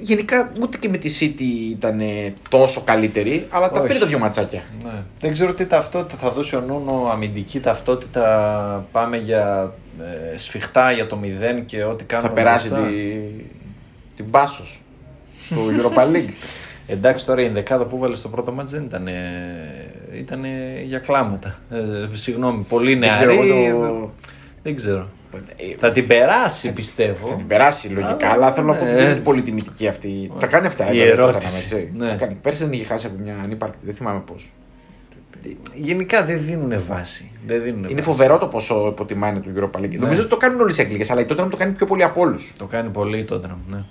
Γενικά 0.00 0.52
ούτε 0.60 0.76
και 0.76 0.88
με 0.88 0.96
τη 0.96 1.16
City 1.20 1.70
ήταν 1.70 2.00
ε, 2.00 2.32
τόσο 2.50 2.80
καλύτερη, 2.80 3.46
αλλά 3.50 3.70
τα 3.70 3.78
Όχι. 3.78 3.86
πήρε 3.88 3.98
τα 3.98 4.06
δύο 4.06 4.18
ματσάκια. 4.18 4.62
Ναι. 4.84 5.02
Δεν 5.20 5.32
ξέρω 5.32 5.54
τι 5.54 5.66
ταυτότητα 5.66 6.16
θα 6.16 6.30
δώσει 6.30 6.56
ο 6.56 6.60
Νούνο, 6.60 7.08
αμυντική 7.12 7.60
ταυτότητα. 7.60 8.86
Πάμε 8.92 9.16
για 9.16 9.74
ε, 10.34 10.36
σφιχτά 10.38 10.92
για 10.92 11.06
το 11.06 11.18
0 11.22 11.62
και 11.66 11.84
ό,τι 11.84 12.04
κάνουμε. 12.04 12.28
θα 12.28 12.34
περάσει 12.34 12.68
μπροστά. 12.68 12.86
τη, 12.88 12.94
την 14.16 14.30
Πάσος 14.30 14.82
στο 15.40 15.56
Europa 15.76 16.00
League. 16.16 16.32
Εντάξει 16.86 17.26
τώρα 17.26 17.40
η 17.40 17.44
ενδεκάδα 17.44 17.84
που 17.84 17.98
βάλε 17.98 18.14
στο 18.16 18.28
πρώτο 18.28 18.52
μάτς 18.52 18.72
δεν 18.72 18.82
ήταν. 18.82 19.08
ήταν 20.18 20.44
για 20.84 20.98
κλάματα. 20.98 21.58
Ε, 21.70 21.78
συγγνώμη, 22.12 22.64
πολύ 22.68 22.94
Δεν 22.94 23.12
ξέρω, 23.12 23.34
νεαρή. 23.34 23.64
εγώ 23.64 23.86
το- 23.88 24.10
Δεν 24.62 24.76
ξέρω. 24.76 25.08
Ε, 25.56 25.74
Θα 25.78 25.90
την 25.92 26.06
περάσει 26.06 26.72
πιστεύω. 26.72 27.28
Θα 27.28 27.34
την 27.34 27.46
περάσει 27.46 27.88
λογικά, 27.88 28.12
Αλλά, 28.30 28.32
αλλά 28.32 28.52
θέλω 28.52 28.66
να 28.66 28.74
πω 28.74 28.82
ότι 28.84 28.92
ναι. 28.92 28.98
δεν 28.98 29.10
είναι 29.10 29.20
πολύ 29.20 29.42
τιμητική 29.42 29.88
αυτή. 29.88 30.30
Τα 30.38 30.46
κάνει 30.46 30.66
αυτά. 30.66 30.92
Η 30.92 31.00
ε, 31.00 31.04
δεν 31.06 31.16
τα 31.16 31.22
ερώτηση. 31.22 31.68
κάναμε, 31.68 31.82
έτσι. 31.86 31.98
Ναι. 31.98 32.08
Τα 32.08 32.14
κάνει. 32.14 32.34
Πέρσι 32.42 32.64
δεν 32.64 32.72
είχε 32.72 32.84
χάσει 32.84 33.06
από 33.06 33.16
μια 33.22 33.36
ανύπαρκτη, 33.42 33.84
δεν 33.84 33.94
θυμάμαι 33.94 34.20
πώς. 34.26 34.52
Γενικά 35.74 36.24
δεν 36.24 36.40
δίνουν 36.44 36.82
βάση. 36.88 37.30
Δεν 37.46 37.62
δίνουνε 37.62 37.86
Είναι 37.90 38.00
βάση. 38.00 38.10
φοβερό 38.10 38.38
το 38.38 38.46
πόσο 38.46 38.86
υποτιμάνε 38.88 39.40
το 39.40 39.48
Europa 39.56 39.80
League. 39.80 39.96
Νομίζω 39.98 40.20
ότι 40.20 40.30
το 40.30 40.36
κάνουν 40.36 40.60
όλες 40.60 40.78
οι 40.78 40.82
Αγγλικές, 40.82 41.10
αλλά 41.10 41.20
η 41.20 41.24
τότε 41.24 41.48
το 41.48 41.56
κάνει 41.56 41.72
πιο 41.72 41.86
πολύ 41.86 42.02
από 42.02 42.20
όλους. 42.20 42.52
Το 42.58 42.64
κάνει 42.64 42.88
πολύ 42.88 43.24
τότε. 43.24 43.48
Ναι. 43.70 43.82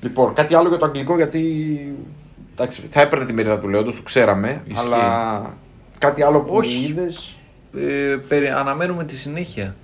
Λοιπόν, 0.00 0.34
κάτι 0.34 0.54
άλλο 0.54 0.68
για 0.68 0.76
το 0.78 0.84
αγγλικό 0.86 1.16
γιατί. 1.16 1.42
Εντάξει, 2.52 2.82
θα 2.90 3.00
έπαιρνε 3.00 3.24
τη 3.24 3.32
μερίδα 3.32 3.58
του 3.58 3.68
Λέοντος, 3.68 3.96
το 3.96 4.02
ξέραμε. 4.02 4.62
Ισχύει. 4.66 4.86
Αλλά 4.86 5.56
κάτι 5.98 6.22
άλλο 6.22 6.40
που 6.40 6.54
Όχι. 6.54 6.86
είδες. 6.90 7.36
Ε, 7.76 8.16
περι- 8.28 8.50
αναμένουμε 8.52 9.04
τη 9.04 9.16
συνέχεια. 9.16 9.74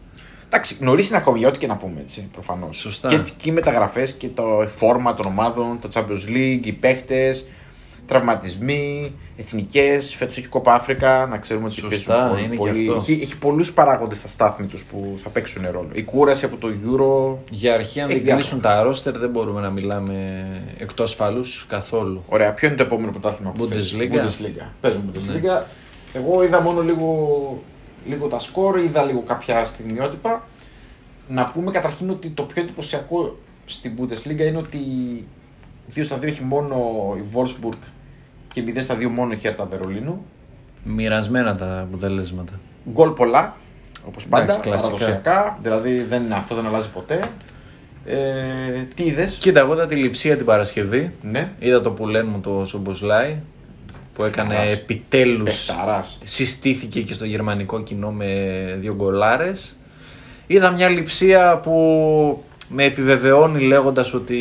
Εντάξει, 0.57 0.77
νωρίς 0.81 1.09
είναι 1.09 1.17
ακόμη 1.17 1.39
για 1.39 1.49
ό,τι 1.49 1.59
και 1.59 1.67
να 1.67 1.77
πούμε 1.77 2.01
έτσι, 2.01 2.29
προφανώς. 2.33 2.77
Σωστά. 2.77 3.09
Και, 3.09 3.17
και 3.37 3.51
οι 3.51 3.53
μεταγραφές 3.53 4.13
και 4.13 4.29
το 4.29 4.69
φόρμα 4.77 5.15
των 5.15 5.31
ομάδων, 5.33 5.79
το 5.81 5.89
Champions 5.95 6.29
League, 6.37 6.61
οι 6.67 6.73
παίχτες, 6.73 7.49
τραυματισμοί, 8.07 9.13
εθνικές. 9.37 10.15
Φέτος 10.15 10.37
έχει 10.37 10.47
κόπα 10.47 10.75
Αφρικα, 10.75 11.27
να 11.27 11.39
ξέρουμε 11.39 11.67
ότι 11.67 11.75
Σωστά, 11.75 12.13
παίζουν 12.15 12.29
πολύ- 12.31 12.43
είναι 12.45 12.53
και 12.53 12.59
πολύ- 12.59 12.89
αυτό. 12.91 12.95
Έχει, 13.13 13.23
έχει 13.23 13.39
πολλούς 13.39 13.73
παράγοντες 13.73 14.19
στα 14.19 14.29
στάθμη 14.29 14.67
τους 14.67 14.83
που 14.83 15.15
θα 15.23 15.29
παίξουν 15.29 15.63
ρόλο. 15.71 15.89
Η 15.93 16.03
κούραση 16.03 16.45
από 16.45 16.57
το 16.57 16.69
Euro. 16.69 17.39
Για 17.51 17.75
αρχή, 17.75 18.01
αν 18.01 18.07
Έχει 18.09 18.15
δεν 18.19 18.25
διάφορα. 18.25 18.35
κλείσουν 18.45 18.61
τα 18.61 18.83
ρόστερ, 18.83 19.19
δεν 19.19 19.31
μπορούμε 19.31 19.61
να 19.61 19.71
μιλάμε 19.71 20.47
εκτός 20.79 21.11
ασφαλού 21.11 21.45
καθόλου. 21.67 22.23
Ωραία, 22.29 22.53
ποιο 22.55 22.69
είναι 22.69 22.77
το 22.77 22.83
επόμενο 22.83 23.11
πρωτάθλημα 23.11 23.51
που 23.51 23.67
θες; 23.67 23.97
Bundesliga. 23.99 24.15
Bundesliga. 24.15 24.65
Παίζουμε 24.81 25.05
Bundesliga. 25.15 25.43
Ναι. 25.43 25.63
Εγώ 26.21 26.43
είδα 26.45 26.61
μόνο 26.61 26.81
λίγο, 26.83 27.09
λίγο 28.07 28.27
τα 28.27 28.39
σκορ, 28.39 28.79
είδα 28.79 29.03
λίγο 29.03 29.21
κάποια 29.21 29.65
στιγμιότυπα. 29.65 30.43
Να 31.29 31.47
πούμε 31.47 31.71
καταρχήν 31.71 32.11
ότι 32.11 32.29
το 32.29 32.43
πιο 32.43 32.63
εντυπωσιακό 32.63 33.39
στην 33.65 33.93
Bundesliga 33.99 34.39
είναι 34.41 34.57
ότι 34.59 34.79
2 35.95 36.01
στα 36.05 36.17
2 36.17 36.23
έχει 36.23 36.43
μόνο 36.43 36.77
η 37.21 37.25
Wolfsburg 37.35 37.77
και 38.53 38.65
0 38.67 38.77
στα 38.81 38.97
2 38.99 39.09
μόνο 39.09 39.33
η 39.33 39.37
Χέρτα 39.37 39.65
Βερολίνου. 39.65 40.25
Μοιρασμένα 40.85 41.55
τα 41.55 41.81
αποτελέσματα. 41.81 42.53
Γκολ 42.93 43.11
πολλά, 43.11 43.57
όπως 44.09 44.27
πάντα, 44.27 44.43
Εντάξει, 44.45 44.61
κλασικά. 44.61 44.91
παραδοσιακά. 44.95 45.59
Δηλαδή 45.63 46.03
δεν, 46.03 46.33
αυτό 46.33 46.55
δεν 46.55 46.67
αλλάζει 46.67 46.91
ποτέ. 46.91 47.19
Ε, 48.07 48.83
τι 48.95 49.05
είδες, 49.05 49.37
Κοίτα, 49.37 49.61
εγώ 49.61 49.73
είδα 49.73 49.87
τη 49.87 49.95
λειψία 49.97 50.37
την 50.37 50.47
Παρασκευή. 50.47 51.13
ναι, 51.23 51.53
Είδα 51.59 51.81
το 51.81 51.91
που 51.91 52.07
λένε 52.07 52.29
μου 52.29 52.41
το 52.41 52.65
Σομποσλάι 52.65 53.39
που 54.15 54.25
έκανε 54.25 54.49
Παιχταράς. 54.49 54.73
επιτέλους. 54.79 55.65
παιχταράς. 55.65 56.19
Συστήθηκε 56.23 57.03
και 57.03 57.15
στο 57.15 57.25
γερμανικό 57.25 57.83
κοινό 57.83 58.11
με 58.11 58.77
δύο 58.81 58.95
γκολάρες. 58.95 59.77
Είδα 60.47 60.71
μια 60.71 60.89
λειψία 60.89 61.59
που 61.59 61.73
με 62.69 62.85
επιβεβαιώνει 62.85 63.61
λέγοντας 63.61 64.15
ότι 64.15 64.39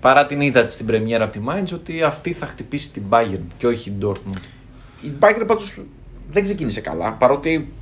παρά 0.00 0.26
την 0.26 0.40
ήττα 0.40 0.64
της 0.64 0.74
στην 0.74 0.86
πρεμιέρα 0.86 1.24
από 1.24 1.32
τη 1.32 1.40
Mainz 1.48 1.72
ότι 1.74 2.02
αυτή 2.02 2.32
θα 2.32 2.46
χτυπήσει 2.46 2.90
την 2.90 3.02
Bayern 3.10 3.40
και 3.58 3.66
όχι 3.66 3.90
την 3.90 4.08
Dortmund. 4.08 4.40
Η 5.02 5.10
Bayern 5.20 5.44
πάντως 5.46 5.78
δεν 6.30 6.42
ξεκίνησε 6.42 6.80
καλά. 6.80 7.12
Παρότι 7.12 7.72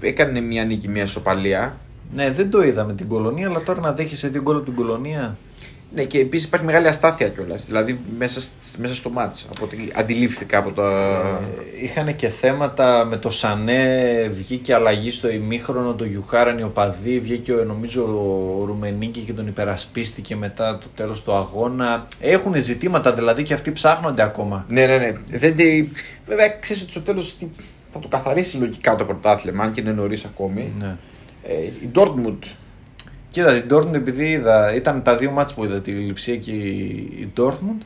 έκανε 0.00 0.40
μια 0.40 0.64
νίκη, 0.64 0.88
μια 0.88 1.02
ισοπαλία. 1.02 1.78
Ναι, 2.14 2.30
δεν 2.30 2.50
το 2.50 2.62
είδα 2.62 2.84
με 2.84 2.92
την 2.92 3.08
Κολονία, 3.08 3.48
αλλά 3.48 3.62
τώρα 3.62 3.80
να 3.80 3.92
δέχεσαι 3.92 4.28
δύο 4.28 4.42
γκολ 4.42 4.56
από 4.56 4.64
την 4.64 4.74
Κολονία. 4.74 5.36
Ναι, 5.94 6.04
και 6.04 6.18
επίσης 6.18 6.46
υπάρχει 6.46 6.66
μεγάλη 6.66 6.88
αστάθεια 6.88 7.28
κιόλας. 7.28 7.64
Δηλαδή 7.66 7.98
μέσα, 8.18 8.40
σ- 8.40 8.50
μέσα 8.78 8.94
στο 8.94 9.10
μάτς 9.10 9.46
Από 9.56 9.64
ό,τι 9.64 9.76
αντιλήφθηκα 9.94 10.58
από 10.58 10.72
τα. 10.72 11.22
Είχαν 11.82 12.16
και 12.16 12.28
θέματα 12.28 13.04
με 13.04 13.16
το 13.16 13.30
Σανέ, 13.30 14.28
βγήκε 14.32 14.74
αλλαγή 14.74 15.10
στο 15.10 15.30
ημίχρονο, 15.30 15.94
το 15.94 16.04
Γιουχάραν 16.04 16.58
οι 16.58 16.62
οπαδοί, 16.62 17.20
βγήκε 17.20 17.52
ο, 17.52 17.64
νομίζω 17.64 18.02
ο 18.02 18.64
Ρουμενίκη 18.64 19.20
και 19.20 19.32
τον 19.32 19.46
υπερασπίστηκε 19.46 20.36
μετά 20.36 20.78
το 20.78 20.86
τέλος 20.94 21.22
του 21.22 21.32
αγώνα. 21.34 22.06
Έχουν 22.20 22.54
ζητήματα 22.56 23.12
δηλαδή 23.14 23.42
και 23.42 23.54
αυτοί 23.54 23.72
ψάχνονται 23.72 24.22
ακόμα. 24.22 24.64
Ναι, 24.68 24.86
ναι, 24.86 24.96
ναι. 24.98 25.12
Δεν, 25.38 25.56
τη- 25.56 25.88
Βέβαια, 26.26 26.48
ξέρεις 26.48 26.82
ότι 26.82 26.90
στο 26.90 27.00
τέλος 27.00 27.36
θα 27.92 27.98
το 27.98 28.08
καθαρίσει 28.08 28.56
λογικά 28.56 28.96
το 28.96 29.04
πρωτάθλημα, 29.04 29.64
αν 29.64 29.70
και 29.70 29.80
είναι 29.80 29.92
νωρίς 29.92 30.24
ακόμη. 30.24 30.72
Ναι. 30.78 30.96
Ε, 31.48 31.54
η 31.62 31.90
Dortmund. 31.94 32.38
Κοίτα, 33.34 33.52
την 33.60 33.76
Dortmund 33.76 33.94
επειδή 33.94 34.24
είδα, 34.30 34.74
ήταν 34.74 35.02
τα 35.02 35.16
δύο 35.16 35.30
μάτς 35.30 35.54
που 35.54 35.64
είδα 35.64 35.80
τη 35.80 35.90
Λιψία 35.90 36.36
και 36.36 36.50
η 36.50 37.32
Dortmund 37.36 37.82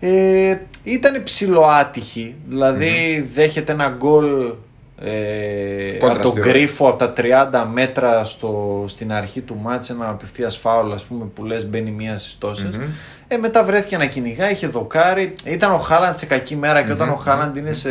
ε, 0.00 0.56
ήταν 0.82 1.22
ψηλοάτυχη, 1.22 2.34
δηλαδή 2.48 3.28
δέχεται 3.34 3.72
ένα 3.72 3.94
γκολ 3.96 4.52
ε, 5.00 5.96
Κόντρα 5.98 6.14
από 6.14 6.22
τον 6.22 6.30
στη 6.30 6.40
ώρα. 6.40 6.50
γκρίφο 6.50 6.88
από 6.88 6.98
τα 6.98 7.12
30 7.16 7.66
μέτρα 7.72 8.24
στο, 8.24 8.84
στην 8.88 9.12
αρχή 9.12 9.40
του 9.40 9.56
μάτς 9.62 9.90
ένα 9.90 10.08
απευθείας 10.08 10.56
φάουλ 10.58 10.92
ας 10.92 11.02
πούμε 11.02 11.24
που 11.34 11.44
λες 11.44 11.66
μπαίνει 11.66 11.90
μία 11.90 12.18
στις 12.18 12.38
τόσες. 12.38 12.76
Μμμ. 12.76 12.82
Ε, 13.28 13.36
μετά 13.36 13.64
βρέθηκε 13.64 13.96
να 13.96 14.06
κυνηγά, 14.06 14.50
είχε 14.50 14.66
δοκάρει. 14.66 15.34
Ήταν 15.44 15.72
ο 15.72 15.78
Χάλαντ 15.78 16.16
σε 16.16 16.26
κακή 16.26 16.56
μέρα 16.56 16.82
και 16.82 16.92
όταν 16.92 17.08
ο 17.08 17.16
Χάλαντ 17.16 17.56
είναι 17.56 17.72
σε 17.72 17.90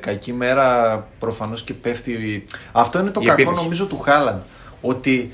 κακή 0.00 0.32
μέρα 0.32 0.96
προφανώς 1.18 1.62
και 1.62 1.72
πέφτει. 1.72 2.44
Αυτό 2.72 2.98
είναι 2.98 3.10
το 3.10 3.20
Η 3.22 3.26
κακό 3.26 3.40
επίθεση. 3.40 3.62
νομίζω 3.62 3.86
του 3.86 3.98
Χάλαντ. 3.98 4.40
Ότι 4.86 5.32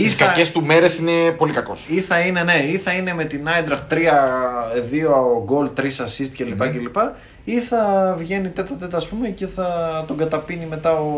Στις 0.00 0.14
θα- 0.14 0.24
κακές 0.24 0.50
του 0.52 0.64
μέρες 0.64 0.98
είναι 0.98 1.30
πολύ 1.36 1.52
κακός. 1.52 1.84
ή 1.88 2.00
θα 2.00 2.20
είναι, 2.20 2.42
ναι, 2.42 2.54
ή 2.54 2.76
θα 2.78 2.92
είναι 2.92 3.14
με 3.14 3.24
την 3.24 3.48
Άιντραχτ 3.48 3.92
3-2 3.92 5.42
γκολ, 5.44 5.70
3 5.76 5.82
assist 6.04 6.28
κλπ. 6.36 6.62
Μμμ. 6.64 6.70
κλπ. 6.72 6.96
Ή 7.44 7.58
θα 7.60 8.14
βγαίνει 8.18 8.48
τετ 8.48 8.74
α 8.74 8.80
τετ 8.80 8.96
ας 8.96 9.06
πούμε 9.06 9.28
και 9.28 9.46
θα 9.46 10.04
τον 10.06 10.16
καταπίνει 10.16 10.66
μετά 10.66 11.00
ο 11.00 11.10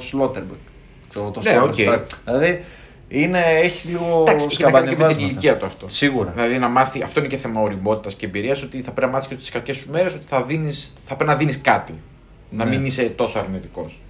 Σλότερμπεκ. 0.00 0.58
Το, 1.12 1.30
το 1.30 1.40
Ναι, 1.44 1.58
Slotterbeck. 1.58 1.68
οκ. 1.68 1.74
Δηλαδή 2.24 2.64
είναι, 3.08 3.38
έχει 3.62 3.88
λίγο 3.88 4.24
Εντάξει, 4.28 4.46
έχει 4.50 4.62
να 4.62 4.70
κάνει 4.70 4.88
και 4.88 4.96
με 4.96 4.96
την 4.96 4.96
σκαμπανεβάσματα. 4.96 5.24
ηλικία 5.30 5.56
του 5.56 5.66
αυτό. 5.66 5.88
Σίγουρα. 5.88 6.30
Δηλαδή 6.36 6.58
να 6.58 6.68
μάθει, 6.68 7.02
αυτό 7.02 7.20
είναι 7.20 7.28
και 7.28 7.36
θέμα 7.36 7.60
οριμότητα 7.60 8.14
και 8.16 8.26
εμπειρίας, 8.26 8.62
ότι 8.62 8.82
θα 8.82 8.90
πρέπει 8.90 9.06
να 9.06 9.12
μάθεις 9.12 9.28
και 9.28 9.34
τις 9.34 9.50
κακές 9.50 9.76
σου 9.76 9.86
μέρες 9.90 10.14
ότι 10.14 10.24
θα, 10.28 10.42
δίνεις, 10.42 10.92
θα 11.06 11.14
πρέπει 11.16 11.30
να 11.30 11.36
δίνεις 11.36 11.60
κάτι. 11.60 11.94
Να 12.50 12.64
Ναι. 12.64 12.70
μην 12.70 12.84
είσαι 12.84 13.02
τόσο 13.02 13.38
αρνητικός. 13.38 14.00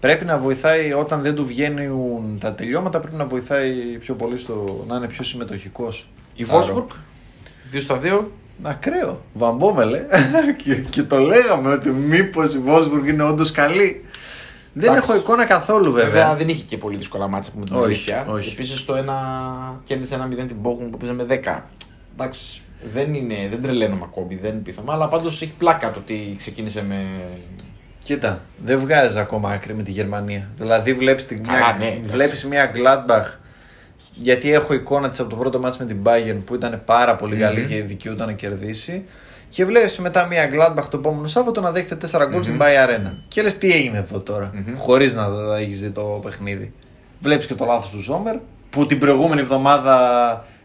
Πρέπει 0.00 0.24
να 0.24 0.38
βοηθάει 0.38 0.92
όταν 0.92 1.22
δεν 1.22 1.34
του 1.34 1.46
βγαίνουν 1.46 2.38
τα 2.40 2.52
τελειώματα, 2.52 3.00
πρέπει 3.00 3.16
να 3.16 3.26
βοηθάει 3.26 3.70
πιο 4.00 4.14
πολύ 4.14 4.38
στο 4.38 4.84
να 4.88 4.96
είναι 4.96 5.06
πιο 5.06 5.24
συμμετοχικός. 5.24 6.08
Η 6.34 6.46
Wolfsburg. 6.50 6.86
2 7.72 7.80
στα 7.80 8.00
2. 8.02 8.20
Ακραίο. 8.62 9.20
Βαμπόμελε. 9.32 10.04
και, 10.64 10.74
και 10.88 11.02
το 11.02 11.18
λέγαμε 11.18 11.72
ότι 11.72 11.90
μήπως 11.90 12.54
η 12.54 12.58
Βόλσμπουργκ 12.58 13.06
είναι 13.06 13.22
όντως 13.22 13.50
καλή. 13.50 14.04
Δεν 14.72 14.90
Εντάξει. 14.90 15.10
έχω 15.10 15.20
εικόνα 15.20 15.44
καθόλου 15.44 15.92
βέβαια. 15.92 16.10
Βέβαια 16.10 16.34
δεν 16.34 16.48
είχε 16.48 16.62
και 16.68 16.76
πολύ 16.76 16.96
δύσκολα 16.96 17.28
μάτσα 17.28 17.52
με 17.58 17.64
την 17.64 17.74
Όχι, 17.74 17.84
αλήθεια. 17.84 18.26
όχι. 18.28 18.52
Επίσης 18.52 18.84
το 18.84 18.94
ένα 18.94 19.14
κέρδισε 19.84 20.14
ένα 20.14 20.28
0 20.32 20.34
την 20.46 20.56
Bochum 20.62 20.88
που 20.90 20.96
πήγε 20.96 21.12
με 21.12 21.26
10. 21.28 21.60
Εντάξει, 22.12 22.62
δεν, 22.92 23.14
είναι, 23.14 23.34
δεν 23.50 23.62
τρελαίνομαι 23.62 24.04
ακόμη, 24.04 24.38
δεν 24.42 24.50
είναι 24.52 24.60
πιθανό, 24.60 24.92
αλλά 24.92 25.08
πάντως 25.08 25.42
έχει 25.42 25.52
πλάκα 25.58 25.90
το 25.90 25.98
ότι 25.98 26.34
ξεκίνησε 26.38 26.84
με. 26.88 27.06
Κοίτα, 28.08 28.40
δεν 28.64 28.78
βγάζεις 28.78 29.16
ακόμα 29.16 29.50
άκρη 29.50 29.74
με 29.74 29.82
τη 29.82 29.90
Γερμανία. 29.90 30.48
Δηλαδή 30.56 30.92
βλέπεις 30.92 31.26
την 31.26 31.46
Καλά, 31.46 31.58
μια, 31.58 31.76
ναι, 31.78 31.86
εντάξει. 31.86 32.10
βλέπεις 32.10 32.44
μια 32.46 32.70
Gladbach. 32.74 33.34
Γιατί 34.12 34.52
έχω 34.52 34.74
εικόνα 34.74 35.08
της 35.08 35.20
από 35.20 35.30
το 35.30 35.36
πρώτο 35.36 35.60
μάτς 35.60 35.78
με 35.78 35.84
την 35.84 35.96
Bayern 36.04 36.38
που 36.44 36.54
ήταν 36.54 36.82
πάρα 36.84 37.16
πολύ 37.16 37.36
καλή 37.36 37.66
και 37.66 37.82
δικαιούταν 37.82 38.26
να 38.26 38.32
κερδίσει. 38.32 39.04
Και 39.48 39.64
βλέπεις 39.64 39.98
μετά 39.98 40.26
μια 40.26 40.48
Gladbach 40.52 40.84
το 40.90 40.96
επόμενο 40.96 41.26
Σάββατο 41.26 41.60
να 41.60 41.70
δέχεται 41.70 42.08
4 42.12 42.26
γκολ 42.30 42.42
στην 42.42 42.58
Bay 42.60 42.86
Arena. 42.86 43.12
Και 43.28 43.42
λες 43.42 43.58
τι 43.58 43.72
έγινε 43.72 43.98
εδώ 43.98 44.20
τώρα, 44.20 44.50
χωρίς 44.76 45.14
να 45.14 45.26
έχεις 45.58 45.80
δει 45.80 45.90
το 45.90 46.02
παιχνίδι. 46.02 46.72
Βλέπεις 47.20 47.46
και 47.46 47.54
το 47.54 47.64
λάθος 47.64 47.90
του 47.90 47.98
Ζόμερ 47.98 48.36
που 48.70 48.86
την 48.86 48.98
προηγούμενη 48.98 49.40
εβδομάδα 49.40 49.96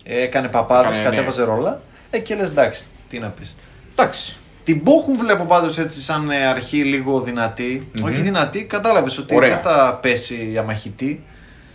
ε, 0.04 0.22
έκανε 0.22 0.48
παπάδες, 0.48 0.92
Έκανε, 0.92 1.10
ναι. 1.10 1.10
κατέβαζε 1.10 1.44
ρολά. 1.44 1.82
Ε, 2.10 2.20
και 2.20 2.36
λες 2.36 2.50
εντάξει, 2.50 2.84
τι 3.10 3.20
να 3.20 3.28
πεις. 3.30 3.56
Εντάξει. 3.96 4.38
Την 4.64 4.82
Bochum 4.86 5.18
βλέπω 5.20 5.44
πάντως 5.44 5.78
έτσι 5.78 6.02
σαν 6.02 6.30
ε, 6.32 6.46
αρχή 6.46 6.84
λίγο 6.84 7.22
δυνατή. 7.22 7.88
Όχι 8.04 8.22
δυνατή, 8.22 8.64
κατάλαβες 8.66 9.18
ότι 9.18 9.36
Ωραία. 9.36 9.50
δεν 9.50 9.60
θα 9.64 10.00
πέσει 10.02 10.50
αμαχητί. 10.54 11.24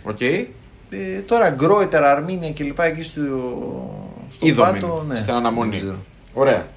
Οκ. 0.03 0.21
Ε, 0.21 0.47
τώρα 1.25 1.49
Γκρόιτερ, 1.49 2.03
Αρμίνια 2.03 2.53
κλπ. 2.53 2.79
εκεί 2.79 3.03
στο, 3.03 3.21
στο 4.31 4.47
Είδαμε. 4.47 4.71
πάτο. 4.71 5.05
Ναι, 5.07 5.13
Στην 5.15 5.25
δεν 5.25 5.35
αναμονή. 5.35 5.75
ξέρω. 5.75 5.95
Ωραία. 6.33 6.67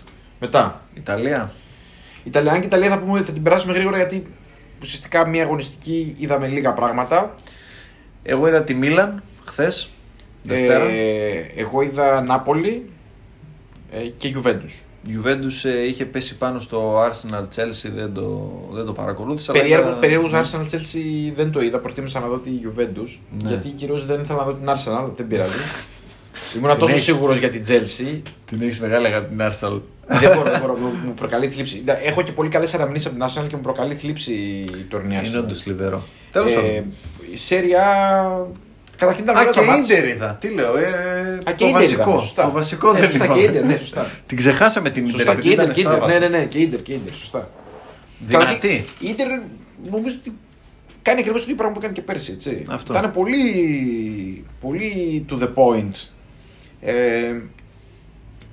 Μετά. 0.40 0.80
Ιταλία. 0.94 1.52
Ιταλία, 2.24 2.52
αν 2.52 2.60
και 2.60 2.66
Ιταλία 2.66 2.88
θα 2.90 2.98
πούμε 2.98 3.12
ότι 3.18 3.26
θα 3.26 3.32
την 3.32 3.42
περάσουμε 3.42 3.72
γρήγορα 3.72 3.96
γιατί 3.96 4.26
ουσιαστικά 4.82 5.26
μια 5.26 5.42
αγωνιστική 5.42 6.16
είδαμε 6.18 6.46
λίγα 6.46 6.72
πράγματα. 6.72 7.34
Εγώ 8.22 8.48
είδα 8.48 8.62
τη 8.64 8.74
Μίλαν 8.74 9.22
χθες. 9.44 9.90
Δευτέρα. 10.42 10.84
Ε, 10.84 11.52
εγώ 11.56 11.82
είδα 11.82 12.20
Νάπολη 12.20 12.90
ε, 13.92 13.98
και 13.98 14.34
Juventus. 14.36 14.82
Η 15.06 15.18
Juventus 15.24 15.68
ε, 15.70 15.86
είχε 15.86 16.04
πέσει 16.04 16.36
πάνω 16.36 16.60
στο 16.60 17.02
Arsenal 17.02 17.42
Chelsea, 17.56 17.90
δεν 17.94 18.12
το, 18.14 18.52
δεν 18.72 18.84
το 18.84 18.92
παρακολούθησα. 18.92 19.52
αλλά 19.52 19.60
Περίεργο, 19.60 19.88
είδα- 19.88 19.96
περίεργος 19.98 20.32
Arsenal 20.34 20.64
Chelsea 20.74 21.32
δεν 21.36 21.50
το 21.50 21.60
είδα. 21.62 21.78
Προτίμησα 21.78 22.20
να 22.20 22.26
δω 22.26 22.38
τη 22.38 22.50
Juventus. 22.64 23.18
Ναι. 23.42 23.48
Γιατί 23.48 23.68
κυρίως 23.68 24.06
δεν 24.06 24.20
ήθελα 24.20 24.38
να 24.38 24.44
δω 24.44 24.52
την 24.54 24.68
Arsenal, 24.68 25.10
δεν 25.16 25.26
πειράζει. 25.28 25.52
Ήμουν 26.56 26.78
τόσο 26.78 26.92
έχεις. 26.92 27.04
σίγουρος 27.04 27.36
για 27.38 27.50
την 27.50 27.64
Chelsea. 27.68 28.20
Την 28.44 28.62
έχεις 28.62 28.80
μεγάλη 28.80 29.06
αγάπη 29.06 29.28
την 29.36 29.40
Arsenal. 29.40 29.80
δεν 30.06 30.36
μπορώ, 30.36 30.50
δεν 30.50 30.60
μπορώ, 30.62 30.76
μου 30.76 30.92
μου 31.06 31.14
προκαλεί 31.14 31.48
θλίψη. 31.48 31.84
Έχω 32.04 32.22
και 32.22 32.32
πολύ 32.32 32.48
καλές 32.48 32.74
αναμνήσεις 32.74 33.06
από 33.06 33.16
την 33.16 33.24
Arsenal 33.28 33.46
και 33.48 33.56
μου 33.56 33.62
προκαλεί 33.62 33.94
θλίψη 33.94 34.32
η 34.32 34.86
τωρινή 34.90 35.18
Arsenal. 35.22 35.26
Είναι 35.26 35.38
όντως 35.38 35.60
θλιβερό. 35.60 36.02
Τέλος 36.32 36.50
Ε, 36.50 36.54
πάντων. 36.54 36.92
η 37.32 37.36
Serie 37.36 37.70
A. 37.70 37.84
Καταρχήν 39.02 39.24
ήταν 39.24 39.36
Α, 39.36 39.40
ωραία 39.40 39.52
και 39.52 39.58
τα 39.60 39.64
ματς. 39.66 39.88
Ίντερ 39.88 40.08
είδα. 40.08 40.36
Τι 40.40 40.48
λέω, 40.48 40.76
ε, 40.76 40.88
Α, 41.48 41.52
και 41.52 41.64
το, 41.64 41.66
Ίντερ 41.66 41.70
βασικό, 41.72 42.02
είδαμε, 42.02 42.20
σωστά. 42.20 42.42
το 42.44 42.50
βασικό 42.50 42.92
Ναι, 42.92 42.98
δεν 43.00 43.08
σωστά, 43.10 43.24
είπαμε. 43.24 43.40
και 43.40 43.46
Ίντερ, 43.46 43.64
ναι, 43.64 43.76
σωστά. 43.76 44.10
Την 44.26 44.36
ξεχάσαμε 44.36 44.90
την 44.90 45.02
Ίντερ. 45.02 45.14
Σωστά, 45.16 45.32
επειδή 45.32 45.46
και 45.48 45.52
Ίντερ, 45.54 45.64
ήταν 45.64 45.74
και 45.74 45.80
Ίντερ. 45.80 45.92
Σάββατο. 45.92 46.12
Ναι, 46.18 46.28
ναι, 46.28 46.38
ναι, 46.38 46.44
και 46.44 46.58
Ίντερ, 46.58 46.82
και 46.82 46.92
Ίντερ, 46.92 47.12
σωστά. 47.14 47.50
Δυνατή. 48.18 48.84
Η 48.98 49.08
Ίντερ 49.08 49.26
νομίζω 49.90 50.16
ότι 50.20 50.32
κάνει 51.02 51.18
ακριβώς 51.20 51.40
το 51.40 51.44
ίδιο 51.44 51.56
πράγμα 51.56 51.72
που 51.74 51.78
έκανε 51.80 51.94
και 51.94 52.02
πέρσι. 52.02 52.32
Έτσι. 52.32 52.62
Αυτό. 52.70 52.92
Ήταν 52.92 53.10
πολύ, 53.12 54.44
πολύ 54.60 55.24
to 55.30 55.38
the 55.42 55.48
point. 55.54 56.08
Ε, 56.80 57.34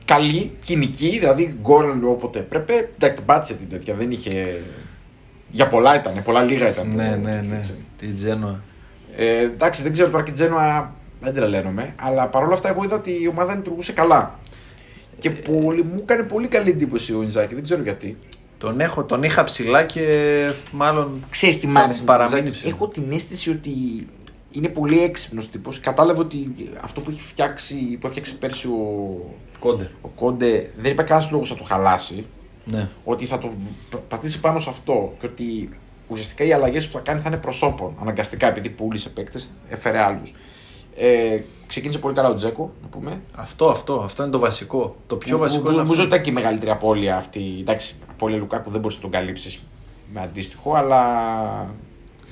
καλή, 0.05 0.51
κοινική, 0.59 1.09
δηλαδή 1.19 1.55
γκολ 1.61 2.03
όποτε 2.03 2.39
έπρεπε. 2.39 2.89
Εντάξει, 2.99 3.23
πάτησε 3.23 3.53
την 3.53 3.69
τέτοια, 3.69 3.93
δεν 3.93 4.11
είχε. 4.11 4.61
Για 5.51 5.67
πολλά 5.67 5.95
ήταν, 5.95 6.21
πολλά 6.23 6.43
λίγα 6.43 6.69
ήταν. 6.69 6.87
Ναι, 6.95 7.09
το- 7.09 7.15
ναι, 7.29 7.35
το- 7.41 7.47
ναι. 7.49 7.57
έτσι. 7.57 7.73
Την 7.97 8.13
Τζένοα. 8.13 8.59
Ε, 9.21 9.39
εντάξει, 9.41 9.83
δεν 9.83 9.91
ξέρω 9.91 10.09
τώρα 10.09 10.23
και 10.23 10.29
η 10.29 10.33
Τζένοα 10.33 10.93
δεν 11.21 11.33
τρελαίνομαι, 11.33 11.95
αλλά 11.99 12.27
παρόλα 12.27 12.53
αυτά 12.53 12.69
εγώ 12.69 12.83
είδα 12.83 12.95
ότι 12.95 13.11
η 13.21 13.27
ομάδα 13.27 13.55
λειτουργούσε 13.55 13.93
καλά. 13.93 14.39
Και 15.19 15.29
πολύ, 15.29 15.83
μου 15.83 15.99
έκανε 16.01 16.23
πολύ 16.23 16.47
καλή 16.47 16.69
εντύπωση 16.69 17.13
ο 17.13 17.21
Ινζάκη, 17.21 17.53
δεν 17.53 17.63
ξέρω 17.63 17.81
γιατί. 17.81 18.17
Τον, 18.57 18.79
έχω, 18.79 19.03
τον 19.03 19.23
είχα 19.23 19.43
ψηλά 19.43 19.83
και 19.83 20.05
μάλλον. 20.71 21.23
Ξέρεις 21.29 21.59
τι 21.59 21.65
θα 21.65 21.71
μ' 21.71 21.77
άρεσε 21.77 21.99
με 21.99 22.05
τον 22.05 22.15
παραμείνει 22.15 22.39
Ινζάκη; 22.39 22.55
ψηλά. 22.57 22.73
Έχω 22.75 22.87
την 22.87 23.03
αίσθηση 23.11 23.49
ότι 23.49 23.71
είναι 24.51 24.67
πολύ 24.67 25.03
έξυπνος 25.03 25.49
τύπος. 25.49 25.79
Κατάλαβε 25.79 26.19
ότι 26.19 26.51
αυτό 26.81 27.01
που 27.01 27.09
έχει 27.09 27.21
φτιάξει, 27.21 27.75
που 27.75 28.07
έφτιαξε 28.07 28.33
πέρσι 28.35 28.67
ο, 28.67 29.17
Κόντε. 29.59 29.89
ο 30.01 30.07
Κόντε 30.07 30.71
δεν 30.77 30.91
υπάρχει 30.91 31.11
κανένας 31.11 31.31
λόγος 31.31 31.49
να 31.49 31.55
το 31.55 31.63
χαλάσει. 31.63 32.25
Ναι. 32.65 32.89
Ότι 33.03 33.25
θα 33.25 33.37
το 33.37 33.49
πα- 33.89 33.97
πατήσει 34.07 34.39
πάνω 34.39 34.59
σε 34.59 34.69
αυτό 34.69 35.13
και 35.19 35.25
ότι 35.25 35.69
ουσιαστικά 36.09 36.43
οι 36.43 36.53
αλλαγές 36.53 36.87
που 36.87 36.93
θα 36.93 36.99
κάνει 36.99 37.19
θα 37.19 37.27
είναι 37.29 37.37
προσώπων. 37.37 37.93
Αναγκαστικά 38.01 38.47
επειδή 38.47 38.69
πούλησε 38.69 39.09
παίκτες, 39.09 39.51
έφερε 39.69 39.99
άλλους. 39.99 40.33
Ε, 40.95 41.39
ξεκίνησε 41.67 41.99
πολύ 41.99 42.15
καλά 42.15 42.29
ο 42.29 42.35
Τζέκο, 42.35 42.71
να 42.81 42.87
πούμε. 42.87 43.19
Αυτό, 43.35 43.69
αυτό, 43.69 44.01
αυτό 44.03 44.23
είναι 44.23 44.31
το 44.31 44.39
βασικό. 44.39 44.95
Το 45.07 45.15
πιο 45.15 45.35
Που- 45.35 45.41
βασικό 45.41 45.61
που- 45.63 45.67
είναι 45.71 45.75
Νομίζω 45.81 46.01
αυτό. 46.01 46.03
ότι 46.03 46.13
ήταν 46.13 46.25
και 46.25 46.29
η 46.29 46.33
μεγαλύτερη 46.43 46.71
απώλεια 46.71 47.15
αυτή. 47.17 47.41
Εντάξει, 47.59 47.95
απώλεια 48.09 48.37
Λουκάκου 48.37 48.71
δεν 48.71 48.79
μπορείς 48.81 48.95
να 48.95 49.01
τον 49.01 49.11
καλύψεις 49.11 49.59
με 50.13 50.21
αντίστοιχο, 50.21 50.73
αλλά 50.73 51.03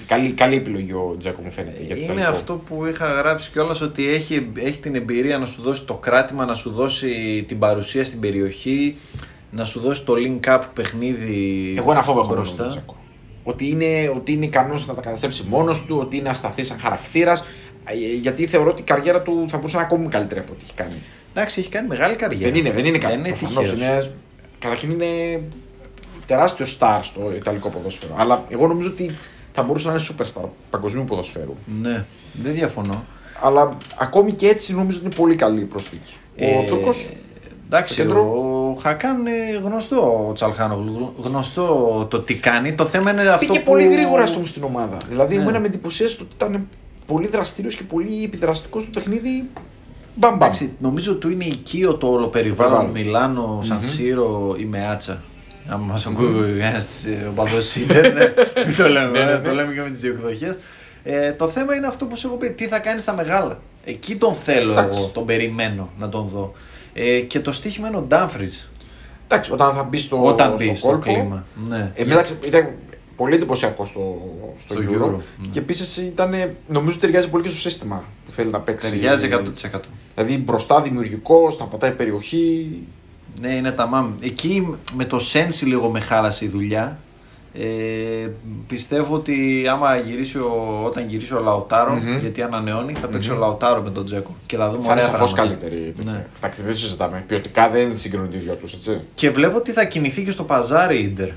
καλή, 0.07 0.29
καλή 0.31 0.55
επιλογή 0.55 0.91
ο 0.93 1.15
Τζέκο 1.19 1.41
μου 1.43 1.51
φαίνεται. 1.51 1.83
για 1.83 1.95
το 1.95 2.01
Είναι 2.01 2.13
τελικό. 2.13 2.29
αυτό 2.29 2.55
που 2.55 2.85
είχα 2.85 3.05
γράψει 3.07 3.51
κιόλας 3.51 3.81
ότι 3.81 4.07
έχει, 4.09 4.51
έχει 4.53 4.79
την 4.79 4.95
εμπειρία 4.95 5.37
να 5.37 5.45
σου 5.45 5.61
δώσει 5.61 5.83
το 5.85 5.93
κράτημα, 5.93 6.45
να 6.45 6.53
σου 6.53 6.69
δώσει 6.71 7.43
την 7.47 7.59
παρουσία 7.59 8.05
στην 8.05 8.19
περιοχή, 8.19 8.97
να 9.51 9.65
σου 9.65 9.79
δώσει 9.79 10.03
το 10.03 10.13
link 10.17 10.47
up 10.55 10.61
παιχνίδι. 10.73 11.73
Εγώ 11.77 11.91
ένα 11.91 12.01
φόβο 12.03 12.19
έχω 12.19 12.33
μπροστά. 12.33 12.63
μπροστά. 12.63 12.79
Τζέκο. 12.81 12.95
Ότι 13.49 13.69
είναι, 13.69 14.11
ότι 14.15 14.31
είναι 14.31 14.45
ικανός 14.45 14.87
να 14.87 14.93
τα 14.93 15.01
καταστρέψει 15.01 15.43
μόνος 15.49 15.85
του, 15.85 15.97
ότι 16.01 16.17
είναι 16.17 16.29
ασταθή 16.29 16.63
σαν 16.63 16.79
χαρακτήρας. 16.79 17.43
Γιατί 18.21 18.47
θεωρώ 18.47 18.69
ότι 18.69 18.81
η 18.81 18.83
καριέρα 18.83 19.21
του 19.21 19.45
θα 19.49 19.57
μπορούσε 19.57 19.75
να 19.75 19.81
είναι 19.81 19.91
ακόμη 19.93 20.07
καλύτερη 20.09 20.39
από 20.39 20.51
ό,τι 20.53 20.63
έχει 20.63 20.73
κάνει. 20.73 20.95
Εντάξει, 21.33 21.59
έχει 21.59 21.69
κάνει 21.69 21.87
μεγάλη 21.87 22.15
καριέρα. 22.15 22.43
Δεν 22.51 22.55
είναι, 22.59 22.71
δεν 22.71 22.85
είναι 22.85 22.91
Δεν 22.97 23.01
κάτι. 23.09 23.13
είναι 23.13 23.27
προφανώς. 23.27 23.71
τυχαίος. 23.71 24.05
Είναι, 24.05 24.11
καταρχήν 24.59 24.91
είναι 24.91 25.41
τεράστιος 26.27 26.77
star 26.79 26.99
στο 27.01 27.29
Ιταλικό 27.35 27.69
ποδόσφαιρο. 27.69 28.15
Αλλά 28.17 28.43
εγώ 28.49 28.67
νομίζω 28.67 28.89
ότι 28.89 29.15
θα 29.53 29.63
μπορούσε 29.63 29.87
να 29.87 29.93
είναι 29.93 30.03
superstar 30.09 30.49
παγκοσμίου 30.69 31.03
ποδοσφαίρου. 31.03 31.55
Ναι, 31.81 32.05
δεν 32.33 32.53
διαφωνώ. 32.53 33.05
Αλλά 33.41 33.77
ακόμη 33.99 34.31
και 34.31 34.47
έτσι 34.47 34.75
νομίζω 34.75 34.97
ότι 34.97 35.05
είναι 35.05 35.15
πολύ 35.15 35.35
καλή 35.35 35.59
η 35.61 35.65
προσθήκη. 35.65 36.13
Ο 36.39 36.43
Ε, 36.45 36.63
Τούρκος. 36.67 37.09
Εντάξει, 37.65 37.93
στο 37.93 38.01
κέντρο. 38.01 38.21
ο 38.21 38.56
Χακάν 38.75 39.19
είναι 39.19 39.59
γνωστό 39.63 40.25
ο 40.29 40.33
Τσαλχάνογλου. 40.33 41.13
Γνωστό 41.21 42.05
το 42.09 42.19
τι 42.19 42.35
κάνει. 42.35 42.73
Το 42.73 42.85
θέμα 42.85 43.11
είναι 43.11 43.21
αυτό. 43.21 43.45
Πήγε 43.47 43.59
που... 43.59 43.71
πολύ 43.71 43.87
γρήγορα 43.87 44.25
στο 44.25 44.45
στην 44.45 44.63
ομάδα. 44.63 44.97
Δηλαδή, 45.09 45.35
Ναι. 45.35 45.41
εμένα 45.41 45.59
με 45.59 45.65
εντυπωσίασε 45.67 46.17
το 46.17 46.23
ότι 46.23 46.35
ήταν 46.35 46.67
πολύ 47.05 47.27
δραστήριος 47.27 47.75
και 47.75 47.83
πολύ 47.83 48.23
επιδραστικός 48.23 48.81
στο 48.81 48.91
παιχνίδι. 48.93 49.43
Μπαμ, 50.15 50.31
μπαμ. 50.31 50.41
Εντάξει, 50.41 50.73
νομίζω 50.79 51.15
του 51.15 51.29
είναι 51.29 51.43
οικείο 51.45 51.95
το 51.95 52.07
όλο 52.07 52.27
περιβάλλον 52.27 52.91
Περιβάλλον. 52.93 53.31
Μιλάνο, 53.31 53.59
Σαν 53.61 53.83
Σύρο 53.83 54.55
ή 54.59 54.65
Μεάτσα. 54.65 55.23
Αν 55.69 55.79
μας 55.79 56.05
ακούει 56.05 56.59
ένας 56.59 57.05
οπαδό 57.29 57.57
Ιντερ, 57.81 58.13
ναι, 58.13 58.33
μην 58.67 58.75
το 58.75 58.87
λέμε, 58.89 59.19
Ναι, 59.19 59.25
ναι, 59.25 59.31
ναι. 59.31 59.37
το 59.39 59.53
λέμε 59.53 59.73
και 59.73 59.81
με 59.81 59.89
τις 59.89 60.03
εκδοχέ. 60.03 60.57
Ε, 61.03 61.31
το 61.31 61.47
θέμα 61.47 61.75
είναι 61.75 61.87
αυτό 61.87 62.05
που 62.05 62.17
σου 62.17 62.27
έχω 62.27 62.35
πει. 62.35 62.49
Τι 62.49 62.67
θα 62.67 62.79
κάνει 62.79 62.99
στα 62.99 63.13
μεγάλα. 63.13 63.59
Εκεί 63.83 64.15
τον 64.15 64.33
θέλω 64.33 64.71
Εντάξει. 64.71 64.99
εγώ, 64.99 65.07
τον 65.07 65.25
περιμένω 65.25 65.89
να 65.99 66.09
τον 66.09 66.27
δω. 66.27 66.53
Ε, 66.99 67.19
και 67.19 67.39
το 67.39 67.51
στοίχημα 67.51 67.87
είναι 67.87 67.97
ο 67.97 68.01
Ντάμφριτ. 68.01 68.53
Εντάξει, 69.27 69.51
όταν 69.51 69.73
θα 69.73 69.83
μπει 69.83 69.97
στο, 69.97 70.23
Όταν 70.23 70.47
στο 70.47 70.57
μπει 70.57 70.75
στο 70.75 70.87
κόλπο, 70.87 71.03
κλίμα. 71.03 71.45
Ναι. 71.67 71.91
Ε, 71.95 72.05
μεταξύ, 72.05 72.37
ήταν 72.45 72.69
πολύ 73.15 73.35
εντυπωσιακό 73.35 73.85
στο, 73.85 74.21
στο, 74.57 74.73
Στο 74.73 74.83
Euro. 74.91 75.03
Euro, 75.03 75.11
ναι. 75.11 75.47
Και 75.49 75.59
επίσης 75.59 75.97
ήταν. 75.97 76.33
Νομίζω 76.67 76.97
ταιριάζει 76.97 77.29
πολύ 77.29 77.43
και 77.43 77.49
στο 77.49 77.59
σύστημα 77.59 78.03
που 78.25 78.31
θέλει 78.31 78.49
να 78.49 78.59
παίξει. 78.59 78.89
Ταιριάζει 78.89 79.29
100%. 79.73 79.79
Δηλαδή 80.15 80.37
μπροστά 80.37 80.81
δημιουργικό, 80.81 81.55
να 81.59 81.65
πατάει 81.65 81.91
περιοχή. 81.91 82.77
Ναι, 83.41 83.51
είναι 83.51 83.71
τα 83.71 83.87
μάμ. 83.87 84.13
Εκεί 84.19 84.77
με 84.93 85.05
το 85.05 85.19
Σένσι 85.19 85.65
λίγο 85.65 85.89
με 85.89 85.99
χάλασε 85.99 86.45
η 86.45 86.47
δουλειά. 86.47 86.99
Ε, 87.53 88.27
πιστεύω 88.67 89.15
ότι 89.15 89.65
άμα 89.71 89.95
γυρίσει 89.97 90.37
ο, 90.37 90.81
όταν 90.85 91.07
γυρίσει 91.07 91.33
ο 91.33 91.39
λαοταρο 91.39 91.93
Μμμ. 91.93 92.17
γιατί 92.19 92.41
ανανεώνει, 92.41 92.93
θα 92.93 93.07
παίξει 93.07 93.31
ο 93.31 93.35
Λαουτάρο 93.35 93.81
με 93.81 93.89
τον 93.89 94.05
Τζέκο. 94.05 94.35
Και 94.45 94.57
θα 94.57 94.69
δούμε 94.71 94.83
Θα 94.83 94.91
είναι 94.91 95.01
ωραία 95.01 95.11
σαφώς 95.11 95.33
πράγματα. 95.33 95.59
καλύτερη. 95.59 95.91
τέτοια. 95.95 96.11
Ναι. 96.11 96.25
Εντάξει, 96.37 96.61
δεν 96.61 96.71
το 96.71 96.77
συζητάμε. 96.77 97.23
Ποιοτικά 97.27 97.69
δεν 97.69 97.95
συγκρίνουν 97.97 98.33
οι 98.33 98.37
δυο 98.37 98.53
τους, 98.53 98.73
έτσι. 98.73 99.01
Και 99.13 99.29
βλέπω 99.29 99.57
ότι 99.57 99.71
θα 99.71 99.85
κινηθεί 99.85 100.23
και 100.23 100.31
στο 100.31 100.43
παζάρι 100.43 100.97
η 100.97 101.03
Ιντερ. 101.03 101.29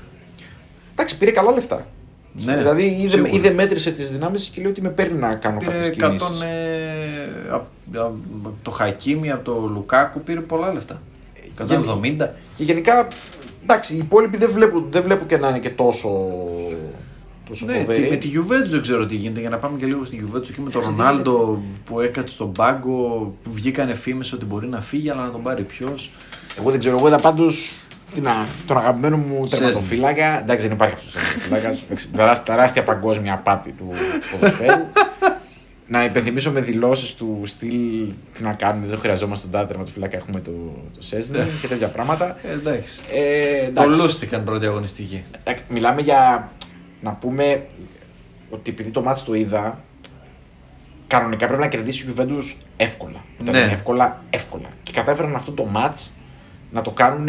Εντάξει, 0.93 1.17
πήρε 1.17 1.31
καλά 1.31 1.51
λεφτά. 1.51 1.87
Ναι, 2.33 2.55
δηλαδή 2.57 2.83
είδε, 2.99 3.07
σίγουρα. 3.07 3.31
είδε 3.31 3.51
μέτρησε 3.51 3.91
τις 3.91 4.11
δυνάμεις 4.11 4.47
και 4.47 4.61
λέει 4.61 4.71
ότι 4.71 4.81
με 4.81 4.89
παίρνει 4.89 5.19
να 5.19 5.35
κάνω 5.35 5.57
Πήρε 5.57 5.71
κάποιες 5.71 5.87
100 5.87 5.91
κινήσεις. 6.07 6.41
ε, 6.41 6.47
απ- 7.51 7.97
απ- 7.97 8.13
το 8.61 8.71
Χακίμι, 8.71 9.31
από 9.31 9.43
το 9.51 9.69
Λουκάκου 9.73 10.21
πήρε 10.21 10.39
πολλά 10.39 10.73
λεφτά. 10.73 11.01
170. 11.57 12.33
Και 12.55 12.63
γενικά, 12.63 13.07
εντάξει, 13.63 13.93
οι 13.93 13.97
υπόλοιποι 13.97 14.37
δεν 14.37 14.51
βλέπω, 14.51 14.85
δεν 14.89 15.03
βλέπω 15.03 15.25
και 15.25 15.37
να 15.37 15.47
είναι 15.47 15.59
και 15.59 15.69
τόσο. 15.69 16.09
τόσο 17.49 17.65
Ναι, 17.65 17.73
φοβερή. 17.73 18.01
τι- 18.03 18.09
με 18.09 18.15
τη 18.15 18.29
Juventus 18.35 18.67
δεν 18.69 18.81
ξέρω 18.81 19.05
τι 19.05 19.15
γίνεται. 19.15 19.39
Για 19.39 19.49
να 19.49 19.57
πάμε 19.57 19.77
και 19.77 19.85
λίγο 19.85 20.05
στη 20.05 20.17
Juventus 20.25 20.41
και 20.53 20.61
με 20.61 20.69
τον 20.69 20.81
Εντάξει, 20.81 20.89
τι 20.89 20.95
Ρονάλντο 20.97 21.61
που 21.85 21.99
έκατσε 21.99 22.33
στον 22.33 22.51
πάγκο. 22.51 23.33
Που 23.43 23.51
βγήκανε 23.53 23.93
φήμες 23.93 24.33
ότι 24.33 24.45
μπορεί 24.45 24.67
να 24.67 24.81
φύγει, 24.81 25.09
αλλά 25.09 25.23
να 25.23 25.31
τον 25.31 25.41
πάρει 25.41 25.63
ποιος. 25.63 26.11
Εγώ 26.59 26.69
δεν 26.71 26.79
ξέρω, 26.79 26.97
εγώ 26.97 27.07
είδα 27.07 27.17
πάντως 27.17 27.71
τον 28.67 28.77
αγαπημένο 28.77 29.17
μου 29.17 29.47
Σέσνη. 29.47 29.65
τερματοφύλακα. 29.65 30.39
Εντάξει, 30.41 30.65
δεν 30.67 30.75
υπάρχει 30.75 30.93
αυτός 30.95 31.15
ο 31.15 31.17
τερματοφύλακας. 31.49 32.41
τεράστια 32.45 32.83
παγκόσμια 32.83 33.33
απάτη 33.33 33.71
του 33.71 33.85
ποδοσφαίρου. 34.31 34.85
Να 35.91 36.03
υπενθυμίσω 36.05 36.51
με 36.51 36.61
δηλώσεις 36.61 37.15
του 37.15 37.41
στυλ 37.45 38.13
τι 38.33 38.43
να 38.43 38.53
κάνουμε, 38.53 38.87
δεν 38.87 38.99
χρειαζόμαστε 38.99 39.43
τον 39.43 39.51
τάδε 39.51 39.67
τερματοφύλακα, 39.67 40.17
έχουμε 40.17 40.39
το, 40.39 40.51
το 40.97 41.03
Σέσνη 41.03 41.37
και 41.61 41.67
τέτοια 41.67 41.87
πράγματα. 41.87 42.37
Ε, 42.43 42.51
εντάξει. 42.51 43.01
Ε, 43.11 43.63
Το 43.71 43.81
εντάξει. 43.83 44.01
λούστηκαν 44.01 44.43
πρώτη 44.43 44.65
αγωνιστική. 44.65 45.23
Εντάξει, 45.43 45.63
Μιλάμε 45.69 46.01
για 46.01 46.51
να 47.01 47.13
πούμε 47.13 47.65
ότι 48.49 48.69
επειδή 48.69 48.91
το 48.91 49.01
μάτς 49.01 49.23
το 49.23 49.33
είδα, 49.33 49.79
κανονικά 51.07 51.45
πρέπει 51.47 51.61
να 51.61 51.67
κερδίσει 51.67 52.07
η 52.07 52.13
Juventus 52.17 52.55
εύκολα. 52.77 53.23
Όταν 53.41 53.53
Ναι. 53.53 53.59
είναι 53.59 53.71
εύκολα, 53.71 54.21
εύκολα. 54.29 54.67
Και 54.83 54.91
κατάφεραν 54.91 55.35
αυτό 55.35 55.51
το 55.51 55.65
μάτς 55.65 56.11
να 56.71 56.81
το 56.81 56.91
κάνουν. 56.91 57.25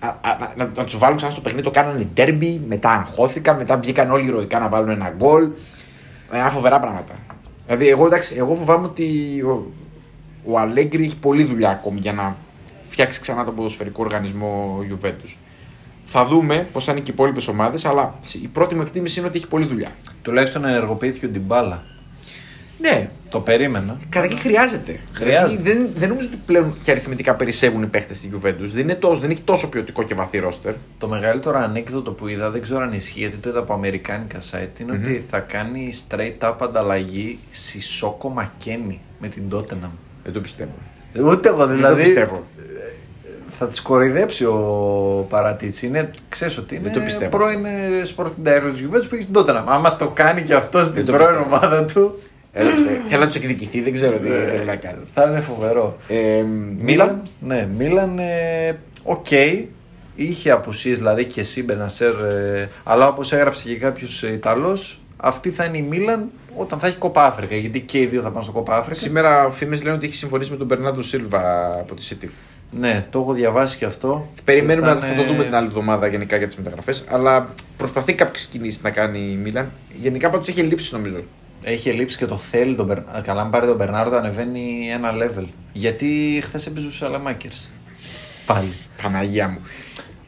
Να, 0.00 0.20
να, 0.22 0.54
να, 0.56 0.70
να 0.76 0.84
τους 0.84 0.98
βάλουν 0.98 1.16
ξανά 1.16 1.32
στο 1.32 1.40
παιχνίδι, 1.40 1.64
το 1.64 1.70
κάνανε 1.70 2.06
derby, 2.16 2.58
μετά 2.68 2.90
αγχώθηκαν, 2.90 3.56
μετά 3.56 3.76
βγήκαν 3.78 4.10
όλοι 4.10 4.26
ηρωικά 4.26 4.58
να 4.58 4.68
βάλουν 4.68 4.88
ένα 4.88 5.14
γκολ. 5.16 5.48
Ένα 6.32 6.48
φοβερά 6.50 6.80
πράγματα. 6.80 7.12
Δηλαδή, 7.68 7.88
εγώ, 7.88 8.06
εντάξει, 8.06 8.34
εγώ 8.36 8.54
φοβάμαι 8.54 8.86
ότι 8.86 9.04
ο, 9.42 9.72
ο 10.44 10.58
Αλέγκρι 10.58 11.04
έχει 11.04 11.16
πολλή 11.16 11.44
δουλειά 11.44 11.70
ακόμη 11.70 12.00
για 12.00 12.12
να 12.12 12.36
φτιάξει 12.88 13.20
ξανά 13.20 13.44
τον 13.44 13.54
ποδοσφαιρικό 13.54 14.02
οργανισμό 14.04 14.80
Juventus. 14.90 15.36
Θα 16.04 16.24
δούμε 16.24 16.68
πώς 16.72 16.84
θα 16.84 16.92
είναι 16.92 17.00
και 17.00 17.10
οι 17.10 17.14
υπόλοιπες 17.14 17.48
ομάδες, 17.48 17.84
αλλά 17.84 18.18
η 18.42 18.46
πρώτη 18.46 18.74
μου 18.74 18.80
εκτίμηση 18.80 19.18
είναι 19.18 19.28
ότι 19.28 19.36
έχει 19.38 19.46
πολλή 19.46 19.66
δουλειά. 19.66 19.90
Τουλάχιστον 20.22 20.64
ενεργοποιήθηκε 20.64 21.26
ο 21.26 21.28
Ντιμπάλα. 21.28 21.84
Ναι, 22.80 23.10
Το 23.30 23.40
περίμενα. 23.40 23.96
καταρχήν 24.08 24.38
χρειάζεται. 24.38 25.00
Χρειάζεται. 25.12 25.62
Δηλαδή, 25.62 25.78
δεν, 25.78 25.88
δεν 25.96 26.08
νομίζω 26.08 26.28
ότι 26.32 26.40
πλέον 26.46 26.74
και 26.82 26.90
αριθμητικά 26.90 27.34
περισσεύουν 27.34 27.82
οι 27.82 27.86
παίχτες 27.86 28.16
στη 28.16 28.30
Juventus. 28.34 28.54
Δεν, 28.72 28.78
είναι 28.82 28.94
τόσο, 28.94 29.18
δεν 29.20 29.30
έχει 29.30 29.40
τόσο 29.40 29.68
ποιοτικό 29.68 30.02
και 30.02 30.14
βαθύ 30.14 30.38
ρόστερ. 30.38 30.72
Το 30.98 31.08
μεγαλύτερο 31.08 31.58
ανέκδοτο 31.58 32.10
που 32.12 32.28
είδα, 32.28 32.50
δεν 32.50 32.62
ξέρω 32.62 32.80
αν 32.80 32.92
ισχύει 32.92 33.18
γιατί 33.18 33.36
το 33.36 33.48
είδα 33.48 33.58
από 33.58 33.72
αμερικάνικα 33.72 34.38
site, 34.50 34.80
ειναι 34.80 34.92
ότι 34.92 35.24
θα 35.30 35.38
κάνει 35.38 35.92
straight 36.08 36.48
up 36.50 36.54
ανταλλαγή 36.60 37.38
Σισόκο 37.50 38.28
Μακένι 38.28 39.00
με 39.18 39.28
την 39.28 39.42
Tottenham. 39.54 39.90
Δεν 40.24 40.32
το 40.32 40.40
πιστεύω. 40.40 40.72
Ούτε 41.24 41.48
εγώ 41.48 41.58
δεν 41.58 41.68
το 41.68 41.74
δηλαδή. 41.74 42.02
πιστεύω. 42.02 42.46
Θα 43.60 43.66
τη 43.66 43.82
κοροϊδέψει 43.82 44.44
ο 44.44 45.26
Παράτιτσι. 45.28 45.86
Είναι, 45.86 46.10
ξέρεις 46.28 46.58
ότι 46.58 46.74
είναι 46.74 46.84
Δεν 46.84 46.92
το 46.92 47.00
πιστεύω. 47.00 47.36
πρώην 47.36 47.64
ε, 47.64 47.70
sporting 48.16 48.48
director 48.48 48.70
της 48.72 48.82
Juventus 48.86 49.06
που 49.08 49.14
έχει 49.14 49.22
στην 49.22 49.34
Tottenham. 49.36 49.62
Άμα 49.66 49.96
το 49.96 50.08
κάνει 50.08 50.42
και 50.42 50.54
αυτό 50.54 50.84
στην 50.84 51.04
το 51.04 51.12
πρώην 51.12 51.28
πιστεύω. 51.36 51.54
ομάδα 51.56 51.84
του, 51.84 51.92
Δεν 51.92 51.92
το 51.92 51.92
πιστεύω. 51.92 52.27
Θέλω 53.08 53.20
να 53.20 53.26
τους 53.26 53.34
εκδικηθεί, 53.36 53.80
δεν 53.80 53.92
ξέρω 53.92 54.16
τι 54.18 54.28
δεν 54.28 54.66
να 54.66 54.76
κάνει. 54.76 54.98
θα 55.14 55.24
είναι 55.28 55.40
φοβερό. 55.40 55.96
Ε, 56.08 56.42
Μίλαν, 56.42 56.78
Μίλαν; 56.78 57.22
ναι, 57.40 57.68
Μίλαν, 57.78 58.18
ε, 58.18 58.78
οκ. 59.02 59.26
Είχε 60.14 60.50
απουσίες 60.50 60.96
δηλαδή 60.98 61.24
και 61.24 61.40
εσύ 61.40 61.62
Μπενασέρ, 61.62 62.12
ε, 62.12 62.68
αλλά 62.84 63.08
όπως 63.08 63.32
έγραψε 63.32 63.68
και 63.68 63.74
κάποιος 63.76 64.22
Ιταλός, 64.22 65.00
αυτή 65.16 65.50
θα 65.50 65.64
είναι 65.64 65.76
η 65.78 65.82
Μίλαν 65.82 66.30
όταν 66.56 66.78
θα 66.78 66.86
έχει 66.86 66.96
κοπά 66.96 67.24
Αφρικα. 67.26 67.56
Γιατί 67.56 67.80
και 67.80 67.98
οι 68.00 68.06
δύο 68.06 68.22
θα 68.22 68.30
πάνε 68.30 68.42
στο 68.44 68.52
κοπά 68.52 68.76
Αφρικα. 68.76 68.98
Σήμερα 68.98 69.50
φήμες 69.50 69.82
λένε 69.82 69.96
ότι 69.96 70.06
έχει 70.06 70.14
συμφωνήσει 70.14 70.50
με 70.50 70.56
τον 70.56 70.66
Μπερνάντο 70.66 71.02
Σίλβα 71.02 71.70
από 71.70 71.94
τη 71.94 72.08
City. 72.10 72.28
Ναι, 72.70 73.06
το 73.10 73.20
έχω 73.20 73.32
διαβάσει 73.32 73.76
και 73.78 73.84
αυτό. 73.84 74.28
Περιμένουμε 74.44 74.86
Και 74.86 74.92
να 74.94 74.98
θα 75.00 75.06
θα 75.06 75.12
είναι- 75.12 75.22
το 75.22 75.28
δούμε 75.32 75.44
την 75.44 75.54
άλλη 75.54 75.66
εβδομάδα 75.66 76.06
γενικά 76.06 76.36
για 76.36 76.46
τις 76.46 76.56
μεταγραφές. 76.56 77.04
Αλλά 77.08 77.54
προσπαθεί 77.76 78.14
κάποιες 78.14 78.44
κινήσεις 78.46 78.82
να 78.82 78.90
κάνει 78.90 79.18
η 79.18 79.36
Μίλαν. 79.36 79.70
Γενικά 80.00 80.30
πάντως 80.30 80.48
έχει 80.48 80.60
λείψει 80.62 80.94
νομίζω. 80.94 81.22
Έχει 81.70 81.90
λείψει 81.90 82.16
και 82.16 82.26
το 82.26 82.38
θέλει 82.38 82.74
τον 82.76 82.86
Μπερ... 82.86 82.98
Α, 82.98 83.20
Καλά, 83.22 83.40
αν 83.40 83.50
πάρει 83.50 83.66
τον 83.66 83.76
Μπερνάρντο, 83.76 84.16
ανεβαίνει 84.16 84.88
ένα 84.92 85.12
level. 85.12 85.44
Γιατί 85.72 86.40
χθες 86.42 86.66
έπαιζε 86.66 86.86
ο 86.86 86.90
Σαλαμάκερς. 86.90 87.70
Πάλι. 88.46 88.72
Παναγία 89.02 89.48
μου. 89.48 89.58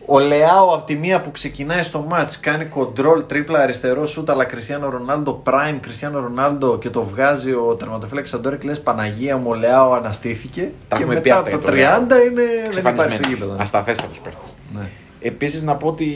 Ο 0.06 0.18
Λεάο 0.18 0.74
από 0.74 0.84
τη 0.84 0.94
μία 0.94 1.20
που 1.20 1.30
ξεκινάει 1.30 1.82
στο 1.82 2.04
μάτς 2.08 2.40
κάνει 2.40 2.64
κοντρόλ 2.64 3.26
τρίπλα 3.26 3.58
αριστερό 3.58 4.06
σούτ 4.06 4.30
αλλά 4.30 4.44
Κριστιανό 4.44 4.88
Ρονάλντο 4.88 5.42
prime 5.46 5.78
Κριστιανό 5.80 6.20
Ρονάλντο 6.20 6.78
και 6.78 6.90
το 6.90 7.04
βγάζει 7.04 7.52
ο 7.52 7.74
τερματοφύλακας 7.78 8.34
Αντόρικ 8.34 8.64
λες 8.64 8.80
Παναγία 8.80 9.36
μου 9.36 9.50
ο 9.50 9.54
Λεάο 9.54 9.92
αναστήθηκε 9.92 10.72
Τα 10.88 10.96
και 10.96 11.02
έχουμε 11.02 11.20
πει 11.20 11.28
μετά 11.28 11.40
αυτά 11.40 11.56
από 11.56 11.64
το 11.64 11.72
30 11.72 11.76
για 11.76 12.06
τον 12.08 12.18
είναι, 12.30 12.42
δεν 12.82 12.92
υπάρχει 12.92 13.16
στο 13.16 13.28
γήπεδο. 13.28 13.56
Ασταθέστατος 13.58 14.20
παίχτη. 14.20 14.50
Ναι. 14.74 14.90
Επίσης 15.20 15.62
να 15.62 15.76
πω 15.76 15.88
ότι 15.88 16.06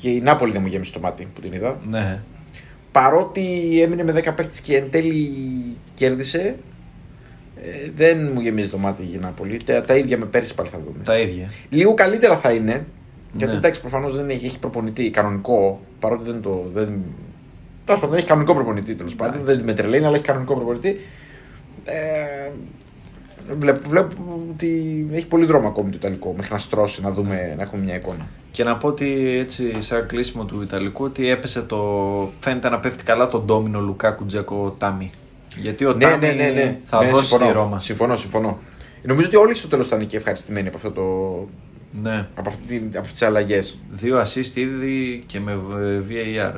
και 0.00 0.08
η 0.08 0.20
Νάπολη 0.20 0.52
δεν 0.52 0.62
μου 0.62 0.68
γέμισε 0.68 0.92
το 0.92 1.00
μάτι 1.00 1.28
που 1.34 1.40
την 1.40 1.52
είδα. 1.52 1.78
ναι. 1.90 2.22
Παρότι 2.92 3.42
έμεινε 3.82 4.04
με 4.04 4.12
10 4.12 4.14
παίχτε 4.14 4.54
και 4.62 4.76
εν 4.76 4.90
τέλει 4.90 5.30
κέρδισε, 5.94 6.56
ε, 7.64 7.90
δεν 7.96 8.30
μου 8.34 8.40
γεμίζει 8.40 8.70
το 8.70 8.78
μάτι 8.78 9.02
η 9.02 9.18
Νάπολη. 9.20 9.56
Τα, 9.56 9.82
τα 9.82 9.96
ίδια 9.96 10.18
με 10.18 10.24
πέρσι 10.26 10.54
πάλι 10.54 10.68
θα 10.68 10.78
δούμε. 10.84 10.96
Τα 11.04 11.18
ίδια. 11.18 11.50
Λίγο 11.70 11.94
καλύτερα 11.94 12.36
θα 12.36 12.52
είναι. 12.52 12.86
Γιατί 13.32 13.52
Ναι. 13.52 13.58
εντάξει, 13.58 13.80
προφανώς 13.80 14.16
δεν 14.16 14.30
έχει, 14.30 14.46
έχει 14.46 14.58
προπονητή 14.58 15.10
κανονικό. 15.10 15.80
Παρότι 16.00 16.24
δεν 16.24 16.42
το. 16.42 16.70
Δεν... 16.74 17.02
Τέλος 17.84 18.00
πάντων, 18.00 18.16
έχει 18.16 18.26
κανονικό 18.26 18.54
προπονητή 18.54 18.94
τέλος 18.94 19.14
πάντων. 19.14 19.34
Εντάξει. 19.40 19.56
Δεν 19.56 19.64
με 19.64 19.74
τρελαίνει, 19.74 20.04
αλλά 20.04 20.14
έχει 20.14 20.24
κανονικό 20.24 20.54
προπονητή. 20.54 21.00
Ε, 21.84 22.50
βλέπω, 23.58 23.88
βλέπω 23.88 24.46
ότι 24.54 25.06
έχει 25.12 25.26
πολύ 25.26 25.46
δρόμο 25.46 25.68
ακόμη 25.68 25.90
το 25.90 25.96
Ιταλικό 25.96 26.32
μέχρι 26.36 26.52
να 26.52 26.58
στρώσει, 26.58 27.02
να, 27.02 27.10
δούμε, 27.10 27.54
να 27.56 27.62
έχουμε 27.62 27.82
μια 27.82 27.94
εικόνα. 27.94 28.26
Και 28.52 28.64
να 28.64 28.76
πω 28.76 28.88
ότι 28.88 29.36
έτσι 29.38 29.74
σαν 29.82 30.06
κλείσιμο 30.06 30.44
του 30.44 30.62
Ιταλικού 30.62 31.04
ότι 31.04 31.28
έπεσε 31.28 31.62
το... 31.62 31.78
φαίνεται 32.40 32.68
να 32.68 32.80
πέφτει 32.80 33.04
καλά 33.04 33.28
το 33.28 33.38
ντόμινο 33.38 33.80
Λουκάκου 33.80 34.26
Τζέκο 34.26 34.74
Τάμι. 34.78 35.10
Γιατί 35.56 35.84
ο 35.84 35.94
Τάμι 35.96 36.26
θα 36.84 37.02
Ναι, 37.04 37.10
δώσει 37.10 37.24
συμφωνώ. 37.24 37.44
στη 37.44 37.52
Ρώμα. 37.58 37.80
Συμφωνώ, 37.80 38.16
συμφωνώ. 38.16 38.58
Νομίζω 39.02 39.26
ότι 39.26 39.36
όλοι 39.36 39.54
στο 39.54 39.68
τέλο 39.68 39.82
θα 39.82 39.96
είναι 39.96 40.04
και 40.04 40.16
ευχαριστημένοι 40.16 40.68
από, 40.68 40.76
αυτό 40.76 40.90
το, 40.90 41.02
Ναι. 42.02 42.28
από, 42.34 42.48
αυτή, 42.48 42.66
την- 42.66 42.86
από 42.88 42.98
αυτές 42.98 43.10
τις 43.12 43.22
αλλαγές. 43.22 43.78
Δύο 43.90 44.20
assist 44.22 44.54
ήδη 44.56 45.22
και 45.26 45.40
με 45.40 45.52
ε, 45.52 46.00
VAR. 46.08 46.54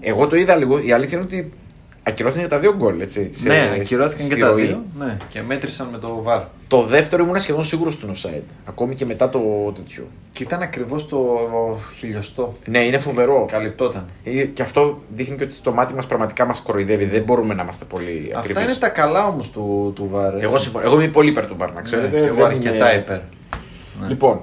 Εγώ 0.00 0.26
το 0.26 0.36
είδα 0.36 0.56
λίγο. 0.56 0.78
Η 0.78 0.92
αλήθεια 0.92 1.18
είναι 1.18 1.26
ότι 1.26 1.52
ακυρώθηκαν 2.06 2.42
και 2.44 2.50
τα 2.50 2.58
δύο 2.58 2.74
γκολ, 2.76 3.00
έτσι. 3.00 3.30
σε- 3.32 3.48
ναι, 3.48 3.70
ακυρώθηκαν 3.80 4.24
στη 4.26 4.34
και 4.34 4.40
τα 4.40 4.50
ροή. 4.50 4.64
δύο. 4.66 4.82
Ναι, 4.98 5.16
και 5.28 5.42
μέτρησαν 5.42 5.88
με 5.92 5.98
το 5.98 6.24
VAR. 6.26 6.42
Το 6.68 6.82
δεύτερο 6.82 7.22
ήμουν 7.24 7.40
σχεδόν 7.40 7.64
σίγουρο 7.64 7.90
του 7.90 8.10
offside. 8.14 8.42
Ακόμη 8.64 8.94
και 8.94 9.04
μετά 9.04 9.28
το 9.30 9.38
τέτοιο. 9.74 10.06
Και 10.32 10.42
ήταν 10.42 10.62
ακριβώ 10.62 10.96
το 11.04 11.18
χιλιοστό. 11.98 12.54
Ναι, 12.66 12.78
είναι 12.78 12.98
φοβερό. 12.98 13.46
Καλυπτόταν. 13.50 14.08
Ε, 14.24 14.30
Και 14.44 14.62
αυτό 14.62 15.02
δείχνει 15.14 15.36
και 15.36 15.44
ότι 15.44 15.54
το 15.62 15.72
μάτι 15.72 15.94
μα 15.94 16.00
πραγματικά 16.08 16.44
μα 16.46 16.54
κοροϊδεύει. 16.62 17.04
Δεν 17.04 17.22
μπορούμε 17.22 17.54
να 17.54 17.62
είμαστε 17.62 17.84
πολύ 17.84 18.24
Αυτά 18.26 18.38
ακριβεί. 18.38 18.62
είναι 18.62 18.74
τα 18.74 18.88
καλά 18.88 19.26
όμω 19.26 19.40
του, 19.52 19.92
του 19.94 20.10
VAR. 20.14 20.24
έτσι. 20.32 20.38
Εγώ, 20.44 20.58
συμφωνώ. 20.58 20.84
εγώ 20.86 20.94
είμαι 21.00 21.08
πολύ 21.10 21.30
υπέρ 21.30 21.46
του 21.46 21.54
Βαρ, 21.58 21.72
να 21.72 21.80
ξέρετε. 21.80 22.08
Ναι, 22.08 22.20
και 22.22 22.26
εγώ 22.28 22.36
Δεν 22.36 22.44
αρκετά 22.44 22.92
είμαι- 22.92 23.02
υπέρ. 23.02 23.18
Ναι. 24.00 24.08
Λοιπόν, 24.08 24.40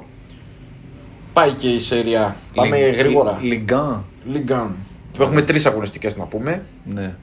πάει 1.33 1.51
και 1.51 1.69
η 1.69 1.79
σέρια. 1.79 2.35
Πάμε 2.55 2.77
Λι- 2.87 2.95
γρήγορα. 2.95 3.37
Λιγκάν. 3.41 4.03
Λιγκάν. 4.31 4.75
Έχουμε 5.19 5.41
τρει 5.41 5.61
αγωνιστικέ 5.65 6.09
να 6.17 6.25
πούμε. 6.25 6.63
Ναι. 6.85 7.15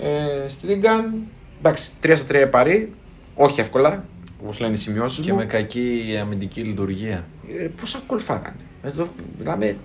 Ε, 0.00 0.48
στη 0.48 0.66
Λιγκάν, 0.66 1.22
εντάξει, 1.58 1.90
3 2.02 2.12
στα 2.16 2.26
3 2.28 2.46
παρή. 2.50 2.92
Όχι 3.34 3.60
εύκολα, 3.60 4.04
όπως 4.42 4.60
λένε 4.60 4.72
οι 4.72 4.76
σημειώσεις 4.76 5.24
Και 5.24 5.32
μου. 5.32 5.38
με 5.38 5.44
κακή 5.44 6.18
αμυντική 6.20 6.60
λειτουργία. 6.60 7.24
Ε, 7.60 7.66
πόσα 7.80 7.98
γκολ 8.06 8.18
φάγανε. 8.18 8.56
Εδώ 8.82 9.08
μιλάμε. 9.38 9.76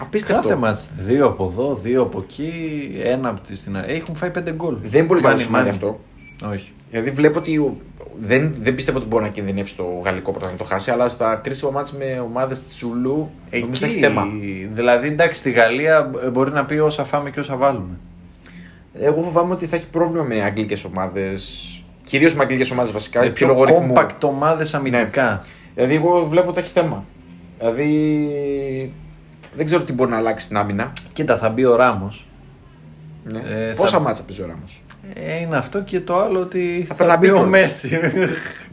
Απίστευτο. 0.00 0.42
Κάθε 0.42 0.54
μάτς, 0.54 0.88
δύο 0.98 1.26
από 1.26 1.44
εδώ, 1.52 1.74
δύο 1.82 2.02
από 2.02 2.18
εκεί, 2.20 2.52
ένα 3.02 3.28
από 3.28 3.40
τη 3.40 3.56
στην 3.56 3.76
αρχή. 3.76 3.92
Έχουν 3.92 4.14
φάει 4.14 4.30
πέντε 4.30 4.52
γκολ. 4.52 4.76
Δεν 4.82 4.98
είναι 4.98 5.08
πολύ 5.08 5.20
καλό 5.20 5.32
Μάνι, 5.32 5.44
σημάδι 5.44 5.64
μάνι. 5.64 5.76
αυτό. 5.76 6.00
Όχι. 6.52 6.72
Δηλαδή 6.90 7.10
βλέπω 7.10 7.38
ότι 7.38 7.58
ο- 7.58 7.76
δεν, 8.20 8.54
δεν 8.60 8.74
πιστεύω 8.74 8.98
ότι 8.98 9.06
μπορεί 9.06 9.22
να 9.24 9.28
κινδυνεύσει 9.30 9.76
το 9.76 9.84
γαλλικό 10.04 10.30
πρωτάθλημα 10.30 10.58
να 10.60 10.66
το 10.68 10.74
χάσει, 10.74 10.90
αλλά 10.90 11.08
στα 11.08 11.34
κρίσιμα 11.34 11.70
μάτς 11.70 11.92
με 11.92 12.20
ομάδες 12.24 12.62
της 12.62 12.74
Τσουλού 12.76 13.30
νομίζω 13.50 13.80
θα 13.80 13.86
έχει 13.86 13.94
Εκεί, 13.94 14.04
θέμα. 14.04 14.24
δηλαδή 14.70 15.06
εντάξει, 15.08 15.38
στη 15.40 15.50
Γαλλία 15.50 16.10
ε, 16.24 16.30
μπορεί 16.30 16.50
να 16.52 16.64
πει 16.64 16.74
όσα 16.78 17.04
φάμε 17.04 17.30
και 17.30 17.40
όσα 17.40 17.56
βάλουμε. 17.56 17.98
Εγώ 19.00 19.22
φοβάμαι 19.22 19.52
ότι 19.54 19.66
θα 19.66 19.76
έχει 19.76 19.88
πρόβλημα 19.88 20.24
με 20.24 20.42
αγγλικές 20.42 20.84
ομάδες. 20.84 21.72
Κυρίως 22.04 22.34
με 22.34 22.42
αγγλικές 22.42 22.70
ομάδες 22.70 22.92
βασικά. 22.92 23.20
Με 23.20 23.26
πιο 23.26 23.34
πιο 23.34 23.46
λόγω 23.46 23.64
ρυθμού. 23.64 23.92
compact 23.96 24.20
ομάδες 24.24 24.74
αμυντικά. 24.74 25.44
Δηλαδή, 25.74 25.94
εγώ 25.94 26.26
βλέπω 26.28 26.46
ότι 26.48 26.54
θα 26.58 26.64
έχει 26.64 26.72
θέμα. 26.72 27.04
Δηλαδή, 27.58 28.92
δεν 29.54 29.66
ξέρω 29.66 29.82
τι 29.82 29.92
μπορεί 29.92 30.10
να 30.10 30.16
αλλάξει 30.16 30.44
στην 30.44 30.56
άμυνα. 30.56 30.92
Κοίτα, 31.12 31.38
θα 31.38 31.48
μπει 31.48 31.64
ο 31.64 31.76
Ράμος. 31.76 32.26
Ναι. 33.24 33.38
Ε, 33.38 33.72
Πόσα 33.76 33.90
θα- 33.90 34.00
μάτσα 34.00 34.22
παίζει 34.22 34.42
ο 34.42 34.46
Ράμος; 34.46 34.82
Ε, 35.14 35.40
είναι 35.40 35.56
αυτό 35.56 35.82
και 35.82 36.00
το 36.00 36.20
άλλο 36.20 36.40
ότι 36.40 36.84
Θα 36.88 36.94
θα, 36.94 37.04
πρέπει 37.04 37.10
να 37.10 37.16
μπει 37.16 37.26
μπει 37.26 37.32
ο 37.32 37.34
κιόλας. 37.36 37.50
Μέση. 37.60 37.98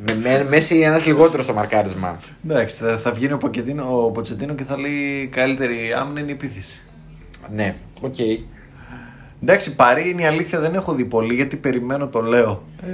Με, 0.08 0.16
με, 0.22 0.46
Μέση 0.50 0.80
ένας 0.80 1.06
λιγότερος 1.06 1.46
στο 1.46 1.54
μαρκάρισμα. 1.54 2.20
Εντάξει, 2.50 2.76
θα, 2.76 2.98
θα 2.98 3.12
βγαίνει 3.12 3.34
ο, 3.34 3.38
Ποκετίνο, 3.38 4.06
ο 4.06 4.12
Ποτσετίνο 4.12 4.54
και 4.54 4.64
θα 4.64 4.78
λέει 4.80 5.28
καλύτερη 5.32 5.94
άμυνα 5.98 6.20
είναι 6.20 6.30
η 6.30 6.34
επίθεση. 6.34 6.82
Ναι, 7.56 7.76
οκ. 8.02 8.16
Εντάξει, 9.44 9.76
Παρί 9.76 10.10
είναι 10.10 10.22
η 10.22 10.26
αλήθεια, 10.26 10.60
δεν 10.60 10.74
έχω 10.76 10.94
δει 10.94 11.06
πολύ 11.06 11.34
γιατί 11.34 11.56
περιμένω 11.56 12.08
το 12.08 12.22
Λέο. 12.22 12.64
Ε, 12.82 12.92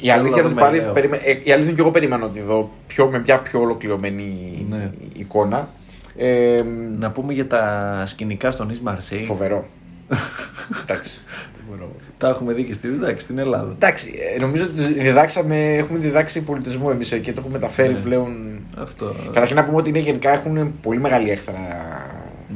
Η 0.00 0.08
θέλω 0.08 0.12
αλήθεια 0.12 0.20
να 0.20 0.26
είναι 0.26 0.40
ότι 0.40 0.48
δούμε 0.48 0.60
Παρί, 0.60 0.78
Λέο. 0.78 0.92
περιμέ... 0.92 1.16
ε, 1.16 1.30
η 1.30 1.32
αλήθεια 1.34 1.54
είναι 1.56 1.72
και 1.72 1.80
εγώ 1.80 1.90
περιμένω 1.90 2.24
ότι 2.24 2.40
δω 2.40 2.70
πιο, 2.86 3.08
με 3.10 3.18
μια 3.18 3.38
πιο 3.38 3.60
ολοκληρωμένη 3.60 4.26
Ναι. 4.70 4.90
εικόνα. 5.16 5.68
Ε, 6.16 6.60
Να 6.98 7.10
πούμε 7.10 7.32
για 7.32 7.46
τα 7.46 8.02
σκηνικά 8.06 8.50
στο 8.50 8.70
Νις 8.70 8.80
Μαρσέιγ. 8.80 9.24
φοβερό. 9.24 9.66
Εντάξει. 10.82 11.20
Φοβερό. 11.68 11.90
Τα 12.18 12.28
έχουμε 12.28 12.52
δει 12.52 12.64
και 12.64 12.72
στην, 12.72 12.92
εντάξει, 12.92 13.24
στην 13.24 13.38
Ελλάδα. 13.38 13.72
Εντάξει, 13.72 14.14
ε, 14.36 14.40
νομίζω 14.40 14.64
ότι 14.64 14.82
διδάξαμε, 15.00 15.74
έχουμε 15.74 15.98
διδάξει 15.98 16.42
πολιτισμό 16.42 16.88
εμείς 16.92 17.08
και 17.22 17.32
το 17.32 17.36
έχουμε 17.40 17.52
μεταφέρει 17.58 17.92
Ναι. 17.92 17.98
πλέον. 17.98 18.58
Αυτό. 18.78 19.14
Καταρχήν 19.26 19.56
να 19.56 19.64
πούμε 19.64 19.76
ότι 19.76 19.88
είναι, 19.88 19.98
γενικά 19.98 20.30
έχουν 20.32 20.74
πολύ 20.82 20.98
μεγάλη 21.00 21.30
έχθρα 21.30 21.54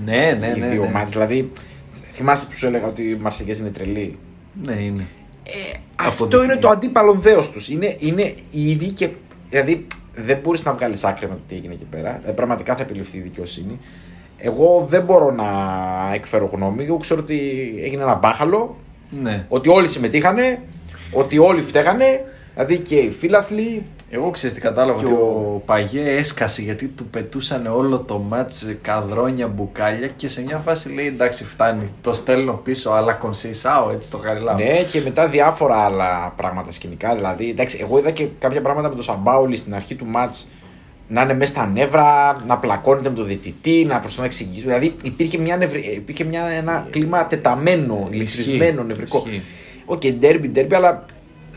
Ναι, 0.04 0.36
ναι, 0.40 0.52
οι 0.56 0.60
ναι. 0.60 0.68
δύο 0.68 0.82
ναι. 0.84 0.90
μάτς. 0.90 1.12
Δηλαδή, 1.12 1.52
θυμάσαι 2.12 2.46
που 2.46 2.52
σου 2.52 2.66
έλεγα 2.66 2.86
ότι 2.86 3.02
οι 3.02 3.14
Μαρσεγγές 3.20 3.58
είναι 3.58 3.68
τρελοί; 3.70 4.18
Ναι, 4.66 4.72
είναι. 4.72 5.06
Ε, 5.44 5.78
αυτό 5.96 6.24
Αποδεικνύει. 6.24 6.44
είναι 6.44 6.56
το 6.56 6.68
αντίπαλο 6.68 7.12
δέος 7.14 7.50
τους. 7.50 7.68
Είναι, 7.68 7.96
είναι 7.98 8.34
οι 8.50 8.70
ίδιοι 8.70 8.90
και. 8.90 9.08
Δηλαδή, 9.50 9.86
δεν 10.16 10.38
μπορείς 10.42 10.64
να 10.64 10.72
βγάλεις 10.72 11.04
άκρη 11.04 11.28
με 11.28 11.34
το 11.34 11.40
τι 11.48 11.54
έγινε 11.54 11.72
εκεί 11.74 11.84
πέρα. 11.84 12.20
Ε, 12.24 12.30
πραγματικά 12.30 12.76
θα 12.76 12.82
επιληφθεί 12.82 13.18
η 13.18 13.20
δικαιοσύνη. 13.20 13.78
Εγώ 14.36 14.86
δεν 14.88 15.02
μπορώ 15.02 15.30
να 15.30 15.44
εκφέρω 16.14 16.46
γνώμη. 16.52 16.84
Εγώ 16.84 16.96
ξέρω 16.96 17.20
ότι 17.20 17.38
έγινε 17.82 18.02
ένα 18.02 18.14
μπάχαλο. 18.14 18.76
Ναι. 19.22 19.46
Ότι 19.48 19.68
όλοι 19.68 19.88
συμμετείχανε. 19.88 20.62
Ότι 21.12 21.38
όλοι 21.38 21.62
φταίγανε. 21.62 22.24
Δηλαδή 22.54 22.78
και 22.78 22.96
οι 22.96 23.10
φίλαθλοι. 23.10 23.82
Εγώ 24.14 24.30
ξέρεις 24.30 24.54
τι 24.54 24.60
κατάλαβα 24.60 24.98
Και 25.02 25.04
ότι 25.12 25.14
ο- 25.22 25.52
ο 25.54 25.62
Παγέ 25.66 26.10
έσκασε 26.10 26.62
γιατί 26.62 26.88
του 26.88 27.06
πετούσαν 27.06 27.66
όλο 27.66 27.98
το 28.00 28.18
μάτς 28.18 28.66
καδρόνια 28.82 29.48
μπουκάλια 29.48 30.06
και 30.08 30.28
σε 30.28 30.42
μια 30.42 30.58
φάση 30.58 30.88
λέει 30.92 31.06
εντάξει 31.06 31.44
φτάνει, 31.44 31.88
το 32.00 32.12
στέλνω 32.14 32.52
πίσω 32.52 32.90
αλλά 32.90 33.12
κονσίσαω 33.12 33.90
έτσι 33.90 34.10
το 34.10 34.18
χαριλάω. 34.18 34.56
Ναι, 34.56 34.82
και 34.90 35.00
μετά 35.00 35.28
διάφορα 35.28 35.76
άλλα 35.76 36.32
πράγματα 36.36 36.70
σκηνικά. 36.70 37.14
Δηλαδή, 37.14 37.50
εντάξει, 37.50 37.78
εγώ 37.80 37.98
είδα 37.98 38.10
και 38.10 38.28
κάποια 38.38 38.62
πράγματα 38.62 38.88
με 38.88 38.94
τον 38.94 39.02
Σαμπάουλη 39.04 39.56
στην 39.56 39.74
αρχή 39.74 39.94
του 39.94 40.06
ματ 40.06 40.34
να 41.08 41.22
είναι 41.22 41.34
μέσα 41.34 41.52
στα 41.52 41.66
νεύρα, 41.66 42.42
να 42.46 42.58
πλακώνεται 42.58 43.08
με 43.08 43.14
τον 43.14 43.26
διαιτητή, 43.26 43.84
να 43.88 43.98
προς 44.00 44.14
τον 44.14 44.24
εξηγήσει. 44.24 44.64
Δηλαδή, 44.64 44.94
υπήρχε, 45.02 45.38
μια 45.38 45.56
νευρι... 45.56 45.80
υπήρχε 45.80 46.24
μια, 46.24 46.44
ένα 46.44 46.86
κλίμα 46.90 47.26
τεταμένο, 47.26 48.08
ηλεκτρισμένο, 48.10 48.82
νευρικό. 48.82 49.22
Ισχύει. 49.26 49.42
OK, 49.84 50.00
okay, 50.04 50.12
ντέρμπι, 50.18 50.48
ντέρμπι, 50.48 50.74
αλλά 50.74 51.04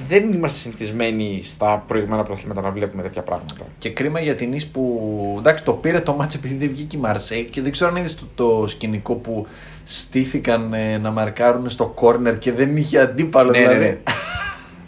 δεν 0.08 0.34
είμαστε 0.34 0.60
συνηθισμένοι 0.60 1.42
στα 1.44 1.84
προηγούμενα 1.88 2.24
πρωταθλήματα 2.24 2.62
να 2.62 2.72
βλέπουμε 2.72 3.02
τέτοια 3.02 3.22
πράγματα. 3.22 3.66
Και 3.78 3.90
κρίμα 3.90 4.20
για 4.20 4.36
τη 4.36 4.54
Νις 4.54 4.68
που 4.68 5.36
εντάξει 5.40 5.64
το 5.64 5.74
πήρε 5.74 6.00
το 6.00 6.14
μάτς 6.14 6.36
επειδή 6.36 6.56
δεν 6.56 6.70
βγήκε 6.70 6.98
η 6.98 7.00
Μαρσέιγ 7.00 7.44
και 7.44 7.62
δεν 7.62 7.72
ξέρω 7.72 7.90
αν 7.90 7.96
είδες 7.96 8.16
το, 8.16 8.26
το 8.36 8.68
σκηνικό 8.68 9.14
που 9.14 9.48
στήθηκαν 9.84 10.74
ε, 10.74 10.98
να 10.98 11.12
μαρκάρουν 11.12 11.70
στο 11.70 11.86
κόρνερ 11.86 12.38
και 12.38 12.52
δεν 12.54 12.78
είχε 12.78 13.00
αντίπαλο 13.00 13.52
Ναι, 13.52 13.58
ναι, 13.60 13.64
δηλαδή. 13.68 13.86
ναι. 13.86 13.98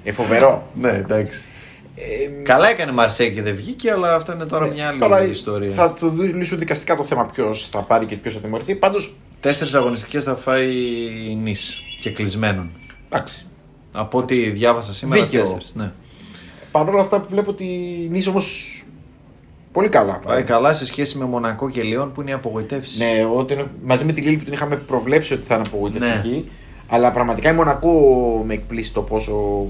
Ε, 0.04 0.12
φοβερό. 0.12 0.68
ναι, 0.74 0.90
εντάξει. 0.90 1.48
Ε, 1.96 2.42
Καλά 2.44 2.70
έκανε 2.70 2.92
η 2.92 2.94
Μαρσέη 2.94 3.32
και 3.32 3.42
δεν 3.42 3.56
βγήκε, 3.56 3.92
αλλά 3.92 4.16
αυτό 4.16 4.32
είναι 4.34 4.46
τώρα 4.46 4.68
μια 4.68 4.88
άλλη 4.88 5.00
Τώρα 5.00 5.24
ιστορία. 5.24 5.72
Θα 5.72 5.94
το 5.94 6.14
λύσουν 6.34 6.60
δικαστικά 6.60 6.96
το 6.96 7.04
θέμα 7.04 7.26
ποιος 7.26 7.68
θα 7.72 7.80
πάρει 7.82 8.06
και 8.06 8.16
ποιος 8.16 8.34
θα 8.34 8.40
τιμωρηθεί. 8.40 8.76
Πάντως, 8.76 9.16
Τέσσερις 9.40 9.74
αγωνιστικές 9.74 10.24
θα 10.24 10.36
φάει 10.36 10.76
η 11.30 11.36
Νης 11.36 11.82
και 12.02 12.10
κλεισμένων. 12.12 12.70
εντάξει. 13.10 13.46
Από 14.00 14.18
ό,τι 14.18 14.50
διάβασα 14.50 14.94
σήμερα, 14.94 15.24
Δίκαιο. 15.24 15.42
τέσσερις. 15.42 15.76
Ναι. 15.76 15.92
Παρ' 16.72 16.90
όλα 16.90 17.02
αυτά 17.02 17.20
που 17.20 17.28
βλέπω 17.30 17.50
ότι 17.50 17.64
η 18.12 18.24
όμως 18.30 18.72
πολύ 19.72 19.90
καλά. 19.90 20.20
Πάει 20.26 20.44
καλά 20.44 20.74
σε 20.74 20.86
σχέση 20.86 21.18
με 21.18 21.26
Μονακό 21.26 21.70
και 21.70 21.82
Λιόν 21.84 22.12
που 22.12 22.22
είναι 22.22 22.30
οι 22.30 22.34
απογοητεύσεις. 22.34 23.00
Ναι, 23.00 23.28
ότι 23.36 23.54
είναι- 23.54 23.68
μαζί 23.86 24.06
με 24.06 24.14
τη 24.14 24.22
Λίλη 24.22 24.38
που 24.38 24.44
την 24.44 24.54
είχαμε 24.54 24.76
προβλέψει 24.76 25.34
ότι 25.34 25.44
θα 25.46 25.56
είναι 25.56 25.64
απογοητευτική. 25.68 26.30
Ναι. 26.30 26.44
Αλλά 26.88 27.12
πραγματικά 27.12 27.50
η 27.50 27.54
Μονακό 27.54 27.92
με 28.48 28.54
εκπλήσσει 28.54 28.94
το 28.94 29.02
πόσο 29.02 29.66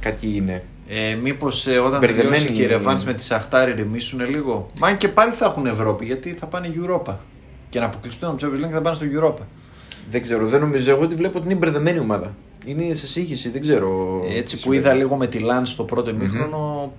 κακή 0.00 0.32
είναι. 0.36 0.64
Ε, 0.88 1.14
Μήπως 1.14 1.66
ε, 1.66 1.78
όταν 1.78 1.98
Μπερδεμένη 2.00 2.28
τελειώσει 2.28 2.46
και 2.52 2.60
η 2.60 2.64
είναι. 2.64 2.72
Ρεβάνς 2.76 3.04
με 3.04 3.12
τη 3.14 3.22
Σαχτάρ 3.22 3.74
ηρεμήσουν 3.74 4.28
λίγο; 4.28 4.70
Μα 4.80 4.92
και 4.92 5.08
πάλι 5.08 5.32
θα 5.32 5.44
έχουν 5.44 5.66
Ευρώπη 5.66 6.04
γιατί 6.04 6.30
θα 6.30 6.46
πάνε 6.46 6.72
Europa. 6.76 7.14
Και 7.68 7.78
να 7.78 7.84
αποκλειστούν 7.84 8.28
από 8.28 8.38
το 8.40 8.46
Champions 8.46 8.64
League 8.66 8.70
θα 8.72 8.80
πάνε 8.80 8.96
στο 8.96 9.06
Europa. 9.20 9.42
Δεν 10.10 10.22
ξέρω, 10.22 10.46
δεν 10.46 10.60
νομίζω. 10.60 10.90
Εγώ 10.90 11.06
τη 11.06 11.14
βλέπω 11.14 11.38
ότι 11.38 11.46
είναι 11.46 11.56
μπερδεμένη 11.56 11.98
ομάδα. 11.98 12.34
Είναι 12.64 12.94
σε 12.94 13.06
σύγχυση, 13.06 13.50
δεν 13.50 13.60
ξέρω. 13.60 14.20
Ε, 14.30 14.38
Έτσι 14.38 14.56
τι 14.56 14.62
που 14.62 14.72
είδα 14.72 14.82
συμβαίνει. 14.82 15.02
λίγο 15.02 15.16
με 15.16 15.26
τη 15.26 15.38
Λάνς 15.38 15.70
στο 15.70 15.84
πρώτο 15.84 16.10
ημίχρονο, 16.10 16.92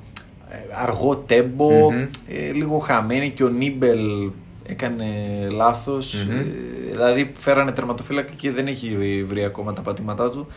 ε, 0.49 0.55
αργό 0.71 1.15
τέμπο, 1.15 1.91
Μμμ. 1.91 1.97
ε, 2.27 2.51
λίγο 2.53 2.77
χαμένη 2.77 3.29
και 3.29 3.43
ο 3.43 3.47
Νίμπελ 3.49 4.29
έκανε 4.65 5.05
λάθος. 5.51 6.25
Μμμ. 6.29 6.37
Ε, 6.39 6.45
δηλαδή 6.91 7.31
φέρανε 7.39 7.71
τερματοφύλακα 7.71 8.31
και 8.35 8.51
δεν 8.51 8.67
έχει 8.67 9.23
βρει 9.27 9.43
ακόμα 9.43 9.73
τα 9.73 9.81
πατήματά 9.81 10.29
του. 10.29 10.47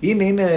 Είναι, 0.00 0.24
είναι 0.24 0.50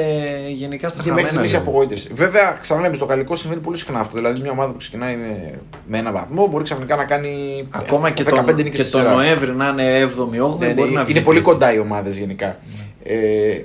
γενικά 0.50 0.90
στα 0.90 1.04
Και 1.04 1.10
χαμένα. 1.10 1.28
μέχρι 1.28 1.30
στιγμή 1.48 1.48
λίγο. 1.48 1.70
απογοήτευση. 1.70 2.10
Βέβαια, 2.14 2.58
ξαναλέμε 2.62 2.96
στο 2.96 3.06
γαλλικό 3.06 3.36
συμβαίνει 3.36 3.62
πολύ 3.62 3.78
συχνά 3.78 4.00
αυτό. 4.00 4.16
Δηλαδή, 4.18 4.42
μια 4.42 4.52
ομάδα 4.52 4.72
που 4.72 4.78
ξεκινάει 4.78 5.16
με, 5.16 5.60
με 5.88 5.98
ένα 5.98 6.12
βαθμό 6.12 6.48
μπορεί 6.48 6.64
ξαφνικά 6.64 6.96
να 6.96 7.04
κάνει. 7.06 7.64
Ακόμα 7.70 8.10
και, 8.10 8.24
15 8.24 8.46
τον, 8.46 8.56
νίκες 8.56 8.72
και 8.72 8.82
στη 8.82 8.92
τον 8.92 9.02
σειρά. 9.02 9.14
Νοέμβρη 9.16 9.52
να 9.52 9.68
είναι 9.68 10.04
7η-8η 10.18 10.60
Ναι, 10.60 10.68
ναι, 10.68 10.74
μπορεί 10.74 10.92
να 10.92 11.04
βγει. 11.04 11.12
είναι 11.12 11.22
πολύ 11.22 11.40
τρίτη. 11.42 11.42
κοντά 11.54 11.74
οι 11.74 11.80
ομάδες 11.80 12.18
γενικά. 12.18 12.58
Ε, 13.04 13.18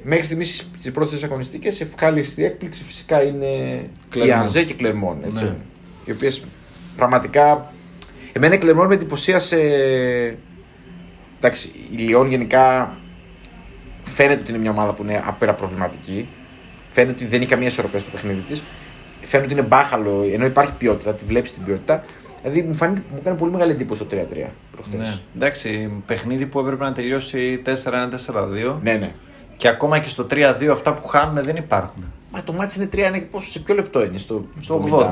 μέχρι 0.03 0.25
στιγμής 0.25 0.71
στις 0.79 0.91
πρώτες 0.93 1.23
αγωνιστικές 1.23 1.81
ευχάριστη 1.81 2.45
έκπληξη 2.45 2.85
φυσικά 2.85 3.23
είναι 3.23 3.47
η 3.47 3.91
Κλερμόν. 4.09 4.39
Ανζέ 4.39 4.63
και 4.63 4.73
η 4.73 4.77
Κλερμόν. 4.77 5.17
Έτσι, 5.27 5.45
Ναι. 5.45 5.55
Οι 6.05 6.11
οποίες 6.13 6.45
πραγματικά. 6.97 7.73
Εμένα 8.33 8.55
η 8.55 8.59
Κλερμόν 8.59 8.87
με 8.87 8.95
εντυπωσίασε. 8.95 9.59
Εντάξει, 11.39 11.71
η 11.93 11.97
Λιόν 11.97 12.29
γενικά 12.29 12.97
φαίνεται 14.07 14.41
ότι 14.41 14.51
είναι 14.51 14.61
μια 14.61 14.71
ομάδα 14.71 14.93
που 14.93 15.03
είναι 15.03 15.23
απέρα 15.27 15.55
προβληματική. 15.55 16.29
Φαίνεται 16.93 17.13
ότι 17.13 17.27
δεν 17.27 17.41
έχει 17.41 17.49
καμία 17.49 17.67
ισορροπία 17.67 17.99
στο 17.99 18.11
παιχνίδι 18.11 18.41
της. 18.41 18.63
Φαίνεται 19.21 19.49
ότι 19.51 19.59
είναι 19.59 19.69
μπάχαλο, 19.69 20.23
ενώ 20.33 20.45
υπάρχει 20.45 20.73
ποιότητα, 20.73 21.15
τη 21.15 21.25
βλέπεις 21.25 21.53
την 21.53 21.65
ποιότητα. 21.65 22.05
Δηλαδή 22.43 22.63
μου, 22.63 22.75
φάνηκε, 22.75 23.03
μου 23.11 23.17
έκανε 23.21 23.37
πολύ 23.37 23.53
μεγάλη 23.53 23.71
εντύπωση 23.71 24.05
το 24.05 24.17
3-3 24.17 24.47
προχτές. 24.71 25.09
Ναι. 25.09 25.15
Εντάξει, 25.37 25.91
παιχνίδι 26.07 26.47
που 26.47 26.59
έπρεπε 26.59 26.85
να 26.85 26.93
τελειώσει 26.93 27.63
4-1-4-2 27.67 27.73
ναι, 28.83 28.93
ναι. 28.93 29.13
και 29.57 29.69
ακόμα 29.69 29.99
και 29.99 30.09
στο 30.09 30.27
3-2 30.31 30.67
αυτά 30.71 30.95
που 30.95 31.07
χάνουν 31.07 31.43
δεν 31.43 31.57
υπάρχουν. 31.57 32.05
Μα 32.33 32.43
το 32.43 32.53
μάτι 32.53 32.81
είναι 32.81 32.89
3 32.93 32.97
είναι 32.99 33.21
πόσο, 33.21 33.51
σε 33.51 33.59
ποιο 33.59 33.75
λεπτό 33.75 34.05
είναι, 34.05 34.19
στο, 34.19 34.47
Στο 34.61 34.85
80. 34.91 35.05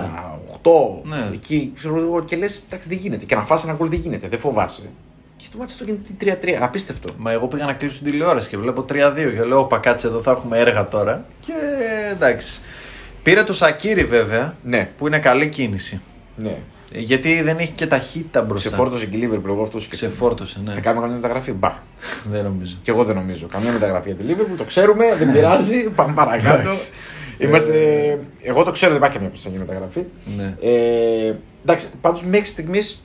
80. 0.62 0.70
Ναι. 1.04 1.30
Εκεί, 1.32 1.72
ξέρω 1.74 1.98
εγώ, 1.98 2.24
και 2.24 2.36
λες, 2.36 2.62
εντάξει, 2.66 2.88
δεν 2.88 2.98
γίνεται. 2.98 3.24
Και 3.24 3.34
να 3.34 3.44
φας 3.44 3.64
ένα 3.64 3.72
γκολ 3.72 3.88
δεν 3.88 3.98
γίνεται, 3.98 4.28
δεν 4.28 4.38
φοβάσαι. 4.38 4.90
Και 5.44 5.50
το 5.52 5.58
μάτι 5.58 5.72
αυτό 5.72 5.84
γίνεται 5.84 6.38
3-3, 6.58 6.58
απίστευτο. 6.60 7.10
Μα 7.16 7.32
εγώ 7.32 7.46
πήγα 7.46 7.64
να 7.64 7.72
κλείσω 7.72 7.96
την 8.02 8.10
τηλεόραση 8.10 8.48
και 8.48 8.56
βλέπω 8.56 8.84
3-2 8.88 8.94
και 9.36 9.44
λέω 9.44 9.58
«Όπα 9.58 9.78
κάτσε 9.78 10.06
εδώ 10.06 10.22
θα 10.22 10.30
έχουμε 10.30 10.58
έργα 10.58 10.88
τώρα 10.88 11.24
και 11.40 11.52
εντάξει. 12.12 12.60
Πήρε 13.22 13.42
το 13.42 13.52
Σακύρι 13.52 14.04
βέβαια 14.04 14.54
Ναι, 14.62 14.88
που 14.98 15.06
είναι 15.06 15.18
καλή 15.18 15.48
κίνηση. 15.48 16.00
ναι. 16.36 16.58
Ε, 16.92 17.00
Γιατί 17.00 17.42
δεν 17.42 17.58
έχει 17.58 17.70
και 17.72 17.86
ταχύτητα 17.86 18.42
μπροστά. 18.42 18.68
Ξεφόρτωσε 18.68 19.06
και 19.06 19.16
η 19.16 19.28
Liverpool, 19.30 19.48
εγώ 19.48 19.62
αυτό 19.62 19.78
Ξεφόρτωσε, 19.90 20.60
ναι. 20.64 20.72
Θα 20.72 20.80
κάνουμε 20.80 21.02
καμία 21.02 21.16
μεταγραφή. 21.20 21.52
Μπα. 21.52 21.72
δεν 22.32 22.44
νομίζω. 22.44 22.76
Και 22.82 22.90
εγώ 22.90 23.04
δεν 23.04 23.14
νομίζω. 23.14 23.46
Καμία 23.46 23.72
μεταγραφή 23.72 24.12
για 24.12 24.24
τη 24.24 24.32
Liverpool, 24.32 24.56
το 24.56 24.64
ξέρουμε, 24.64 25.04
δεν 25.18 25.32
πειράζει. 25.32 25.88
Πάμε 25.96 26.12
παρακάτω. 26.14 26.60
Εντάξει. 26.60 26.90
Είμαστε... 27.38 27.72
Εγώ 28.42 28.62
το 28.62 28.70
ξέρω, 28.70 28.90
δεν 28.90 28.98
υπάρχει 29.00 29.16
καμία 29.16 29.30
προσέγγιση 29.30 29.62
μεταγραφή. 29.66 30.04
Ναι. 30.36 30.54
Ε, 30.60 31.34
εντάξει, 31.62 31.86
πάντως 32.00 32.24
μέχρι 32.24 32.46
στιγμής 32.46 33.02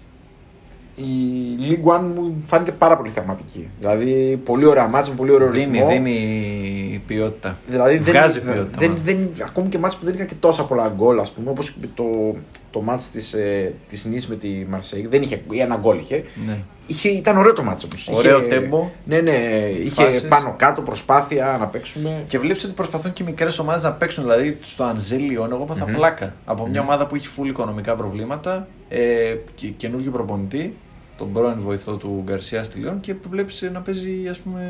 η 1.00 1.58
League 1.62 1.90
One 1.96 2.02
μου 2.16 2.44
φάνηκε 2.46 2.72
πάρα 2.72 2.98
πολύ 2.98 3.10
θεαματική. 3.10 3.70
Δηλαδή, 3.80 4.40
πολύ 4.46 4.66
ωραία 4.66 4.88
μάτσα 4.88 5.12
με 5.12 5.18
πολύ 5.18 5.32
ωραίο 5.32 5.50
Δίνει, 5.50 5.72
ρυθμό. 5.72 5.90
δίνει 5.90 7.04
ποιότητα. 7.08 7.58
Δηλαδή, 7.68 7.98
Βγάζει 7.98 8.40
δεν, 8.40 8.54
ποιότητα. 8.54 8.78
δεν, 8.80 8.90
μάλλον. 8.90 9.04
δεν, 9.04 9.30
ακόμη 9.46 9.68
και 9.70 9.78
μάτς 9.78 9.96
που 9.98 10.06
δεν 10.06 10.14
είχαν 10.14 10.28
και 10.28 10.36
τόσα 10.40 10.64
πολλά 10.64 10.94
γκολ, 10.96 11.20
ας 11.20 11.32
πούμε, 11.32 11.50
όπως 11.50 11.76
το, 11.96 12.36
το 12.72 12.82
μάτς 12.82 13.10
της, 13.10 13.34
ε, 13.34 13.74
της 13.88 14.06
Νης 14.06 14.28
με 14.28 14.36
τη 14.36 14.48
Μαρσέη. 14.70 15.08
Δεν 15.10 15.22
είχε, 15.22 15.42
ή 15.52 15.60
ένα 15.60 15.76
γκολ 15.76 15.98
είχε. 15.98 16.24
Ναι. 16.46 16.58
είχε. 16.88 17.10
Ήταν 17.10 17.38
ωραίο 17.38 17.54
το 17.54 17.64
μάτς 17.64 17.84
όμως. 17.84 18.10
Ωραίο 18.14 18.38
είχε, 18.40 18.48
τέμπο. 18.48 18.90
Ναι, 19.06 19.20
ναι, 19.20 19.38
είχε 19.84 20.04
Φάσεις. 20.04 20.28
πάνω 20.28 20.54
κάτω 20.58 20.82
προσπάθεια 20.82 21.58
να 21.60 21.68
παίξουμε. 21.68 22.24
Και 22.28 22.40
βλέπεις 22.40 22.64
ότι 22.64 22.74
προσπαθούν 22.74 23.14
και 23.14 23.24
μικρές 23.24 23.60
ομάδες 23.60 23.84
να 23.84 23.92
παίξουν. 23.92 24.24
Δηλαδή 24.24 24.58
στο 24.62 24.84
Ανζέλιον, 24.84 25.52
εγώ 25.52 25.64
παθα 25.66 25.86
πλάκα. 25.86 26.34
Από 26.46 26.68
μια 26.68 26.82
ομάδα 26.82 27.06
που 27.08 27.16
έχει 27.16 27.28
full 27.38 27.46
οικονομικά 27.48 27.96
προβλήματα, 27.96 28.68
ε, 28.90 29.36
και, 29.56 29.68
καινούργιο 29.68 30.12
προπονητή, 30.12 30.76
τον 31.20 31.32
πρώην 31.32 31.60
βοηθό 31.60 31.96
του 31.96 32.22
Γκαρσία 32.26 32.64
στη 32.64 32.80
Λιόν 32.80 33.00
και 33.00 33.16
βλέπεις 33.30 33.70
να 33.74 33.80
παίζει 33.82 34.28
ας 34.30 34.38
πούμε, 34.38 34.62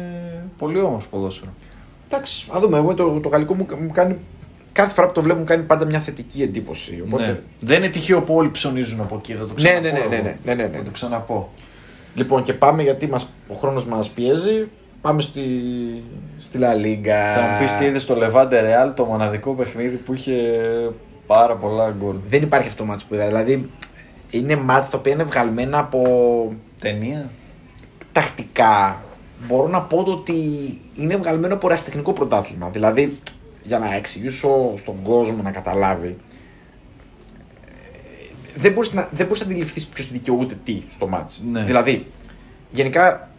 πολύ 0.58 0.80
όμορφο 0.80 1.08
ποδόσφαιρο. 1.10 1.52
Εντάξει, 2.12 2.48
α 2.56 2.60
δούμε. 2.60 2.78
Εγώ 2.78 2.94
το, 2.94 3.20
το 3.20 3.30
γαλλικό 3.30 3.54
μου, 3.54 3.66
μου 3.82 3.92
κάνει. 3.92 4.16
Κάθε 4.72 4.94
φορά 4.94 5.08
που 5.08 5.14
το 5.14 5.22
βλέπω 5.22 5.40
μου 5.40 5.46
κάνει 5.46 5.64
πάντα 5.64 5.86
μια 5.86 6.00
θετική 6.00 6.42
εντύπωση. 6.42 7.04
Οπότε... 7.08 7.26
Ναι. 7.26 7.40
Δεν 7.60 7.78
είναι 7.84 7.92
τυχαίο 7.92 8.22
που 8.22 8.34
όλοι 8.34 8.50
ψωνίζουν 8.50 9.02
από 9.02 9.16
εκεί, 9.16 9.34
θα 9.34 9.40
το 9.46 9.48
Ναι, 9.48 9.54
ξαναπώ. 9.56 9.82
ναι, 9.82 9.92
ναι, 9.92 10.00
ναι, 10.08 10.16
εγώ. 10.16 10.24
ναι, 10.24 10.38
ναι, 10.44 10.54
ναι, 10.54 10.68
ναι. 10.68 10.78
Θα 10.78 10.84
το 10.84 10.92
ξαναπώ. 10.92 11.50
Λοιπόν, 12.16 12.44
και 12.44 12.54
πάμε 12.54 12.84
γιατί 12.84 13.08
μας, 13.08 13.30
ο 13.48 13.54
χρόνος 13.54 13.86
μας 13.86 14.10
πιέζει. 14.10 14.68
Πάμε 15.02 15.22
στη, 15.22 15.42
στη 16.38 16.60
La 16.62 16.86
Liga. 16.86 17.34
Θα 17.36 17.42
μου 17.42 17.60
πεις 17.60 17.74
τι 17.74 17.86
είδες 17.86 18.02
στο 18.02 18.16
Λεβάντε 18.16 18.62
Ρεάλ, 18.62 18.94
το 18.94 19.06
μοναδικό 19.06 19.54
παιχνίδι 19.54 19.96
που 19.96 20.14
είχε 20.14 20.36
πάρα 21.28 21.56
πολλά 21.56 21.96
γκολ. 22.00 22.16
Δεν 22.28 22.42
υπάρχει 22.42 22.68
αυτό 22.68 22.84
το 22.84 22.90
μάτς 22.90 23.04
που 23.06 23.14
είδα. 23.14 23.28
Δηλαδή, 23.28 23.70
είναι 24.30 24.56
μάτς 24.56 24.90
τα 24.90 24.98
οποία 24.98 25.14
είναι 25.14 25.24
βγαλμένα 25.24 25.80
από 25.80 26.02
Ταινία. 26.80 27.30
τακτικά. 28.12 29.04
Μπορώ 29.48 29.68
να 29.68 29.82
πω 29.82 30.04
το 30.04 30.12
ότι 30.12 30.34
είναι 30.96 31.16
βγαλμένο 31.16 31.54
από 31.54 31.68
ερασιτεχνικό 31.68 32.14
πρωτάθλημα. 32.14 32.70
Δηλαδή, 32.70 33.20
για 33.64 33.80
να 33.80 33.96
εξηγήσω 33.96 34.74
στον 34.78 34.96
κόσμο 35.04 35.42
να 35.44 35.52
καταλάβει, 35.52 36.18
δεν 38.56 38.72
μπορείς 38.72 38.94
να, 38.94 39.10
δεν 39.12 39.26
μπορείς 39.26 39.42
να 39.42 39.46
αντιληφθείς 39.46 39.86
ποιος 39.86 40.12
δικαιούται 40.12 40.56
τι 40.64 40.82
στο 40.90 41.08
μάτς. 41.08 41.42
Ναι. 41.52 41.64
Δηλαδή, 41.64 42.06
γενικά 42.72 43.30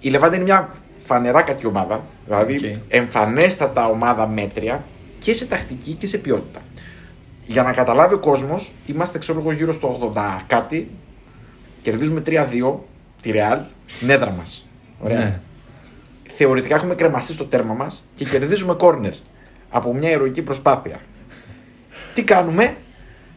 η 0.00 0.08
Λεβάντε 0.08 0.34
είναι 0.34 0.44
μια 0.44 0.74
φανερά 1.06 1.42
κακή 1.42 1.66
ομάδα. 1.66 2.04
Δηλαδή, 2.26 2.54
Οκ. 2.54 2.62
εμφανέστατα 2.88 3.86
ομάδα 3.88 4.26
μέτρια 4.26 4.84
και 5.18 5.34
σε 5.34 5.46
τακτική 5.46 5.94
και 5.94 6.06
σε 6.06 6.18
ποιότητα. 6.18 6.60
Για 7.46 7.62
να 7.62 7.72
καταλάβει 7.72 8.14
ο 8.14 8.18
κόσμος, 8.18 8.72
είμαστε 8.86 9.18
ξέρω 9.18 9.38
εγώ 9.38 9.52
γύρω 9.52 9.72
στο 9.72 10.12
80 10.14 10.40
κάτι. 10.46 10.90
Κερδίζουμε 11.82 12.22
3-2 12.26 12.32
τη 13.22 13.30
Real 13.34 13.58
στην 13.84 14.10
έδρα 14.10 14.30
μας. 14.30 14.68
Ωραία. 15.00 15.18
Ναι. 15.18 15.40
Θεωρητικά 16.28 16.74
έχουμε 16.74 16.94
κρεμαστεί 16.94 17.32
στο 17.32 17.44
τέρμα 17.44 17.74
μας 17.74 18.04
και 18.14 18.24
κερδίζουμε 18.24 18.74
κόρνερ 18.74 19.12
από 19.70 19.94
μια 19.94 20.10
ηρωική 20.10 20.42
προσπάθεια. 20.42 20.96
Τι 22.14 22.22
κάνουμε, 22.22 22.76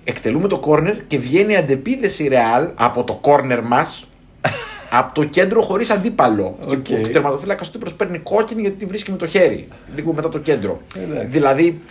εκτελούμε 0.04 0.48
το 0.48 0.60
κόρνερ 0.60 1.08
και 1.08 1.18
βγαίνει 1.18 1.56
αντεπίθεση 1.56 2.30
Real 2.32 2.72
από 2.76 3.04
το 3.04 3.14
κόρνερ 3.14 3.62
μας 3.62 4.08
από 4.92 5.14
το 5.14 5.24
κέντρο 5.24 5.62
χωρίς 5.62 5.90
αντίπαλο. 5.90 6.58
Οκ. 6.68 6.82
Και 6.82 6.94
ο 6.94 7.10
τερματοφύλακα 7.10 7.64
του 7.64 7.72
Τύπρος 7.72 7.94
παίρνει 7.94 8.18
κόκκινη 8.18 8.62
γιατί 8.62 8.78
τη 8.78 8.86
βρίσκει 8.86 9.12
με 9.12 9.18
το 9.18 9.26
χέρι. 9.28 9.68
Λίγο 9.96 10.14
μετά 10.14 10.30
το 10.30 10.40
κέντρο. 10.40 10.82
Εντάξει. 10.96 11.28
Δηλαδή, 11.28 11.82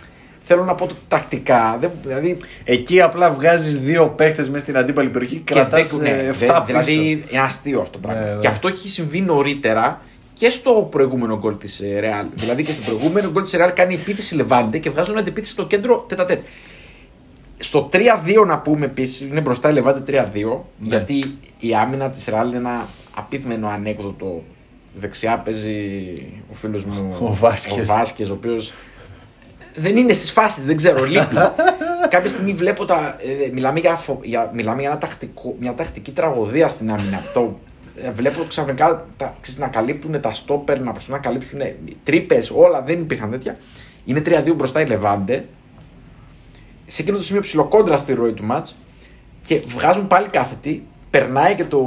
θέλω 0.49 0.63
να 0.63 0.75
πω 0.75 0.85
το 0.87 0.95
τακτικά. 1.07 1.77
Δεν, 1.79 1.91
δηλαδή, 2.05 2.37
Εκεί 2.63 3.01
απλά 3.01 3.31
βγάζεις 3.31 3.79
δύο 3.79 4.07
παίχτες 4.09 4.49
μέσα 4.49 4.59
στην 4.63 4.77
αντίπαλη 4.77 5.09
περιοχή 5.09 5.35
και 5.35 5.53
κρατάς 5.53 5.97
δεν- 5.97 6.01
ναι, 6.01 6.29
7 6.31 6.35
δεν- 6.37 6.47
πίσω. 6.47 6.63
Δηλαδή, 6.65 7.23
είναι 7.31 7.41
αστείο 7.41 7.79
αυτό 7.79 7.99
το 7.99 8.07
πράγμα. 8.07 8.23
Ναι, 8.23 8.29
ναι. 8.33 8.39
Και 8.39 8.47
αυτό 8.47 8.67
έχει 8.67 8.87
συμβεί 8.87 9.21
νωρίτερα 9.21 10.01
και 10.33 10.49
στο 10.49 10.87
προηγούμενο 10.91 11.37
γκολ 11.37 11.57
της 11.57 11.81
Real. 11.83 12.27
δηλαδή 12.35 12.63
και 12.63 12.71
στο 12.71 12.81
προηγούμενο 12.81 13.29
γκολ 13.31 13.43
της 13.43 13.55
Real 13.57 13.71
κάνει 13.75 13.93
επίθεση 13.93 14.35
Λεβάντε 14.35 14.77
και 14.77 14.89
βγάζουν 14.89 15.17
αντεπίθεση 15.17 15.51
στο 15.51 15.65
κέντρο 15.67 16.05
τετ 16.07 16.20
α 16.20 16.25
τετ. 16.25 16.43
Στο 17.59 17.89
3-2 17.91 18.45
να 18.47 18.57
πούμε 18.59 18.85
επίσης, 18.85 19.21
είναι 19.21 19.41
μπροστά 19.41 19.69
η 19.69 19.73
Λεβάντε 19.73 19.99
3-2, 19.99 20.65
Ναι. 20.79 20.87
γιατί 20.87 21.37
η 21.59 21.75
άμυνα 21.75 22.09
της 22.09 22.27
Real 22.29 22.45
είναι 22.47 22.57
ένα 22.57 22.87
απίθμενο 23.13 23.67
ανέκδοτο. 23.67 24.43
Δεξιά 24.95 25.37
παίζει 25.37 25.77
ο 26.51 26.53
φίλος 26.53 26.83
μου 26.83 27.17
Ο 27.21 27.33
Βάσκες. 27.33 27.89
ο, 27.89 27.93
Βάσκες, 27.93 28.29
ο 28.29 28.33
οποίος 28.33 28.73
δεν 29.75 29.97
είναι 29.97 30.13
στις 30.13 30.31
φάσεις, 30.31 30.65
δεν 30.65 30.75
ξέρω, 30.77 31.03
λείπει. 31.05 31.35
Κάποια 32.09 32.29
στιγμή 32.29 32.53
βλέπω 32.53 32.85
τα. 32.85 33.17
ε, 33.45 33.49
μιλάμε 33.51 33.79
για, 33.79 33.95
φο- 33.95 34.19
για, 34.23 34.51
μιλάμε 34.53 34.81
για 34.81 34.89
ένα 34.89 34.99
τακτικό, 34.99 35.55
μια 35.59 35.73
τακτική 35.73 36.11
τραγωδία 36.11 36.67
στην 36.67 36.91
άμυνα. 36.91 37.21
το, 37.33 37.59
ε, 38.03 38.11
βλέπω 38.11 38.43
ξαφνικά 38.47 39.05
τα, 39.17 39.35
ξέρεις, 39.41 39.59
να 39.59 39.67
καλύπτουν 39.67 40.21
τα 40.21 40.33
στόπερ, 40.33 40.79
να 40.81 40.91
προσπαθούν 40.91 41.15
να 41.15 41.19
καλύψουν 41.29 41.59
τρύπες, 42.03 42.49
όλα 42.55 42.81
δεν 42.81 42.99
υπήρχαν 42.99 43.31
τέτοια. 43.31 43.57
Είναι 44.05 44.21
3-2 44.25 44.53
μπροστά 44.55 44.81
η 44.81 44.85
Λεβάντε. 44.85 45.45
Σε 46.85 47.01
εκείνο 47.01 47.17
το 47.17 47.23
σημείο 47.23 47.41
ψιλοκόντρα 47.41 47.97
στη 47.97 48.13
ροή 48.13 48.31
του 48.31 48.43
μάτς 48.43 48.75
και 49.45 49.61
βγάζουν 49.67 50.07
πάλι 50.07 50.27
κάθετη. 50.27 50.83
Περνάει 51.09 51.55
και 51.55 51.63
το, 51.63 51.85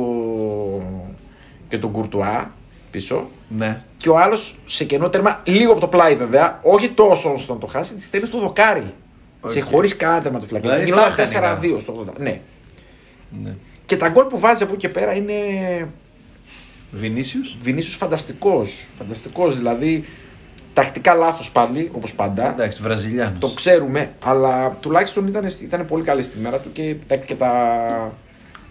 και 1.68 1.78
τον 1.78 1.90
Κουρτουά 1.90 2.50
πίσω. 2.90 3.28
Ναι. 3.56 3.80
Και 4.02 4.08
ο 4.08 4.18
άλλος 4.18 4.58
σε 4.66 4.84
κενό 4.84 5.08
τέρμα, 5.10 5.40
λίγο 5.44 5.70
από 5.72 5.80
το 5.80 5.86
πλάι 5.88 6.14
βέβαια, 6.16 6.58
όχι 6.62 6.88
τόσο 6.88 7.32
ώστε 7.32 7.52
να 7.52 7.58
το 7.58 7.66
χάσει, 7.66 7.94
τη 7.94 8.02
στέλνει 8.02 8.26
στο 8.26 8.38
δοκάρι. 8.38 8.94
Σε 9.46 9.58
Οκ. 9.58 9.64
χωρίς 9.64 9.96
κανένα 9.96 10.22
τερματοφύλακα. 10.22 10.66
Δηλαδή 10.66 10.84
Και 10.84 10.92
θα 10.92 11.00
γινόταν 11.08 11.58
έκανε, 11.60 11.76
4-2 11.76 11.80
στο 11.80 12.04
80. 12.08 12.12
Ναι. 12.18 12.40
ναι. 13.42 13.54
Και 13.84 13.96
τα 13.96 14.08
γκολ 14.08 14.24
που 14.24 14.38
βάζει 14.38 14.62
από 14.62 14.72
εκεί 14.72 14.86
και 14.86 14.92
πέρα 14.92 15.12
είναι 15.14 15.32
Βινίσιους. 16.90 17.56
Βινίσιος 17.62 17.96
φανταστικός. 17.96 18.88
Φανταστικός, 18.98 19.56
δηλαδή 19.56 20.04
τακτικά 20.74 21.14
λάθος 21.14 21.50
πάλι, 21.50 21.90
όπως 21.94 22.14
πάντα. 22.14 22.48
Εντάξει, 22.50 22.82
Βραζιλιάνος. 22.82 23.38
Το 23.38 23.48
ξέρουμε, 23.48 24.12
αλλά 24.24 24.70
τουλάχιστον 24.80 25.26
ήταν, 25.26 25.46
ήταν 25.62 25.86
πολύ 25.86 26.02
καλή 26.04 26.22
στη 26.22 26.38
μέρα 26.38 26.58
του 26.58 26.72
και, 26.72 26.94
τα- 27.06 27.16
και, 27.16 27.34
τα... 27.34 27.76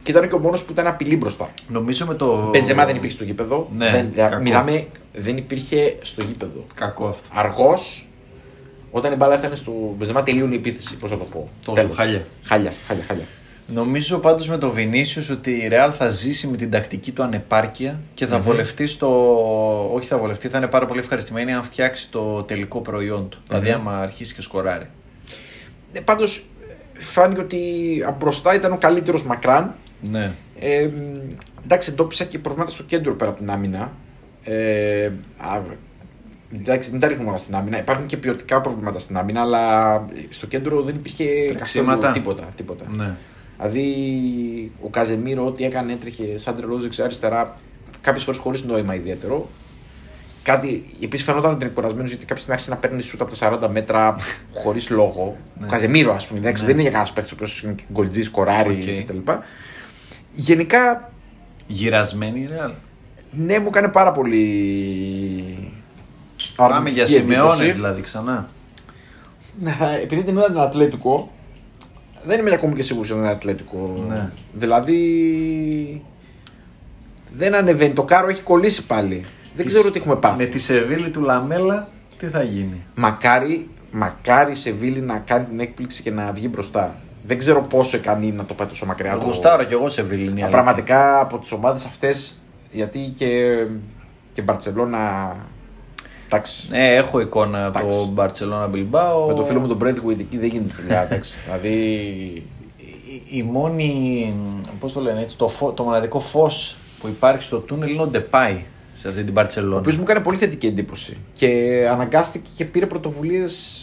και 0.04 0.12
ήταν 0.12 0.28
και 0.30 0.36
ο 0.36 0.40
μόνος 0.40 0.64
που 0.64 0.72
ήταν 0.72 0.88
απειλή 0.88 1.16
μπροστά. 1.16 1.50
Νομίζω 1.68 2.06
με 2.06 2.14
το. 2.14 2.50
Μπενζεμά 2.52 2.86
δεν 2.86 2.96
υπήρχε 2.96 3.16
στο 3.16 3.24
γήπεδο. 3.24 3.70
Ναι, 3.78 3.92
δεν, 3.92 4.14
κακό. 4.16 4.42
μιλάμε, 4.42 4.88
δεν 5.14 5.38
υπήρχε 5.38 5.98
στο 6.02 6.24
γήπεδο. 6.24 6.64
Κακό 6.76 7.06
αυτό. 7.08 7.30
Αργός, 7.34 8.08
όταν 8.92 9.12
η 9.12 9.16
μπάλα 9.16 9.34
έφτανε 9.34 9.56
στο 9.56 9.72
Μπενζεμά, 9.98 10.24
τελείωνε 10.24 10.54
η 10.54 10.58
επίθεση. 10.58 10.98
Πώς 10.98 11.10
θα 11.10 11.18
το 11.18 11.24
πω. 11.24 11.50
Τόσο 11.66 11.82
Τέλος. 11.82 11.98
χάλια. 11.98 12.26
Χάλια, 12.44 12.72
χάλια, 12.88 13.04
χάλια. 13.08 13.26
Νομίζω 13.74 14.18
πάντως 14.18 14.48
με 14.48 14.58
το 14.58 14.70
Βινίσιους 14.72 15.30
ότι 15.30 15.52
η 15.52 15.70
Real 15.72 15.90
θα 15.98 16.08
ζήσει 16.10 16.48
με 16.48 16.58
την 16.58 16.72
τακτική 16.72 17.12
του 17.12 17.24
ανεπάρκεια 17.24 18.00
και 18.14 18.26
θα 18.26 18.36
Μμμ. 18.38 18.44
βολευτεί 18.44 18.88
στο. 18.88 19.10
Όχι 19.94 20.08
θα 20.08 20.18
βολευτεί, 20.18 20.48
θα 20.48 20.58
είναι 20.58 20.68
πάρα 20.68 20.86
πολύ 20.86 21.00
ευχαριστημένη 21.00 21.54
αν 21.54 21.64
φτιάξει 21.64 22.10
το 22.10 22.44
τελικό 22.44 22.82
προϊόν 22.82 23.30
του. 23.30 23.38
Δηλαδή, 23.48 23.70
άμα 23.72 23.98
αρχίσει 24.00 24.34
και 24.36 24.42
σκοράρει. 24.42 24.88
Ε, 25.94 26.00
Πάντως, 26.00 26.46
φάνηκε 27.00 27.42
ότι 27.42 27.60
από 28.08 28.16
μπροστά 28.20 28.56
ήταν 28.56 28.72
ο 28.72 28.78
καλύτερος 28.78 29.24
μακράν. 29.24 29.76
Ναι. 30.02 30.32
Ε, 30.60 30.90
εντάξει, 31.64 31.92
εντόπισα 31.92 32.24
και 32.24 32.40
προβλήματα 32.40 32.72
στο 32.72 32.84
κέντρο 32.84 33.14
πέρα 33.16 33.30
από 33.30 33.40
την 33.40 33.50
άμυνα. 33.52 33.92
Ε, 34.44 35.06
α, 35.38 35.60
εντάξει, 36.56 36.90
δεν 36.92 37.00
τα 37.00 37.08
ρίχνουμε 37.08 37.30
όλα 37.30 37.38
στην 37.38 37.56
άμυνα. 37.56 37.80
Υπάρχουν 37.80 38.06
και 38.06 38.18
ποιοτικά 38.18 38.62
προβλήματα 38.62 39.00
στην 39.00 39.18
άμυνα, 39.18 39.42
αλλά 39.42 40.06
στο 40.30 40.48
κέντρο 40.48 40.82
δεν 40.82 40.96
υπήρχε 40.96 41.24
Τρεξίματα. 41.48 41.96
καθόλου 41.96 42.14
τίποτα. 42.14 42.44
τίποτα. 42.56 42.86
ναι. 42.96 43.16
Δηλαδή, 43.58 44.72
ο 44.82 44.88
Καζεμίρο, 44.90 45.46
ό,τι 45.46 45.64
έκανε, 45.66 45.94
έτρεχε 45.94 46.38
σαν 46.38 46.56
τρελός 46.56 46.82
δεξιά-αριστερά, 46.82 47.58
κάποιες 48.02 48.24
φορές 48.24 48.40
χωρίς 48.40 48.64
νόημα 48.64 48.96
ιδιαίτερο. 48.96 49.50
Κάτι, 50.44 50.84
επίσης 51.04 51.26
φαινόταν 51.26 51.52
ότι 51.54 51.64
είναι 51.64 51.74
κουρασμένος 51.74 52.10
γιατί 52.10 52.26
κάποια 52.26 52.36
στιγμή 52.38 52.54
άρχισε 52.54 52.70
να 52.74 52.78
παίρνει 52.78 53.02
σούτ 53.02 53.22
από 53.22 53.36
τα 53.38 53.68
40 53.68 53.70
μέτρα 53.72 54.16
χωρίς 54.54 54.90
λόγο. 54.90 55.38
Ναι. 55.60 55.66
Ο 55.66 55.70
Καζεμίρο, 55.70 56.14
ας 56.14 56.28
πούμε, 56.28 56.40
εντάξει, 56.40 56.62
Ναι. 56.62 56.66
δεν 56.68 56.74
είναι 56.74 56.82
για 56.82 56.92
κανένας 56.92 57.14
παίκτης 57.14 57.32
ο 57.32 57.36
οποίος 57.36 57.62
είναι 57.64 57.76
γκολτζής, 57.94 58.30
σκοράρει 58.30 59.04
Οκ. 59.04 59.06
κτλ. 59.06 59.32
Γενικά, 60.34 61.12
Γερασμένη 61.68 62.40
η 62.40 62.50
Real. 62.52 62.72
ναι, 63.32 63.60
μου 63.60 63.68
έκανε 63.68 63.88
πάρα 63.88 64.12
πολύ. 64.12 64.44
Πάμε 66.56 66.74
αρνητική 66.76 66.96
για 66.98 67.08
Σιμεώνε 67.08 67.52
εντύπωση. 67.52 67.72
δηλαδή 67.72 68.02
ξανά. 68.02 68.50
Ναι, 69.62 69.72
θα, 69.72 69.90
επειδή 69.92 70.24
την 70.24 70.34
είδα 70.38 70.46
την 70.46 70.60
Ατλέτικο, 70.60 71.32
δεν 72.26 72.40
είμαι 72.40 72.54
ακόμη 72.54 72.74
και 72.76 72.82
σίγουρος 72.84 73.10
ότι 73.12 73.20
είναι 73.20 73.30
Ατλέτικο. 73.30 74.06
Ναι. 74.10 74.30
Δηλαδή. 74.54 76.02
Δεν 77.38 77.56
ανεβαίνει. 77.56 77.94
Το 77.94 78.04
κάρο 78.04 78.28
έχει 78.30 78.42
κολλήσει 78.42 78.86
πάλι. 78.86 79.26
Δεν 79.56 79.66
Της- 79.66 79.76
ξέρω 79.76 79.92
τι 79.92 80.00
έχουμε 80.00 80.16
πάθει. 80.16 80.38
Με 80.38 80.46
τη 80.46 80.60
Σεβίλη 80.60 81.10
του 81.10 81.22
Λαμέλα, 81.22 81.90
τι 82.18 82.26
θα 82.26 82.44
γίνει; 82.44 82.82
Μακάρι, 82.96 83.70
μακάρι 83.92 84.56
σε 84.56 84.72
Βίλη 84.72 85.00
να 85.02 85.18
κάνει 85.18 85.46
την 85.46 85.60
έκπληξη 85.60 86.02
και 86.02 86.12
να 86.12 86.32
βγει 86.32 86.48
μπροστά. 86.52 86.96
Δεν 87.24 87.38
ξέρω 87.38 87.62
πόσο 87.62 87.98
ικανή 87.98 88.32
να 88.32 88.46
το 88.46 88.54
πάει 88.54 88.68
τόσο 88.68 88.86
μακριά. 88.86 89.18
το- 89.18 89.26
Γουστάρω 89.26 89.64
κι 89.64 89.74
εγώ 89.74 89.90
Σεβίλη. 89.90 90.22
είναι 90.22 90.30
η 90.30 90.34
Μα 90.34 90.40
αλήθεια. 90.42 90.50
Πραγματικά 90.50 91.20
από 91.20 91.38
τις 91.38 91.52
ομάδες 91.52 91.86
αυτές, 91.86 92.40
γιατί 92.72 93.00
και, 93.18 93.66
και 94.34 94.42
Μπαρσελόνα. 94.42 95.36
Εντάξει. 96.26 96.68
Ναι, 96.70 96.94
έχω 96.96 97.20
εικόνα 97.20 97.66
από 97.66 97.80
Εντάξει. 97.80 97.98
το 97.98 98.06
Μπαρσελόνα 98.12 98.68
Μπιλμπάο. 98.68 99.28
Με 99.28 99.34
το 99.34 99.44
φίλο 99.44 99.60
μου 99.60 99.68
τον 99.68 99.78
Μπρέντγουιτ 99.78 100.20
εκεί 100.20 100.38
δεν 100.38 100.50
γίνεται 100.50 100.74
δουλειά. 100.82 101.04
εντάξει. 101.04 101.40
δηλαδή. 101.46 101.70
η, 103.30 103.38
η 103.38 103.44
μόνη, 103.44 104.34
πώς 104.80 104.94
το 104.94 105.00
λένε 105.02 105.22
έτσι, 105.22 105.38
το, 105.38 105.48
φω- 105.50 105.76
το 105.76 105.84
μοναδικό 105.84 106.20
φως 106.20 106.76
που 107.00 107.08
υπάρχει 107.08 107.44
στο 107.44 107.58
τούνελ 107.58 107.90
είναι 107.90 108.02
ο 108.02 108.08
Ντεπάι 108.08 108.64
σε 108.96 109.08
αυτή 109.08 109.20
την 109.20 109.30
Ο 109.30 109.34
Μπαρτσελόνα. 109.34 109.78
οποίος 109.78 109.98
μου 109.98 110.04
έκανε 110.04 110.20
πολύ 110.20 110.38
θετική 110.38 110.68
εντύπωση. 110.68 111.18
Και 111.34 111.48
αναγκάστηκε 111.92 112.50
και 112.56 112.66
πήρε 112.66 112.86
πρωτοβουλίες 112.86 113.78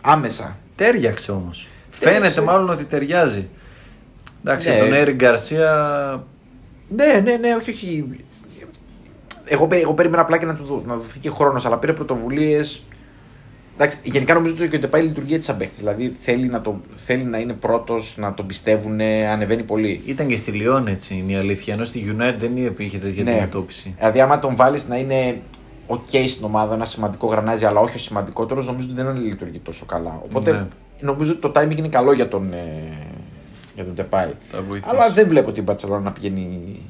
άμεσα. 0.00 0.56
Τέριαξε 0.76 1.32
όμως. 1.32 1.68
Τέριαξε. 2.00 2.30
Φαίνεται 2.30 2.40
μάλλον 2.50 2.70
ότι 2.70 2.84
ταιριάζει. 2.84 3.48
Εντάξει, 4.44 4.68
Ναι. 4.70 4.78
τον 4.78 4.92
Έρη 4.92 5.12
Γκαρσία 5.12 6.24
Ναι, 6.96 7.20
ναι, 7.24 7.36
ναι, 7.36 7.54
όχι, 7.54 7.70
όχι. 7.70 8.06
Εγώ, 9.44 9.66
περί- 9.66 9.82
εγώ 9.82 9.94
περίμενα 9.94 10.22
απλά 10.22 10.38
και 10.38 10.46
να 10.46 10.54
του 10.54 10.64
δω- 10.64 10.82
να 10.86 10.96
δοθεί 10.96 11.18
και 11.18 11.30
χρόνος, 11.30 11.66
αλλά 11.66 11.78
πήρε 11.78 11.92
πρωτοβουλίες. 11.92 12.82
Γενικά 14.02 14.34
νομίζω 14.34 14.54
ότι 14.54 14.68
και 14.68 14.76
ο 14.76 14.78
Ντεπάι 14.78 15.02
λειτουργεί 15.02 15.34
έτσι 15.34 15.46
σαν 15.46 15.56
παίκτης. 15.56 15.78
Δηλαδή 15.78 16.12
θέλει 16.20 16.46
να, 16.48 16.60
το, 16.60 16.80
θέλει 16.94 17.24
να 17.24 17.38
είναι 17.38 17.52
πρώτος, 17.52 18.14
να 18.18 18.34
τον 18.34 18.46
πιστεύουν, 18.46 19.00
ανεβαίνει 19.32 19.62
πολύ. 19.62 20.02
ήταν 20.06 20.26
και 20.26 20.36
στη 20.36 20.50
Λιόν 20.50 20.86
έτσι 20.86 21.14
είναι 21.14 21.32
η 21.32 21.36
αλήθεια. 21.36 21.74
Ενώ 21.74 21.84
στη 21.84 22.16
United 22.18 22.34
δεν 22.38 22.56
είχε 22.76 22.98
τέτοια 22.98 23.22
Ναι. 23.24 23.30
αντιμετώπιση. 23.30 23.94
Δηλαδή, 23.98 24.20
άμα 24.20 24.38
τον 24.38 24.56
βάλεις 24.56 24.88
να 24.88 24.96
είναι 24.96 25.40
οκ 25.86 26.08
στην 26.26 26.44
ομάδα, 26.44 26.74
ένα 26.74 26.84
σημαντικό 26.84 27.26
γρανάζι, 27.26 27.64
αλλά 27.64 27.80
όχι 27.80 27.96
ο 27.96 27.98
σημαντικότερος, 27.98 28.66
νομίζω 28.66 28.88
ότι 28.92 29.02
δεν 29.02 29.16
λειτουργεί 29.16 29.58
τόσο 29.58 29.86
καλά. 29.86 30.20
Οπότε 30.24 30.52
Ναι. 30.52 30.66
Νομίζω 31.00 31.32
ότι 31.32 31.40
το 31.40 31.52
timing 31.54 31.76
είναι 31.78 31.88
καλό 31.88 32.12
για 32.12 32.28
τον, 32.28 32.52
ε, 32.52 32.92
για 33.74 33.84
τον 33.84 33.94
Ντεπάι. 33.94 34.32
Θα 34.50 34.62
βοηθήσει. 34.62 34.90
Αλλά 34.94 35.10
δεν 35.10 35.28
βλέπω 35.28 35.52
την 35.52 35.64
Barcelona 35.68 36.00
να 36.02 36.12
πηγαίνει 36.12 36.80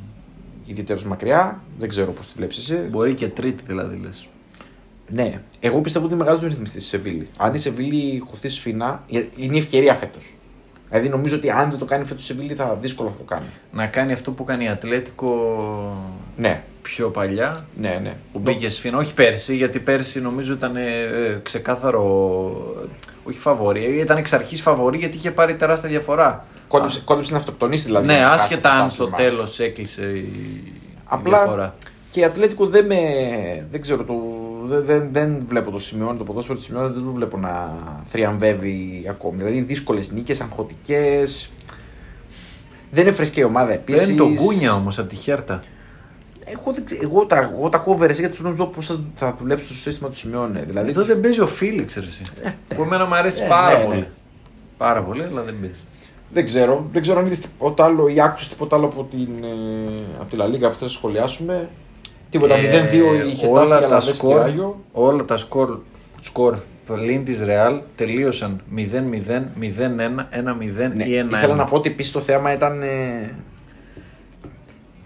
ιδιαίτερα 0.66 1.00
μακριά. 1.06 1.62
Δεν 1.78 1.88
ξέρω 1.88 2.12
πώς 2.12 2.26
τη 2.26 2.32
βλέπεις 2.36 2.58
εσύ. 2.58 2.74
Μπορεί 2.74 3.14
και 3.14 3.28
τρίτη 3.28 3.62
δηλαδή 3.66 4.00
λες. 4.04 4.26
Ναι. 5.08 5.40
Εγώ 5.60 5.80
πιστεύω 5.80 6.04
ότι 6.04 6.14
είναι 6.14 6.22
μεγάλος 6.24 6.44
ρυθμιστής 6.44 6.82
στη 6.82 6.90
Σεβίλη. 6.90 7.28
Αν 7.38 7.54
η 7.54 7.58
Σεβίλη 7.58 8.18
χωθεί 8.18 8.48
σφινά, 8.48 9.02
είναι 9.36 9.56
η 9.56 9.58
ευκαιρία 9.58 9.94
φέτος. 9.94 10.34
Δηλαδή 10.88 11.08
νομίζω 11.08 11.36
ότι 11.36 11.50
αν 11.50 11.70
δεν 11.70 11.78
το 11.78 11.84
κάνει 11.84 12.04
φέτος 12.04 12.22
η 12.22 12.26
Σεβίλη 12.26 12.54
θα 12.54 12.78
δύσκολο 12.80 13.08
θα 13.10 13.16
το 13.16 13.22
κάνει. 13.22 13.46
Να 13.72 13.86
κάνει 13.86 14.12
αυτό 14.12 14.32
που 14.32 14.44
κάνει 14.44 14.64
η 14.64 14.68
Ατλέτικο 14.68 15.34
Ναι, 16.36 16.62
πιο 16.82 17.08
παλιά. 17.08 17.66
ναι, 17.80 18.00
ναι. 18.02 18.16
Που 18.32 18.38
μπήκε 18.38 18.68
σφίνα, 18.70 18.98
όχι 18.98 19.14
πέρσι, 19.14 19.56
γιατί 19.56 19.78
πέρσι 19.78 20.20
νομίζω 20.20 20.52
ήταν 20.52 20.76
ε, 20.76 21.02
ε, 21.02 21.38
ξεκάθαρο. 21.42 22.86
Όχι 23.30 23.38
φαβορή, 23.38 23.98
ήταν 23.98 24.16
εξ 24.16 24.32
αρχής 24.32 24.62
φαβορή 24.62 24.98
γιατί 24.98 25.16
είχε 25.16 25.30
πάρει 25.30 25.54
τεράστια 25.54 25.88
διαφορά 25.88 26.44
Κόντεψε, 26.68 27.00
κόντεψε 27.04 27.32
να 27.32 27.38
αυτοκτονήσει 27.38 27.84
δηλαδή. 27.84 28.06
Ναι, 28.06 28.18
να 28.18 28.28
χάσει 28.28 28.44
άσχετα 28.44 28.70
το 28.76 28.82
αν 28.82 28.90
στο 28.90 29.04
πρωτάθλημα. 29.04 29.30
τέλος 29.30 29.60
έκλεισε 29.60 30.02
η, 30.02 30.18
η 30.18 30.72
Απλά 31.04 31.38
διαφορά. 31.38 31.74
και 32.10 32.20
η 32.20 32.24
Ατλέτικο 32.24 32.66
δεν 32.66 32.86
με. 32.86 32.96
Δεν 33.70 33.80
ξέρω, 33.80 34.04
το, 34.04 34.14
δεν, 34.64 34.84
δεν, 34.84 35.08
δεν 35.12 35.44
βλέπω 35.46 35.70
το 35.70 35.78
σημείο, 35.78 36.14
το 36.18 36.24
ποδόσφαιρο 36.24 36.58
τη 36.58 36.64
σημείο 36.64 36.90
δεν 36.90 37.04
το 37.04 37.10
βλέπω 37.12 37.36
να 37.36 37.50
θριαμβεύει 38.04 39.06
ακόμη. 39.08 39.36
Δηλαδή 39.36 39.60
δύσκολες 39.60 40.10
νίκες, 40.10 40.40
αγχωτικές. 40.40 41.50
Δεν 42.90 43.04
είναι 43.04 43.12
φρεσκή 43.12 43.44
ομάδα 43.44 43.72
επίση. 43.72 44.00
Παίρνει 44.00 44.16
τον 44.16 44.34
Κούνια 44.34 44.74
όμως 44.74 44.98
από 44.98 45.08
τη 45.08 45.16
Χέρτα. 45.16 45.62
Εγώ, 46.52 46.72
δεν 46.72 46.84
ξέρω- 46.84 47.00
εγώ, 47.02 47.26
τα, 47.26 47.36
εγώ 47.54 47.68
τα 47.68 47.76
ακούω 47.78 47.96
βερεσέ 47.96 48.20
γιατί 48.20 48.36
θέλω 48.36 48.48
να 48.48 48.54
δω 48.54 48.66
πώ 48.66 48.80
θα, 48.82 49.00
θα 49.14 49.36
δουλέψει 49.40 49.64
στο 49.64 49.74
σύστημα 49.74 50.08
του 50.08 50.16
Σιμεώνε. 50.16 50.62
Δηλαδή, 50.66 50.90
Εδώ 50.90 51.02
δεν 51.02 51.20
παίζει 51.20 51.40
ο 51.40 51.46
Φίλιξ, 51.46 51.94
ρε. 51.94 52.06
εσύ. 52.06 52.22
Που 52.76 52.82
εμένα 52.82 53.06
μου 53.06 53.14
αρέσει 53.14 53.42
Ε, 53.42 53.46
πάρα 53.48 53.78
ναι, 53.78 53.84
πολύ. 53.84 53.98
ναι. 53.98 54.06
Πάρα 54.76 55.02
πολύ, 55.02 55.22
αλλά 55.22 55.42
δεν 55.42 55.54
παίζει. 55.60 55.80
δεν 56.32 56.44
ξέρω. 56.44 56.88
Δεν 56.92 57.02
ξέρω 57.02 57.18
αν 57.18 57.26
είδες 57.26 57.40
τίποτα 57.40 57.84
άλλο 57.84 58.08
ή 58.08 58.20
άκουσες 58.20 58.48
τίποτα 58.48 58.76
άλλο 58.76 58.86
από 58.86 59.04
την, 59.10 59.28
ε, 59.44 60.02
από 60.20 60.30
τη 60.30 60.36
Λα 60.36 60.46
Λίγκα 60.46 60.70
που 60.70 60.76
θα 60.80 60.88
σχολιάσουμε. 60.88 61.68
Τίποτα. 62.30 62.54
0-2 62.56 62.58
η 62.60 63.34
Χετάφη, 63.34 63.44
Ε, 63.44 63.48
όλα 63.48 63.68
τα 63.80 63.86
Αλαβές 63.86 64.04
και 64.06 64.14
σκορ, 64.14 64.36
Ράγιο. 64.40 64.80
όλα 64.92 65.24
τα 65.24 65.36
σκορ, 65.36 65.78
σκορ 66.20 66.56
πλην 66.86 67.24
της 67.24 67.40
Ρεάλ 67.42 67.80
τελείωσαν 67.96 68.60
0-0, 68.74 69.48
0-1, 69.60 70.28
1-0 70.30 70.92
Ναι, 70.94 71.04
ή 71.04 71.16
1-1. 71.18 71.36
ήθελα 71.36 71.54
να 71.54 71.64
πω 71.64 71.76
ότι 71.76 71.90
επίσης 71.90 72.12
το 72.12 72.20
θέμα 72.20 72.52
ήταν. 72.52 72.82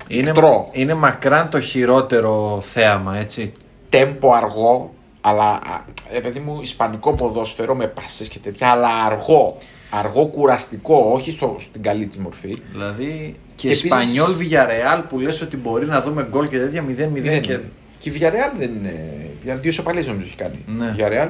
Ε, 0.09 0.17
είναι, 0.17 0.29
ικτρό. 0.29 0.69
είναι 0.73 0.95
μακράν 0.95 1.49
το 1.51 1.61
χειρότερο 1.61 2.61
θέαμα, 2.61 3.19
έτσι. 3.19 3.53
τέμπο 3.89 4.33
αργό, 4.33 4.95
αλλά 5.21 5.45
α, 5.45 5.85
ε, 6.13 6.19
παιδί 6.21 6.39
μου, 6.41 6.59
ισπανικό 6.63 7.13
ποδόσφαιρο 7.15 7.75
με 7.75 7.87
πάσες 7.87 8.29
και 8.29 8.39
τέτοια, 8.39 8.69
αλλά 8.69 8.89
αργό. 9.07 9.57
Αργό, 9.91 10.27
κουραστικό, 10.27 11.11
όχι 11.13 11.31
στο, 11.31 11.57
στην 11.59 11.83
καλή 11.83 12.05
της 12.07 12.19
μορφή. 12.19 12.57
Δηλαδή 12.73 13.35
Και 13.55 13.69
και, 13.69 13.75
επίσης- 13.75 13.91
Σπανιόλ 13.91 14.35
Villarreal 14.41 15.03
που 15.09 15.19
λες 15.19 15.41
ότι 15.41 15.57
μπορεί 15.57 15.87
να 15.87 16.01
δούμε 16.03 16.27
γκολ 16.31 16.49
και 16.49 16.59
τέτοια 16.59 16.83
0-0 16.83 17.23
Δεν 17.23 17.41
και... 17.41 17.53
είναι. 17.53 17.71
Και 17.99 18.09
η 18.09 18.13
Villarreal 18.17 18.59
δεν 18.59 18.71
είναι. 18.75 19.27
Για 19.45 19.57
δύο 19.57 19.73
σοπαλίες 19.73 20.07
νομίζω 20.07 20.27
έχει 20.27 20.37
κάνει. 20.37 20.59
Ναι. 20.67 20.85
Η 20.87 20.95
Villarreal. 20.99 21.29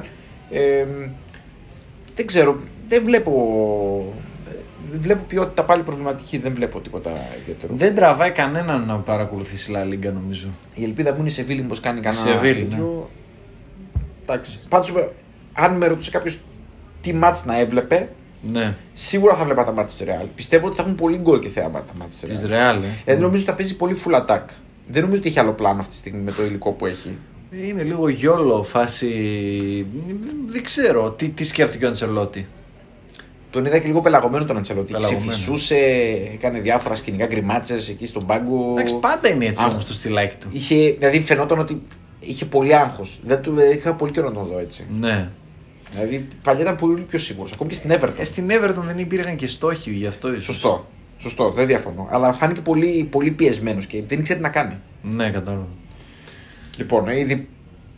Ε, 0.51 0.85
δεν 2.15 2.25
ξέρω, 2.25 2.55
δεν 2.87 3.03
βλέπω. 3.03 3.31
Δεν 4.91 4.99
βλέπω 5.01 5.23
ποιότητα 5.27 5.63
πάλι 5.63 5.83
προβληματική, 5.83 6.37
δεν 6.37 6.53
βλέπω 6.53 6.79
τίποτα 6.79 7.11
ιδιαίτερο. 7.41 7.73
Δεν 7.75 7.95
τραβάει 7.95 8.31
κανέναν 8.31 8.85
να 8.85 8.95
παρακολουθήσει 8.95 9.71
La 9.75 9.93
Liga 9.93 10.11
νομίζω. 10.13 10.47
Η 10.73 10.83
ελπίδα 10.83 11.11
μου 11.11 11.17
είναι 11.19 11.27
η 11.27 11.31
Σεβίλη 11.31 11.61
μήπως 11.61 11.79
κάνει 11.79 11.99
κανένα 11.99 12.21
Σεβίλη, 12.21 12.63
τέτοιο. 12.65 13.09
Εντάξει. 14.23 14.59
Πάντως, 14.69 14.93
αν 15.53 15.77
με 15.77 15.87
ρωτούσε 15.87 16.11
κάποιος 16.11 16.39
τι 17.01 17.13
μάτς 17.13 17.45
να 17.45 17.59
έβλεπε, 17.59 18.09
Ναι, 18.51 18.75
Σίγουρα 18.93 19.35
θα 19.35 19.43
βλέπα 19.43 19.63
τα 19.63 19.71
μάτια 19.71 20.05
της 20.05 20.15
Real. 20.15 20.27
Πιστεύω 20.35 20.67
ότι 20.67 20.75
θα 20.75 20.81
έχουν 20.81 20.95
πολύ 20.95 21.17
γκολ 21.17 21.39
και 21.39 21.49
θέαμα 21.49 21.83
τα 21.83 21.93
μάτια 21.99 22.27
της 22.29 22.39
της 22.39 22.49
Real. 22.49 22.75
Real. 22.75 22.81
ε. 22.81 22.87
Δηλαδή 23.03 23.21
νομίζω 23.21 23.41
ότι 23.41 23.51
θα 23.51 23.53
παίζει 23.55 23.75
πολύ 23.75 23.97
full 24.05 24.15
attack. 24.25 24.43
Δεν 24.87 25.01
νομίζω 25.01 25.19
ότι 25.19 25.29
έχει 25.29 25.39
άλλο 25.39 25.51
πλάνο 25.51 25.79
αυτή 25.79 25.91
τη 25.91 25.97
στιγμή 25.97 26.19
με 26.21 26.31
το 26.31 26.43
υλικό 26.43 26.71
που 26.71 26.85
έχει. 26.85 27.17
Είναι 27.51 27.83
λίγο 27.83 28.09
γιόλο 28.09 28.63
φάση. 28.63 29.11
Δεν 30.45 30.63
ξέρω 30.63 31.11
τι, 31.11 31.29
τι 31.29 31.43
σκέφτηκε 31.43 31.85
ο 31.85 31.87
Αντσελότη. 31.87 32.47
Τον 33.55 33.65
είδα 33.65 33.79
και 33.79 33.87
λίγο 33.87 34.01
πελαγωμένο 34.01 34.45
τον 34.45 34.57
Αντσελότη. 34.57 34.91
Πελαγωμένο. 34.91 35.31
Ξεφυσούσε, 35.31 35.75
έκανε 36.33 36.59
διάφορα 36.59 36.95
σκηνικά 36.95 37.25
γκριμάτσες 37.25 37.89
εκεί 37.89 38.05
στον 38.05 38.25
πάγκο. 38.25 38.71
Εντάξει, 38.71 38.95
πάντα 38.95 39.29
είναι 39.29 39.45
έτσι 39.45 39.63
Αχ. 39.63 39.71
όμως 39.71 39.85
το 39.85 39.93
στυλάκι 39.93 40.35
του. 40.35 40.47
Είχε, 40.51 40.95
δηλαδή 40.97 41.21
φαινόταν 41.21 41.59
ότι 41.59 41.81
είχε 42.19 42.45
πολύ 42.45 42.75
άγχος. 42.75 43.19
Δεν 43.23 43.41
του, 43.41 43.59
ε, 43.59 43.73
είχα 43.73 43.93
πολύ 43.93 44.11
καιρό 44.11 44.27
να 44.27 44.33
τον 44.33 44.47
δω 44.47 44.59
έτσι. 44.59 44.85
Ναι. 44.99 45.29
Δηλαδή 45.91 46.27
παλιά 46.43 46.61
ήταν 46.61 46.75
πολύ 46.75 47.01
πιο 47.01 47.19
σίγουρος. 47.19 47.51
Ακόμη 47.51 47.69
και 47.69 47.75
στην 47.75 47.91
Everton. 47.93 48.13
Ε, 48.17 48.23
στην 48.23 48.49
Everton 48.49 48.83
δεν 48.85 48.97
υπήρχαν 48.97 49.35
και 49.35 49.47
στόχοι 49.47 49.91
γι' 49.91 50.07
αυτό 50.07 50.29
ίσως. 50.29 50.43
Σωστό. 50.43 50.85
Σωστό, 51.17 51.51
δεν 51.51 51.65
διαφωνώ. 51.65 52.07
Αλλά 52.11 52.33
φάνηκε 52.33 52.61
πολύ, 52.61 53.07
πολύ 53.11 53.31
πιεσμένος 53.31 53.85
και 53.85 54.03
δεν 54.07 54.19
ήξερε 54.19 54.37
τι 54.37 54.43
να 54.43 54.51
κάνει. 54.51 54.77
Ναι, 55.01 55.29
κατάλαβα. 55.29 55.67
Λοιπόν, 56.77 57.09
ε, 57.09 57.19
ήδη 57.19 57.47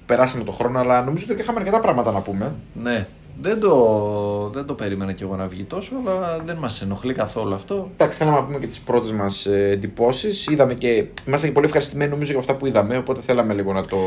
περάσαμε 0.05 0.43
το 0.43 0.51
χρόνο, 0.51 0.80
αλλά 0.80 1.03
νομίζω 1.03 1.26
ότι 1.30 1.41
είχαμε 1.41 1.60
αρκετά 1.60 1.80
πράγματα 1.80 2.12
να 2.12 2.20
πούμε. 2.20 2.55
Ναι. 2.84 3.08
Δεν 3.42 3.60
το, 3.60 4.50
δεν 4.54 4.66
το 4.66 4.74
περίμενα 4.74 5.12
κι 5.14 5.24
εγώ 5.24 5.36
να 5.36 5.48
βγει 5.48 5.66
τόσο, 5.66 5.92
αλλά 6.08 6.42
δεν 6.46 6.58
μας 6.58 6.82
ενοχλεί 6.82 7.14
καθόλου 7.14 7.54
αυτό. 7.54 7.90
Εντάξει, 7.94 8.18
θέλαμε 8.18 8.38
να 8.38 8.44
πούμε 8.44 8.60
και 8.60 8.68
τις 8.68 8.80
πρώτες 8.80 9.12
μας 9.12 9.46
εντυπώσεις. 9.46 10.48
Είδαμε 10.48 10.74
και. 10.74 11.06
Είμαστε 11.28 11.48
και 11.48 11.54
πολύ 11.54 11.66
ευχαριστημένοι 11.66 12.10
νομίζω 12.12 12.32
για 12.32 12.40
αυτά 12.40 12.56
που 12.56 12.66
είδαμε, 12.66 12.98
οπότε 12.98 13.22
θέλαμε 13.22 13.54
λίγο 13.54 13.74
να 13.74 13.86
το. 13.86 13.98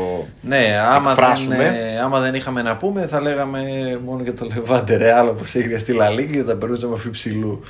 Ναι, 0.41 0.77
άμα 0.85 0.99
δεν, 0.99 1.23
Εκφράσουμε. 1.23 1.55
ε, 1.93 1.99
άμα 1.99 2.19
δεν 2.19 2.33
είχαμε 2.35 2.61
να 2.61 2.77
πούμε, 2.77 3.07
θα 3.07 3.21
λέγαμε 3.21 3.61
μόνο 4.05 4.23
για 4.23 4.33
το 4.33 4.45
Λεβάντε 4.45 4.95
Ρεάλ 4.95 5.27
όπως 5.27 5.55
έγινε 5.55 5.77
στη 5.77 5.93
Λαλίκη 5.93 6.31
και 6.31 6.43
θα 6.43 6.55
περνούσαμε 6.55 6.93
αφιψηλού. 6.93 7.61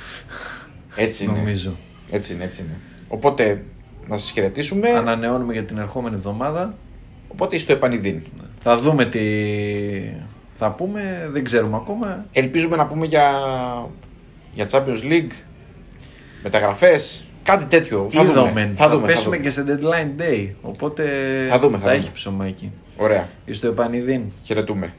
Έτσι 0.96 1.24
είναι. 1.24 1.38
Νομίζω. 1.38 1.72
Έτσι 2.10 2.32
είναι, 2.32 2.44
έτσι 2.44 2.62
είναι. 2.62 2.76
Οπότε 3.08 3.64
να 4.08 4.18
σας 4.18 4.30
χαιρετήσουμε. 4.30 4.88
Ανανεώνουμε 4.88 5.52
για 5.52 5.64
την 5.64 5.78
ερχόμενη 5.78 6.14
εβδομάδα. 6.14 6.74
Οπότε 7.28 7.58
στο 7.58 7.72
επανειδήν. 7.72 8.22
Θα 8.60 8.76
δούμε 8.78 9.04
τι 9.04 9.20
θα 10.52 10.70
πούμε, 10.70 11.28
δεν 11.32 11.44
ξέρουμε 11.44 11.76
ακόμα. 11.76 12.26
Ελπίζουμε 12.32 12.76
να 12.76 12.86
πούμε 12.86 13.06
για, 13.06 13.30
για 14.54 14.66
Champions 14.70 15.02
League, 15.10 15.32
μεταγραφές, 16.42 17.24
κάτι 17.42 17.64
τέτοιο. 17.64 18.08
Θα 18.10 18.22
Είδαμε. 18.22 18.48
δούμε. 18.48 18.72
Θα, 18.74 18.84
Θα, 18.84 18.88
δούμε, 18.90 19.00
θα 19.00 19.12
πέσουμε 19.12 19.36
δούμε. 19.36 19.48
και 19.48 19.50
σε 19.52 19.64
deadline 19.68 20.20
day. 20.20 20.50
Οπότε 20.62 21.04
Θα 21.48 21.58
δούμε, 21.58 21.76
θα 21.76 21.82
θα 21.82 21.88
δούμε. 21.88 21.92
έχει 21.92 22.10
ψωμάκι. 22.12 22.72
Ωραία. 22.96 23.28
Στο 23.50 23.66
επανειδήν. 23.66 24.22
Χαιρετούμε. 24.44 24.92